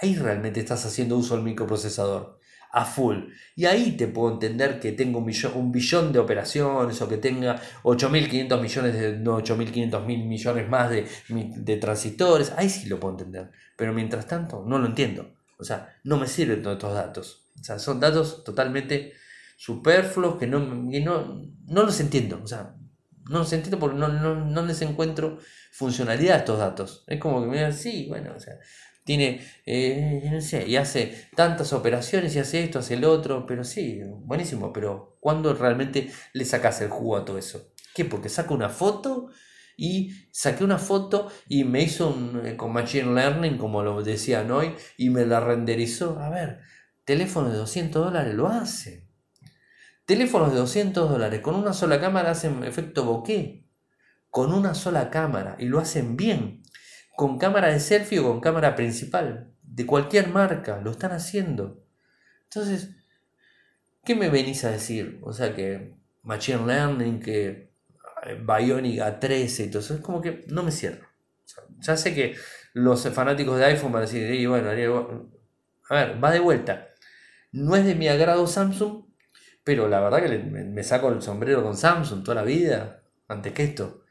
ahí 0.00 0.16
realmente 0.16 0.60
estás 0.60 0.84
haciendo 0.86 1.16
uso 1.16 1.34
del 1.34 1.44
microprocesador 1.44 2.40
a 2.72 2.86
full. 2.86 3.18
Y 3.54 3.66
ahí 3.66 3.92
te 3.98 4.08
puedo 4.08 4.32
entender 4.32 4.80
que 4.80 4.92
tengo 4.92 5.18
un 5.18 5.26
billón, 5.26 5.52
un 5.54 5.70
billón 5.70 6.12
de 6.12 6.18
operaciones 6.18 7.00
o 7.02 7.08
que 7.08 7.18
tenga 7.18 7.60
8.500 7.82 8.60
millones 8.60 8.94
de 8.94 9.18
no, 9.18 9.38
8.500 9.38 10.04
mil 10.06 10.24
millones 10.24 10.68
más 10.68 10.90
de, 10.90 11.06
de 11.28 11.76
transistores. 11.76 12.52
Ahí 12.56 12.70
sí 12.70 12.88
lo 12.88 12.98
puedo 12.98 13.18
entender. 13.18 13.50
Pero 13.76 13.92
mientras 13.92 14.26
tanto, 14.26 14.64
no 14.66 14.78
lo 14.78 14.86
entiendo. 14.86 15.34
O 15.58 15.64
sea, 15.64 15.94
no 16.02 16.16
me 16.16 16.26
sirven 16.26 16.62
todos 16.62 16.76
estos 16.78 16.94
datos. 16.94 17.50
O 17.60 17.62
sea, 17.62 17.78
son 17.78 18.00
datos 18.00 18.42
totalmente 18.42 19.12
superfluos 19.56 20.38
que 20.38 20.46
no, 20.46 20.58
no, 20.58 21.42
no 21.66 21.82
los 21.82 22.00
entiendo. 22.00 22.40
O 22.42 22.46
sea, 22.46 22.74
No 23.28 23.38
los 23.38 23.52
entiendo 23.52 23.78
porque 23.78 23.98
no, 23.98 24.08
no, 24.08 24.34
no 24.34 24.62
les 24.64 24.82
encuentro 24.82 25.38
funcionalidad 25.72 26.36
a 26.36 26.38
estos 26.40 26.58
datos. 26.58 27.04
Es 27.06 27.20
como 27.20 27.40
que 27.40 27.48
me 27.48 27.56
digan, 27.56 27.72
sí, 27.72 28.06
bueno, 28.08 28.32
o 28.36 28.40
sea, 28.40 28.54
tiene, 29.04 29.40
eh, 29.66 30.28
no 30.32 30.40
sé, 30.40 30.66
y 30.68 30.76
hace 30.76 31.28
tantas 31.34 31.72
operaciones 31.72 32.34
y 32.36 32.38
hace 32.38 32.62
esto, 32.64 32.78
hace 32.78 32.94
el 32.94 33.04
otro, 33.04 33.46
pero 33.46 33.64
sí, 33.64 34.00
buenísimo, 34.04 34.72
pero 34.72 35.16
¿cuándo 35.20 35.54
realmente 35.54 36.10
le 36.32 36.44
sacas 36.44 36.80
el 36.82 36.88
jugo 36.90 37.16
a 37.16 37.24
todo 37.24 37.38
eso? 37.38 37.72
¿Qué? 37.94 38.04
Porque 38.04 38.28
saca 38.28 38.54
una 38.54 38.68
foto 38.68 39.30
y 39.76 40.12
saqué 40.30 40.64
una 40.64 40.78
foto 40.78 41.30
y 41.48 41.64
me 41.64 41.82
hizo 41.82 42.10
un, 42.10 42.46
eh, 42.46 42.56
con 42.56 42.72
Machine 42.72 43.14
Learning, 43.14 43.58
como 43.58 43.82
lo 43.82 44.02
decían 44.02 44.50
hoy, 44.50 44.74
y 44.96 45.10
me 45.10 45.26
la 45.26 45.40
renderizó. 45.40 46.18
A 46.20 46.30
ver, 46.30 46.60
teléfono 47.04 47.50
de 47.50 47.56
200 47.58 48.04
dólares 48.04 48.34
lo 48.34 48.48
hace. 48.48 49.08
Teléfonos 50.12 50.52
de 50.52 50.58
200 50.58 51.08
dólares 51.08 51.40
con 51.40 51.54
una 51.54 51.72
sola 51.72 51.98
cámara 51.98 52.32
hacen 52.32 52.64
efecto 52.64 53.06
bokeh. 53.06 53.64
Con 54.28 54.52
una 54.52 54.74
sola 54.74 55.08
cámara 55.08 55.56
y 55.58 55.64
lo 55.64 55.78
hacen 55.78 56.18
bien. 56.18 56.62
Con 57.16 57.38
cámara 57.38 57.68
de 57.68 57.80
selfie 57.80 58.18
o 58.18 58.24
con 58.24 58.40
cámara 58.42 58.76
principal. 58.76 59.54
De 59.62 59.86
cualquier 59.86 60.28
marca, 60.28 60.82
lo 60.82 60.90
están 60.90 61.12
haciendo. 61.12 61.82
Entonces, 62.42 62.90
¿qué 64.04 64.14
me 64.14 64.28
venís 64.28 64.62
a 64.64 64.70
decir? 64.72 65.18
O 65.22 65.32
sea 65.32 65.54
que 65.54 65.94
Machine 66.24 66.66
Learning, 66.66 67.18
que 67.18 67.72
Bionic 68.46 69.00
A13 69.00 69.64
y 69.64 69.70
todo 69.70 69.80
eso, 69.80 69.94
es 69.94 70.00
como 70.02 70.20
que 70.20 70.44
no 70.48 70.62
me 70.62 70.72
cierro. 70.72 71.08
ya 71.78 71.96
sé 71.96 72.14
que 72.14 72.36
los 72.74 73.08
fanáticos 73.08 73.58
de 73.58 73.64
iPhone 73.64 73.92
van 73.92 74.02
a 74.02 74.06
decir, 74.06 74.46
bueno, 74.46 74.68
a 74.68 75.94
ver, 75.94 76.22
va 76.22 76.30
de 76.30 76.40
vuelta. 76.40 76.88
No 77.50 77.76
es 77.76 77.86
de 77.86 77.94
mi 77.94 78.08
agrado 78.08 78.46
Samsung, 78.46 79.06
pero 79.64 79.88
la 79.88 80.00
verdad 80.00 80.22
que 80.22 80.38
me, 80.38 80.82
saco 80.84 81.08
el 81.08 81.22
sombrero 81.22 81.62
con 81.62 81.76
Samsung 81.76 82.24
toda 82.24 82.36
la 82.36 82.42
vida, 82.42 83.02
antes 83.28 83.52
que 83.52 83.64
esto. 83.64 84.02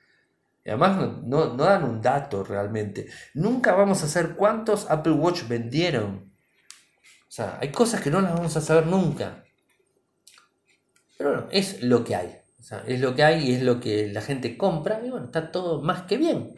Y 0.63 0.69
además 0.69 0.97
no, 1.23 1.53
no, 1.53 1.63
dan 1.63 1.83
un 1.83 2.01
dato 2.01 2.43
realmente. 2.43 3.07
Nunca 3.33 3.73
vamos 3.73 4.03
a 4.03 4.07
saber 4.07 4.35
cuántos 4.35 4.89
Apple 4.89 5.13
Watch 5.13 5.47
vendieron. 5.47 6.31
O 7.27 7.31
sea, 7.31 7.57
hay 7.59 7.71
cosas 7.71 8.01
que 8.01 8.11
no 8.11 8.21
las 8.21 8.33
vamos 8.33 8.55
a 8.55 8.61
saber 8.61 8.85
nunca. 8.85 9.43
Pero 11.17 11.31
bueno, 11.31 11.47
es 11.51 11.81
lo 11.81 12.03
que 12.03 12.15
hay 12.15 12.41
es 12.87 12.99
lo 12.99 13.15
que 13.15 13.23
hay 13.23 13.49
y 13.49 13.55
es 13.55 13.61
lo 13.63 13.79
que 13.79 14.09
la 14.11 14.21
gente 14.21 14.57
compra 14.57 15.01
y 15.05 15.09
bueno, 15.09 15.25
está 15.25 15.51
todo 15.51 15.81
más 15.81 16.03
que 16.03 16.17
bien. 16.17 16.55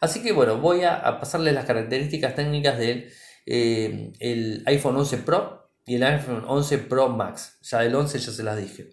Así 0.00 0.22
que 0.22 0.32
bueno, 0.32 0.58
voy 0.58 0.84
a, 0.84 1.18
pasarles 1.20 1.54
las 1.54 1.64
características 1.64 2.34
técnicas 2.34 2.78
del 2.78 3.10
eh, 3.46 4.12
el 4.20 4.62
iPhone 4.66 4.96
11 4.96 5.18
Pro 5.18 5.63
y 5.86 5.96
el 5.96 6.02
iPhone 6.02 6.44
11 6.46 6.78
Pro 6.78 7.08
Max. 7.08 7.58
Ya 7.62 7.84
el 7.84 7.94
11 7.94 8.18
ya 8.18 8.32
se 8.32 8.42
las 8.42 8.56
dije. 8.56 8.90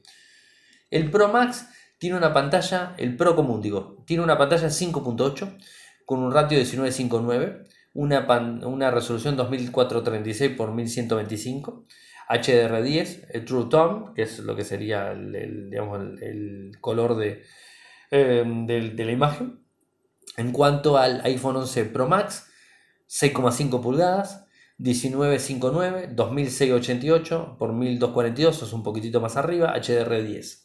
El 0.90 1.10
Pro 1.10 1.30
Max 1.30 1.68
tiene 1.98 2.18
una 2.18 2.34
pantalla, 2.34 2.96
el 2.98 3.16
Pro 3.16 3.36
común 3.36 3.62
digo, 3.62 4.04
tiene 4.06 4.24
una 4.24 4.38
pantalla 4.38 4.68
5.8 4.68 5.58
con 6.06 6.20
un 6.20 6.34
ratio 6.34 6.58
de 6.58 6.66
19.59, 6.66 7.68
una, 7.94 8.28
una 8.66 8.92
resolución 8.92 9.38
2436 9.38 10.52
x 10.52 10.68
1125 10.68 11.86
HDR10, 12.32 13.28
el 13.30 13.46
True 13.46 13.66
Tone, 13.70 14.14
que 14.16 14.24
es 14.24 14.40
lo 14.40 14.56
que 14.56 14.64
sería 14.64 15.12
el, 15.12 16.78
color 16.80 17.22
eh, 17.22 17.44
de, 18.10 18.90
de, 18.92 19.06
la 19.06 19.12
imagen. 19.12 19.60
En 20.38 20.52
cuanto 20.54 20.98
al 20.98 21.22
iPhone 21.26 21.58
11 21.58 21.86
Pro 21.86 22.08
Max, 22.08 22.50
6,5 23.10 23.82
pulgadas, 23.82 24.41
1959, 24.82 26.10
2688 26.16 27.56
por 27.60 27.74
1242, 27.74 28.64
es 28.64 28.74
un 28.74 28.84
poquitito 28.84 29.22
más 29.22 29.38
arriba, 29.38 29.76
HDR10. 29.76 30.64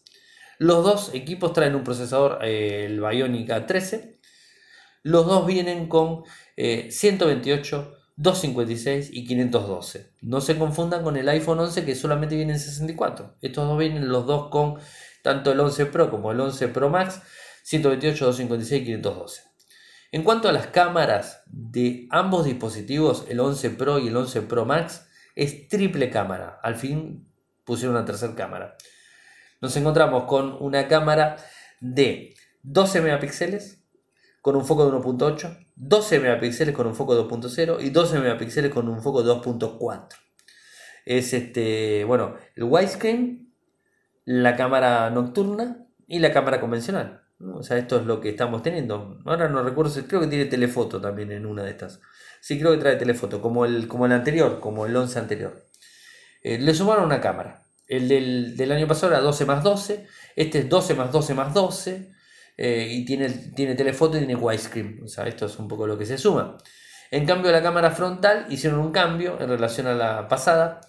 Los 0.59 0.85
dos 0.85 1.15
equipos 1.15 1.53
traen 1.53 1.75
un 1.75 1.85
procesador, 1.85 2.39
eh, 2.43 2.87
el 2.87 3.01
Bionic 3.01 3.51
A13. 3.51 4.19
Los 5.03 5.27
dos 5.27 5.47
vienen 5.47 5.89
con 5.89 6.25
128 6.57 7.93
eh, 7.93 7.97
256 8.17 9.11
y 9.13 9.27
512. 9.27 10.13
No 10.23 10.41
se 10.41 10.59
confundan 10.59 11.03
con 11.03 11.19
el 11.19 11.29
iPhone 11.29 11.61
11 11.61 11.85
que 11.85 11.95
solamente 11.95 12.37
viene 12.37 12.55
en 12.55 12.59
64. 12.59 13.37
Estos 13.43 13.69
dos 13.69 13.79
vienen 13.79 14.09
los 14.09 14.27
dos 14.27 14.49
con 14.49 14.79
tanto 15.23 15.53
el 15.53 15.61
11 15.61 15.87
Pro 15.87 16.11
como 16.11 16.33
el 16.33 16.41
11 16.41 16.69
Pro 16.69 16.89
Max, 16.89 17.21
128, 17.65 18.25
256 18.25 18.83
y 18.83 18.85
512. 18.87 19.43
En 20.17 20.23
cuanto 20.23 20.49
a 20.49 20.53
las 20.53 20.69
cámaras 20.69 21.43
de 21.45 22.09
ambos 22.11 22.47
dispositivos, 22.47 23.27
el 23.29 23.39
11 23.39 23.69
Pro 23.73 23.99
y 23.99 24.09
el 24.09 24.17
11 24.17 24.41
Pro 24.41 24.65
Max, 24.65 25.07
es 25.35 25.69
triple 25.69 26.09
cámara. 26.09 26.59
Al 26.63 26.77
fin 26.77 27.29
pusieron 27.65 27.97
una 27.97 28.07
tercera 28.07 28.35
cámara. 28.35 28.79
Nos 29.61 29.77
encontramos 29.77 30.25
con 30.25 30.57
una 30.59 30.89
cámara 30.89 31.37
de 31.83 32.35
12 32.63 33.03
megapíxeles 33.03 33.85
con 34.41 34.57
un 34.57 34.65
foco 34.65 34.91
de 34.91 34.97
1.8 34.97 35.67
12 35.75 36.21
megapíxeles 36.21 36.75
con 36.75 36.87
un 36.87 36.95
foco 36.95 37.15
2.0 37.29 37.85
y 37.85 37.91
12 37.91 38.19
megapíxeles 38.19 38.73
con 38.73 38.89
un 38.89 39.03
foco 39.03 39.23
2.4. 39.23 40.09
Es 41.05 41.35
este, 41.35 42.05
bueno, 42.05 42.37
el 42.55 42.65
widescreen, 42.65 43.53
la 44.25 44.57
cámara 44.57 45.11
nocturna 45.11 45.87
y 46.07 46.21
la 46.21 46.33
cámara 46.33 46.59
convencional. 46.59 47.26
O 47.39 47.63
sea, 47.63 47.77
esto 47.77 47.99
es 48.01 48.07
lo 48.07 48.21
que 48.21 48.31
estamos 48.31 48.63
teniendo. 48.63 49.19
Ahora 49.25 49.49
no 49.49 49.63
recuerdo, 49.63 49.93
creo 50.07 50.21
que 50.21 50.27
tiene 50.27 50.47
telefoto 50.47 51.01
también 51.01 51.33
en 51.33 51.45
una 51.45 51.63
de 51.63 51.71
estas. 51.71 52.01
Sí, 52.41 52.59
creo 52.59 52.73
que 52.73 52.79
trae 52.79 52.97
telefoto, 52.97 53.43
como 53.43 53.65
el, 53.67 53.89
como 53.89 54.07
el 54.07 54.13
anterior, 54.13 54.61
como 54.61 54.87
el 54.87 54.97
11 54.97 55.19
anterior. 55.19 55.67
Eh, 56.43 56.59
le 56.59 56.75
sumaron 56.75 57.05
una 57.05 57.21
cámara. 57.21 57.65
El 57.87 58.09
del, 58.09 58.57
del, 58.57 58.73
año 58.73 58.87
pasado 58.87 59.13
era 59.13 59.21
12 59.21 59.45
más 59.45 59.63
12, 59.63 60.07
este 60.35 60.61
es 60.61 60.69
12 60.69 60.95
más 60.95 61.13
12 61.13 61.35
más 61.35 61.55
12, 61.55 62.13
eh, 62.57 62.89
y 62.91 63.05
tiene, 63.05 63.29
tiene 63.29 63.75
telefoto 63.75 64.17
y 64.17 64.21
tiene 64.21 64.35
widescreen. 64.35 65.03
O 65.05 65.09
sea, 65.09 65.27
esto 65.27 65.47
es 65.47 65.59
un 65.59 65.69
poco 65.69 65.87
lo 65.87 65.99
que 65.99 66.07
se 66.07 66.19
suma. 66.19 66.57
En 67.11 67.27
cambio, 67.27 67.53
la 67.53 67.63
cámara 67.63 67.91
frontal 67.91 68.47
hicieron 68.51 68.81
un 68.81 68.93
cambio 68.93 69.41
en 69.41 69.49
relación 69.49 69.87
a 69.87 69.95
la 69.95 70.29
pasada. 70.29 70.81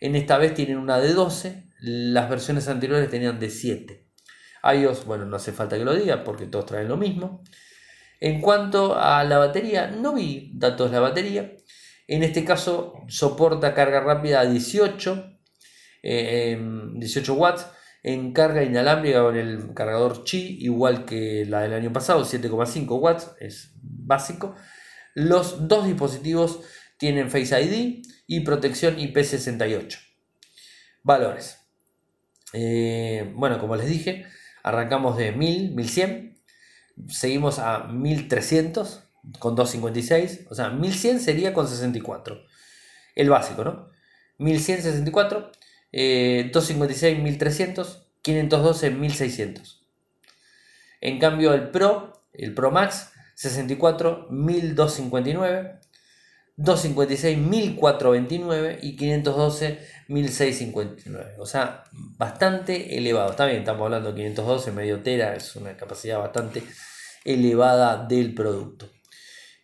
En 0.00 0.16
esta 0.16 0.38
vez 0.38 0.54
tienen 0.54 0.78
una 0.78 0.98
de 0.98 1.12
12, 1.12 1.70
las 1.80 2.28
versiones 2.30 2.68
anteriores 2.68 3.10
tenían 3.10 3.38
de 3.38 3.50
7. 3.50 4.09
iOS, 4.62 5.04
bueno, 5.04 5.24
no 5.24 5.36
hace 5.36 5.52
falta 5.52 5.76
que 5.78 5.84
lo 5.84 5.94
diga 5.94 6.24
porque 6.24 6.46
todos 6.46 6.66
traen 6.66 6.88
lo 6.88 6.96
mismo. 6.96 7.42
En 8.20 8.40
cuanto 8.40 8.98
a 8.98 9.24
la 9.24 9.38
batería, 9.38 9.88
no 9.88 10.14
vi 10.14 10.52
datos 10.54 10.90
de 10.90 10.96
la 10.96 11.00
batería. 11.00 11.56
En 12.06 12.22
este 12.22 12.44
caso 12.44 12.94
soporta 13.08 13.72
carga 13.72 14.00
rápida 14.00 14.40
a 14.40 14.46
18, 14.46 15.38
18 16.02 16.02
eh, 16.02 17.36
watts 17.36 17.66
en 18.02 18.32
carga 18.32 18.62
inalámbrica 18.62 19.22
con 19.22 19.36
el 19.36 19.74
cargador 19.74 20.24
Qi, 20.24 20.58
igual 20.60 21.04
que 21.04 21.44
la 21.46 21.60
del 21.60 21.74
año 21.74 21.92
pasado, 21.92 22.24
7,5 22.24 22.98
watts, 22.98 23.30
es 23.40 23.72
básico. 23.82 24.54
Los 25.14 25.68
dos 25.68 25.86
dispositivos 25.86 26.60
tienen 26.98 27.30
Face 27.30 27.60
ID 27.60 28.02
y 28.26 28.40
protección 28.40 28.96
IP68. 28.96 29.98
Valores. 31.02 31.58
Eh, 32.52 33.32
bueno, 33.34 33.58
como 33.58 33.76
les 33.76 33.88
dije, 33.88 34.26
arrancamos 34.62 35.16
de 35.16 35.32
1000, 35.32 35.74
1100, 35.74 36.38
seguimos 37.08 37.58
a 37.58 37.84
1300 37.84 39.04
con 39.38 39.54
256, 39.54 40.46
o 40.50 40.54
sea, 40.54 40.70
1100 40.70 41.20
sería 41.20 41.52
con 41.52 41.68
64. 41.68 42.42
El 43.14 43.30
básico, 43.30 43.64
¿no? 43.64 43.88
1164 44.38 45.52
256 45.92 47.18
1300, 47.18 48.06
512 48.22 48.90
1600. 48.90 49.86
En 51.00 51.18
cambio 51.18 51.54
el 51.54 51.70
Pro, 51.70 52.24
el 52.32 52.54
Pro 52.54 52.70
Max 52.70 53.12
64 53.34 54.28
1259, 54.30 55.80
256 56.56 57.38
1429 57.38 58.78
y 58.82 58.96
512 58.96 59.80
1659. 60.10 61.36
O 61.38 61.46
sea, 61.46 61.84
bastante 61.92 62.98
elevado. 62.98 63.30
Está 63.30 63.46
bien, 63.46 63.60
estamos 63.60 63.82
hablando 63.82 64.12
de 64.12 64.16
512 64.16 64.72
medio 64.72 65.02
tera, 65.02 65.34
es 65.36 65.54
una 65.56 65.76
capacidad 65.76 66.18
bastante 66.18 66.62
elevada 67.24 68.04
del 68.06 68.34
producto. 68.34 68.90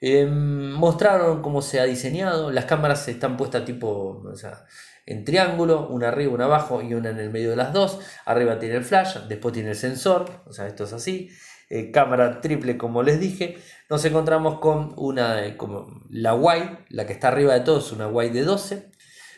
Em, 0.01 0.70
mostraron 0.72 1.42
cómo 1.42 1.62
se 1.62 1.80
ha 1.80 1.84
diseñado, 1.84 2.53
las 2.53 2.66
cámaras 2.66 3.09
están 3.09 3.36
puestas 3.36 3.64
tipo, 3.64 4.22
o 4.24 4.36
sea, 4.36 4.64
en 5.05 5.24
triángulo, 5.24 5.88
una 5.88 6.09
arriba, 6.09 6.32
una 6.32 6.44
abajo 6.44 6.80
y 6.82 6.94
una 6.94 7.11
en 7.11 7.18
el 7.18 7.30
medio 7.30 7.51
de 7.51 7.57
las 7.57 7.72
dos. 7.72 7.99
Arriba 8.24 8.59
tiene 8.59 8.76
el 8.76 8.84
flash, 8.84 9.18
después 9.28 9.53
tiene 9.55 9.70
el 9.70 9.76
sensor, 9.76 10.42
o 10.47 10.53
sea, 10.53 10.66
esto 10.68 10.84
es 10.84 10.92
así. 10.92 11.30
Eh, 11.68 11.90
cámara 11.90 12.40
triple, 12.40 12.76
como 12.78 13.03
les 13.03 13.18
dije. 13.18 13.59
Nos 13.90 14.05
encontramos 14.05 14.61
con 14.61 14.94
una, 14.97 15.44
eh, 15.44 15.57
como 15.57 16.03
la 16.11 16.34
wide, 16.34 16.78
la 16.90 17.07
que 17.07 17.12
está 17.12 17.28
arriba 17.28 17.55
de 17.55 17.61
todo 17.61 17.78
es 17.80 17.90
una 17.90 18.07
wide 18.07 18.32
de 18.32 18.42
12. 18.42 18.90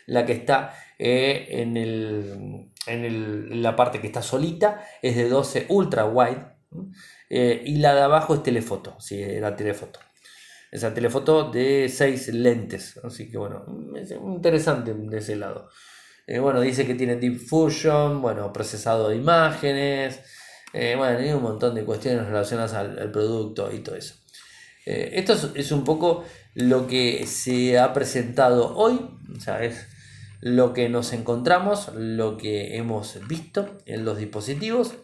La 0.06 0.26
que 0.26 0.32
está 0.32 0.74
eh, 0.98 1.46
en, 1.50 1.76
el, 1.76 2.70
en, 2.86 3.62
la 3.62 3.76
parte 3.76 4.00
que 4.00 4.08
está 4.08 4.22
solita 4.22 4.84
es 5.02 5.16
de 5.16 5.28
12 5.28 5.66
ultra 5.68 6.06
wide. 6.06 6.44
y 7.30 7.76
la 7.76 7.94
de 7.94 8.02
abajo 8.02 8.34
es 8.34 8.42
telefoto, 8.42 8.96
sí, 9.00 9.22
la 9.40 9.56
telefoto 9.56 10.00
esa 10.70 10.92
telefoto 10.94 11.50
de 11.50 11.88
6 11.88 12.34
lentes. 12.34 12.98
Así 13.02 13.30
que 13.30 13.38
bueno, 13.38 13.64
es 13.96 14.10
interesante 14.10 14.94
de 14.94 15.18
ese 15.18 15.36
lado. 15.36 15.68
Eh, 16.26 16.38
bueno, 16.38 16.60
dice 16.60 16.86
que 16.86 16.94
tiene 16.94 17.16
Deep 17.16 17.38
Fusion, 17.38 18.20
bueno, 18.20 18.52
procesado 18.52 19.08
de 19.08 19.16
imágenes, 19.16 20.20
Eh, 20.74 20.96
bueno, 20.98 21.18
hay 21.18 21.32
un 21.32 21.42
montón 21.42 21.74
de 21.74 21.82
cuestiones 21.82 22.26
relacionadas 22.26 22.74
al, 22.74 23.10
producto 23.10 23.72
y 23.72 23.78
todo 23.78 23.96
eso. 23.96 24.16
Eh, 24.84 25.12
esto 25.14 25.32
es, 25.54 25.72
un 25.72 25.82
poco 25.82 26.24
lo 26.54 26.86
que 26.86 27.26
se 27.26 27.78
ha 27.78 27.94
presentado 27.94 28.76
hoy, 28.76 29.00
o 29.34 29.40
sea, 29.40 29.64
es 29.64 29.86
lo 30.40 30.72
que 30.72 30.88
nos 30.88 31.12
encontramos, 31.12 31.92
lo 31.94 32.36
que 32.36 32.76
hemos 32.76 33.18
visto 33.26 33.78
en 33.86 34.04
los 34.04 34.18
dispositivos. 34.18 34.94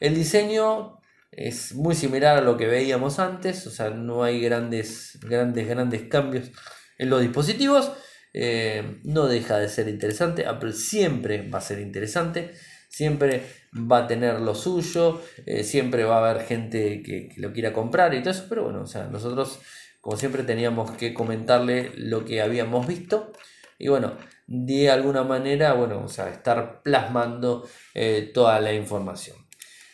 El 0.00 0.14
diseño 0.14 1.00
es 1.30 1.74
muy 1.74 1.94
similar 1.94 2.38
a 2.38 2.40
lo 2.42 2.56
que 2.56 2.66
veíamos 2.66 3.18
antes, 3.18 3.66
o 3.66 3.70
sea, 3.70 3.90
no 3.90 4.22
hay 4.22 4.40
grandes, 4.40 5.18
grandes, 5.22 5.68
grandes 5.68 6.02
cambios 6.02 6.50
en 6.98 7.10
los 7.10 7.20
dispositivos. 7.20 7.92
Eh, 8.32 9.00
no 9.04 9.26
deja 9.26 9.58
de 9.58 9.68
ser 9.68 9.88
interesante, 9.88 10.46
Apple 10.46 10.72
siempre 10.72 11.48
va 11.48 11.58
a 11.58 11.62
ser 11.62 11.80
interesante, 11.80 12.52
siempre 12.88 13.42
va 13.74 13.98
a 13.98 14.06
tener 14.06 14.40
lo 14.40 14.54
suyo, 14.54 15.20
eh, 15.46 15.64
siempre 15.64 16.04
va 16.04 16.18
a 16.18 16.30
haber 16.30 16.46
gente 16.46 17.02
que, 17.02 17.30
lo 17.38 17.52
quiera 17.52 17.72
comprar 17.72 18.14
y 18.14 18.20
todo 18.20 18.30
eso, 18.30 18.46
pero 18.48 18.64
bueno, 18.64 18.82
o 18.82 18.86
sea, 18.86 19.06
nosotros 19.06 19.60
como 20.00 20.16
siempre 20.16 20.44
teníamos 20.44 20.92
que 20.92 21.12
comentarle 21.12 21.90
lo 21.96 22.24
que 22.24 22.40
habíamos 22.40 22.86
visto 22.86 23.32
y 23.80 23.88
bueno, 23.88 24.12
de 24.46 24.90
alguna 24.90 25.24
manera, 25.24 25.72
bueno, 25.72 26.02
o 26.04 26.08
sea, 26.08 26.28
estar 26.28 26.82
plasmando 26.82 27.66
eh, 27.94 28.30
toda 28.32 28.60
la 28.60 28.72
información. 28.74 29.36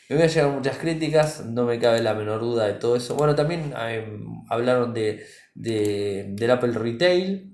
Me 0.08 0.16
voy 0.16 0.24
a 0.24 0.28
llegar 0.28 0.50
muchas 0.50 0.78
críticas, 0.78 1.44
no 1.46 1.64
me 1.64 1.78
cabe 1.78 2.02
la 2.02 2.14
menor 2.14 2.40
duda 2.40 2.66
de 2.66 2.74
todo 2.74 2.96
eso. 2.96 3.14
Bueno, 3.14 3.34
también 3.34 3.72
hablaron 4.48 4.92
de, 4.92 5.24
del 5.54 6.50
Apple 6.50 6.72
Retail. 6.72 7.52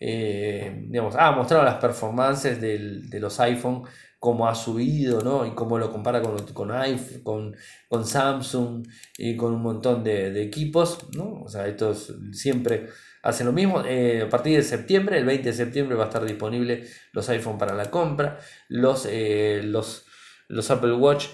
Eh, 0.00 0.84
digamos, 0.88 1.14
ah, 1.16 1.32
mostraron 1.32 1.64
las 1.64 1.76
performances 1.76 2.60
de 2.60 3.20
los 3.20 3.38
iPhone, 3.40 3.84
cómo 4.22 4.46
ha 4.48 4.54
subido, 4.54 5.20
¿no? 5.22 5.44
Y 5.44 5.50
cómo 5.50 5.78
lo 5.78 5.90
compara 5.90 6.22
con, 6.22 6.38
con 6.54 6.70
iPhone, 6.70 7.56
con, 7.88 8.06
Samsung 8.06 8.86
y 9.18 9.36
con 9.36 9.52
un 9.52 9.62
montón 9.62 10.04
de, 10.04 10.40
equipos, 10.42 11.08
¿no? 11.16 11.42
O 11.42 11.48
sea, 11.48 11.66
estos 11.66 12.14
siempre 12.32 12.88
hacen 13.22 13.46
lo 13.46 13.52
mismo. 13.52 13.82
Eh, 13.84 14.22
a 14.22 14.28
partir 14.28 14.56
de 14.56 14.62
septiembre, 14.62 15.18
el 15.18 15.24
20 15.24 15.48
de 15.48 15.54
septiembre, 15.54 15.96
va 15.96 16.04
a 16.04 16.06
estar 16.08 16.24
disponible 16.24 16.84
los 17.12 17.28
iPhone 17.28 17.58
para 17.58 17.74
la 17.74 17.90
compra. 17.90 18.38
Los, 18.68 19.06
eh, 19.10 19.62
los, 19.64 20.06
los 20.48 20.70
Apple 20.70 20.94
Watch 20.94 21.26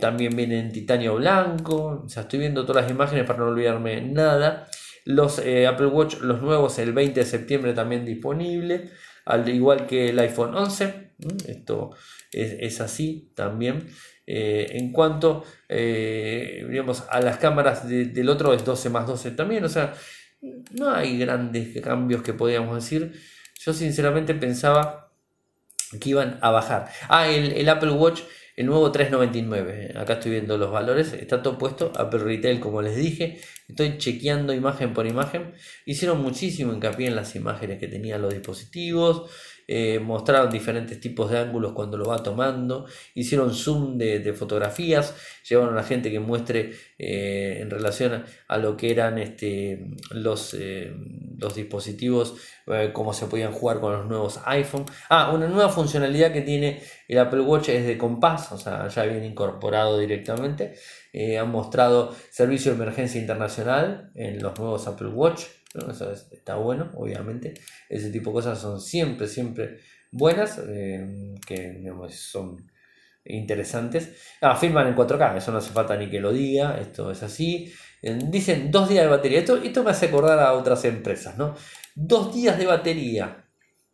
también 0.00 0.36
vienen 0.36 0.66
en 0.66 0.72
titanio 0.72 1.16
blanco. 1.16 2.02
O 2.04 2.08
sea, 2.08 2.24
estoy 2.24 2.40
viendo 2.40 2.66
todas 2.66 2.84
las 2.84 2.90
imágenes 2.90 3.24
para 3.24 3.38
no 3.38 3.46
olvidarme 3.46 4.02
nada. 4.02 4.68
Los 5.06 5.38
eh, 5.38 5.68
Apple 5.68 5.86
Watch, 5.86 6.18
los 6.20 6.42
nuevos, 6.42 6.80
el 6.80 6.92
20 6.92 7.20
de 7.20 7.26
septiembre 7.26 7.72
también 7.74 8.04
disponible, 8.04 8.90
al 9.24 9.48
igual 9.48 9.86
que 9.86 10.08
el 10.08 10.18
iPhone 10.18 10.56
11. 10.56 11.12
Esto 11.46 11.92
es, 12.32 12.80
así 12.80 13.30
también. 13.36 13.86
Eh, 14.26 14.66
en 14.72 14.90
cuanto 14.90 15.44
eh, 15.68 16.66
a 17.08 17.20
las 17.20 17.38
cámaras 17.38 17.88
del 17.88 18.28
otro 18.28 18.52
es 18.52 18.64
12 18.64 18.90
más 18.90 19.06
12 19.06 19.30
también, 19.30 19.64
o 19.64 19.68
sea, 19.68 19.94
no 20.72 20.90
hay 20.90 21.18
grandes 21.18 21.80
cambios 21.82 22.22
que 22.22 22.32
podríamos 22.32 22.74
decir. 22.76 23.12
Yo 23.58 23.72
sinceramente 23.72 24.34
pensaba 24.34 25.12
que 26.00 26.10
iban 26.10 26.38
a 26.42 26.50
bajar. 26.50 26.90
Ah, 27.08 27.28
el 27.28 27.68
Apple 27.68 27.92
Watch 27.92 28.22
el 28.56 28.64
nuevo 28.64 28.90
3.99, 28.90 29.98
acá 29.98 30.14
estoy 30.14 30.30
viendo 30.30 30.56
los 30.56 30.70
valores, 30.70 31.12
está 31.12 31.42
todo 31.42 31.58
puesto, 31.58 31.92
Apple 31.94 32.20
Retail 32.20 32.58
como 32.58 32.80
les 32.80 32.96
dije, 32.96 33.38
estoy 33.68 33.98
chequeando 33.98 34.54
imagen 34.54 34.94
por 34.94 35.06
imagen, 35.06 35.52
hicieron 35.84 36.22
muchísimo 36.22 36.72
hincapié 36.72 37.08
en 37.08 37.16
las 37.16 37.36
imágenes 37.36 37.78
que 37.78 37.86
tenían 37.86 38.22
los 38.22 38.32
dispositivos, 38.32 39.30
eh, 39.68 39.98
mostraron 39.98 40.50
diferentes 40.50 41.00
tipos 41.00 41.28
de 41.30 41.38
ángulos 41.38 41.72
cuando 41.72 41.96
lo 41.96 42.06
va 42.06 42.22
tomando, 42.22 42.86
hicieron 43.14 43.52
zoom 43.52 43.98
de, 43.98 44.32
fotografías, 44.32 45.14
llevaron 45.48 45.74
a 45.74 45.76
la 45.78 45.82
gente 45.82 46.10
que 46.10 46.20
muestre 46.20 46.72
eh, 46.98 47.58
en 47.60 47.70
relación 47.70 48.24
a, 48.46 48.58
lo 48.58 48.76
que 48.76 48.92
eran 48.92 49.18
este, 49.18 49.88
los, 50.10 50.54
eh, 50.54 50.94
los 51.38 51.54
dispositivos, 51.54 52.36
cómo 52.92 53.12
se 53.12 53.26
podían 53.26 53.52
jugar 53.52 53.80
con 53.80 53.92
los 53.92 54.06
nuevos 54.06 54.40
iPhone. 54.44 54.84
Ah, 55.08 55.30
una 55.32 55.46
nueva 55.46 55.68
funcionalidad 55.68 56.32
que 56.32 56.42
tiene 56.42 56.82
el 57.06 57.18
Apple 57.18 57.40
Watch 57.40 57.68
es 57.68 57.86
de 57.86 57.96
compás, 57.96 58.50
o 58.50 58.58
sea, 58.58 58.88
ya 58.88 59.04
viene 59.04 59.26
incorporado 59.26 59.98
directamente. 59.98 60.74
han 61.38 61.50
mostrado 61.50 62.14
servicio 62.30 62.72
de 62.72 62.82
emergencia 62.82 63.20
internacional 63.20 64.10
en 64.14 64.42
los 64.42 64.58
nuevos 64.58 64.86
Apple 64.88 65.08
Watch. 65.08 65.44
Eso 65.90 66.10
está 66.12 66.56
bueno, 66.56 66.90
obviamente. 66.94 67.54
Ese 67.88 68.10
tipo 68.10 68.30
de 68.30 68.34
cosas 68.34 68.58
son 68.58 68.80
siempre, 68.80 69.26
siempre 69.28 69.78
buenas, 70.10 70.60
eh, 70.66 71.34
que 71.46 71.82
son 72.10 72.70
interesantes. 73.24 74.16
Ah, 74.40 74.56
firman 74.56 74.88
en 74.88 74.94
4K, 74.94 75.36
eso 75.36 75.52
no 75.52 75.58
hace 75.58 75.70
falta 75.70 75.96
ni 75.96 76.08
que 76.08 76.20
lo 76.20 76.32
diga, 76.32 76.78
esto 76.78 77.10
es 77.10 77.22
así. 77.22 77.72
Eh, 78.02 78.18
dicen 78.28 78.70
dos 78.70 78.88
días 78.88 79.04
de 79.04 79.10
batería. 79.10 79.38
Esto, 79.40 79.56
esto 79.56 79.82
me 79.82 79.90
hace 79.90 80.06
acordar 80.06 80.38
a 80.38 80.52
otras 80.52 80.84
empresas, 80.84 81.36
¿no? 81.36 81.54
Dos 81.94 82.34
días 82.34 82.58
de 82.58 82.66
batería. 82.66 83.42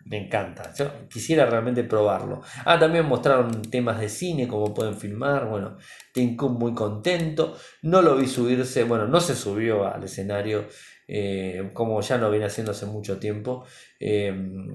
Me 0.04 0.26
encanta. 0.26 0.72
Yo 0.74 1.08
quisiera 1.08 1.46
realmente 1.46 1.84
probarlo. 1.84 2.42
Ah, 2.64 2.78
también 2.78 3.06
mostraron 3.06 3.62
temas 3.62 4.00
de 4.00 4.08
cine, 4.08 4.48
como 4.48 4.74
pueden 4.74 4.96
filmar. 4.96 5.48
Bueno, 5.48 5.76
Tim 6.12 6.36
muy 6.36 6.74
contento. 6.74 7.56
No 7.82 8.02
lo 8.02 8.16
vi 8.16 8.26
subirse, 8.26 8.82
bueno, 8.84 9.06
no 9.06 9.20
se 9.20 9.36
subió 9.36 9.86
al 9.86 10.02
escenario 10.04 10.66
eh, 11.08 11.70
como 11.72 12.00
ya 12.00 12.18
no 12.18 12.30
viene 12.30 12.46
haciendo 12.46 12.72
hace 12.72 12.86
mucho 12.86 13.18
tiempo. 13.18 13.64
Eh, 13.98 14.34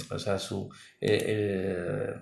o 0.09 0.19
sea, 0.19 0.39
su, 0.39 0.69
eh, 1.01 2.13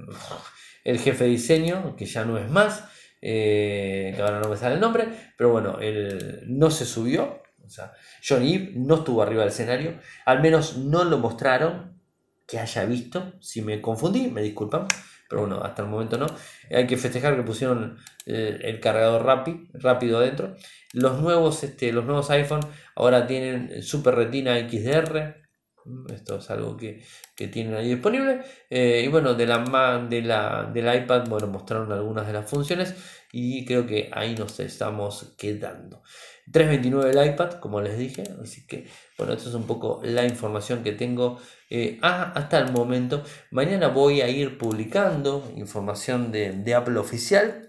el, 0.84 1.00
jefe 1.00 1.26
de 1.26 1.30
diseño, 1.30 1.96
que 1.96 2.06
ya 2.06 2.26
no 2.26 2.38
es 2.38 2.50
más, 2.50 2.86
que 3.22 4.16
ahora 4.20 4.40
no 4.40 4.50
me 4.50 4.58
sale 4.58 4.76
el 4.76 4.82
nombre, 4.82 5.08
pero 5.38 5.52
bueno, 5.52 5.80
él 5.80 6.44
no 6.48 6.70
se 6.70 6.86
subió. 6.86 7.42
O 7.66 7.70
sea, 7.70 7.94
John 8.28 8.44
Eve 8.44 8.74
no 8.76 8.96
estuvo 8.96 9.24
arriba 9.24 9.42
del 9.42 9.52
escenario, 9.52 10.00
al 10.26 10.42
menos 10.42 10.78
no 10.78 11.04
lo 11.04 11.18
mostraron 11.18 12.00
que 12.48 12.60
haya 12.60 12.86
visto. 12.86 13.34
Si 13.42 13.62
me 13.64 13.82
confundí, 13.82 14.28
me 14.28 14.44
disculpan 14.44 14.88
pero 15.30 15.42
bueno, 15.42 15.62
hasta 15.64 15.82
el 15.82 15.90
momento 15.90 16.18
no. 16.18 16.28
Hay 16.72 16.88
que 16.88 16.98
festejar 16.98 17.36
que 17.36 17.44
pusieron 17.44 17.98
eh, 18.26 18.60
el 18.62 18.80
cargador 18.80 19.26
rápido 19.26 20.18
adentro. 20.20 20.56
Los 20.94 21.20
nuevos, 21.22 21.64
este, 21.64 21.92
los 21.92 22.06
nuevos 22.06 22.30
iPhone 22.30 22.62
ahora 22.96 23.28
tienen 23.28 23.82
Super 23.82 24.16
Retina 24.16 24.58
XDR. 24.70 25.46
Mm, 25.86 26.12
esto 26.14 26.38
es 26.38 26.50
algo 26.50 26.78
que, 26.78 27.04
tienen 27.52 27.76
ahí 27.76 27.90
disponible. 27.90 28.42
Eh, 28.70 29.04
y 29.06 29.08
bueno, 29.08 29.34
de 29.34 29.48
la, 29.48 30.06
de 30.10 30.22
la, 30.22 30.72
del 30.74 31.04
iPad, 31.04 31.28
bueno, 31.28 31.48
mostraron 31.48 31.92
algunas 31.92 32.28
de 32.28 32.34
las 32.34 32.50
funciones 32.50 32.96
y 33.32 33.66
creo 33.66 33.86
que 33.86 34.10
ahí 34.14 34.36
nos 34.36 34.60
estamos 34.60 35.36
quedando. 35.38 36.02
329 36.52 37.12
el 37.12 37.34
iPad, 37.34 37.54
como 37.60 37.82
les 37.82 37.98
dije. 37.98 38.24
Así 38.42 38.66
que, 38.68 38.88
bueno, 39.18 39.34
esto 39.34 39.50
es 39.50 39.56
un 39.56 39.66
poco 39.66 40.02
la 40.04 40.26
información 40.26 40.84
que 40.84 40.92
tengo 40.92 41.40
eh, 41.70 41.98
hasta 42.02 42.60
el 42.60 42.72
momento. 42.72 43.24
Mañana 43.52 43.88
voy 43.88 44.22
a 44.22 44.30
ir 44.30 44.58
publicando 44.58 45.52
información 45.56 46.32
de, 46.32 46.76
Apple 46.76 46.98
oficial. 46.98 47.68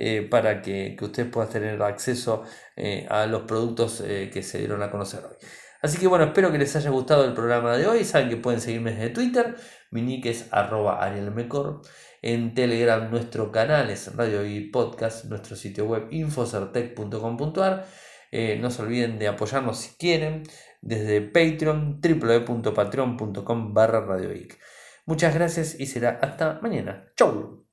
Eh, 0.00 0.22
para 0.22 0.62
que, 0.62 0.94
que, 0.96 1.04
ustedes 1.04 1.28
puedan 1.28 1.50
tener 1.50 1.82
acceso 1.82 2.44
eh, 2.76 3.04
a 3.10 3.26
los 3.26 3.42
productos 3.42 4.00
que 4.00 4.42
se 4.44 4.58
dieron 4.58 4.80
a 4.80 4.92
conocer 4.92 5.24
hoy. 5.24 5.34
Así 5.82 5.98
que 5.98 6.06
bueno, 6.06 6.26
espero 6.26 6.52
que 6.52 6.58
les 6.58 6.76
haya 6.76 6.90
gustado 6.90 7.24
el 7.24 7.34
programa 7.34 7.76
de 7.76 7.88
hoy. 7.88 8.04
Saben 8.04 8.28
que 8.28 8.36
pueden 8.36 8.60
seguirme 8.60 8.92
desde 8.92 9.10
Twitter. 9.10 9.56
Mi 9.90 10.02
nick 10.02 10.26
es 10.26 10.46
arroba 10.52 11.02
arielmecor. 11.02 11.82
En 12.22 12.54
Telegram 12.54 13.10
nuestro 13.10 13.50
canal 13.50 13.90
es 13.90 14.14
Radio 14.14 14.44
y 14.46 14.70
Podcast. 14.70 15.24
Nuestro 15.24 15.56
sitio 15.56 15.86
web 15.86 16.08
infocertec.com.ar. 16.10 17.86
no 18.32 18.70
se 18.70 18.82
olviden 18.82 19.18
de 19.18 19.28
apoyarnos 19.28 19.78
si 19.78 19.96
quieren 19.96 20.42
desde 20.80 21.20
Patreon, 21.20 22.00
www.patreon.com 22.00 23.74
barra 23.74 24.04
Muchas 25.06 25.34
gracias 25.34 25.80
y 25.80 25.86
será 25.86 26.18
hasta 26.22 26.60
mañana. 26.60 27.10
Chau. 27.16 27.66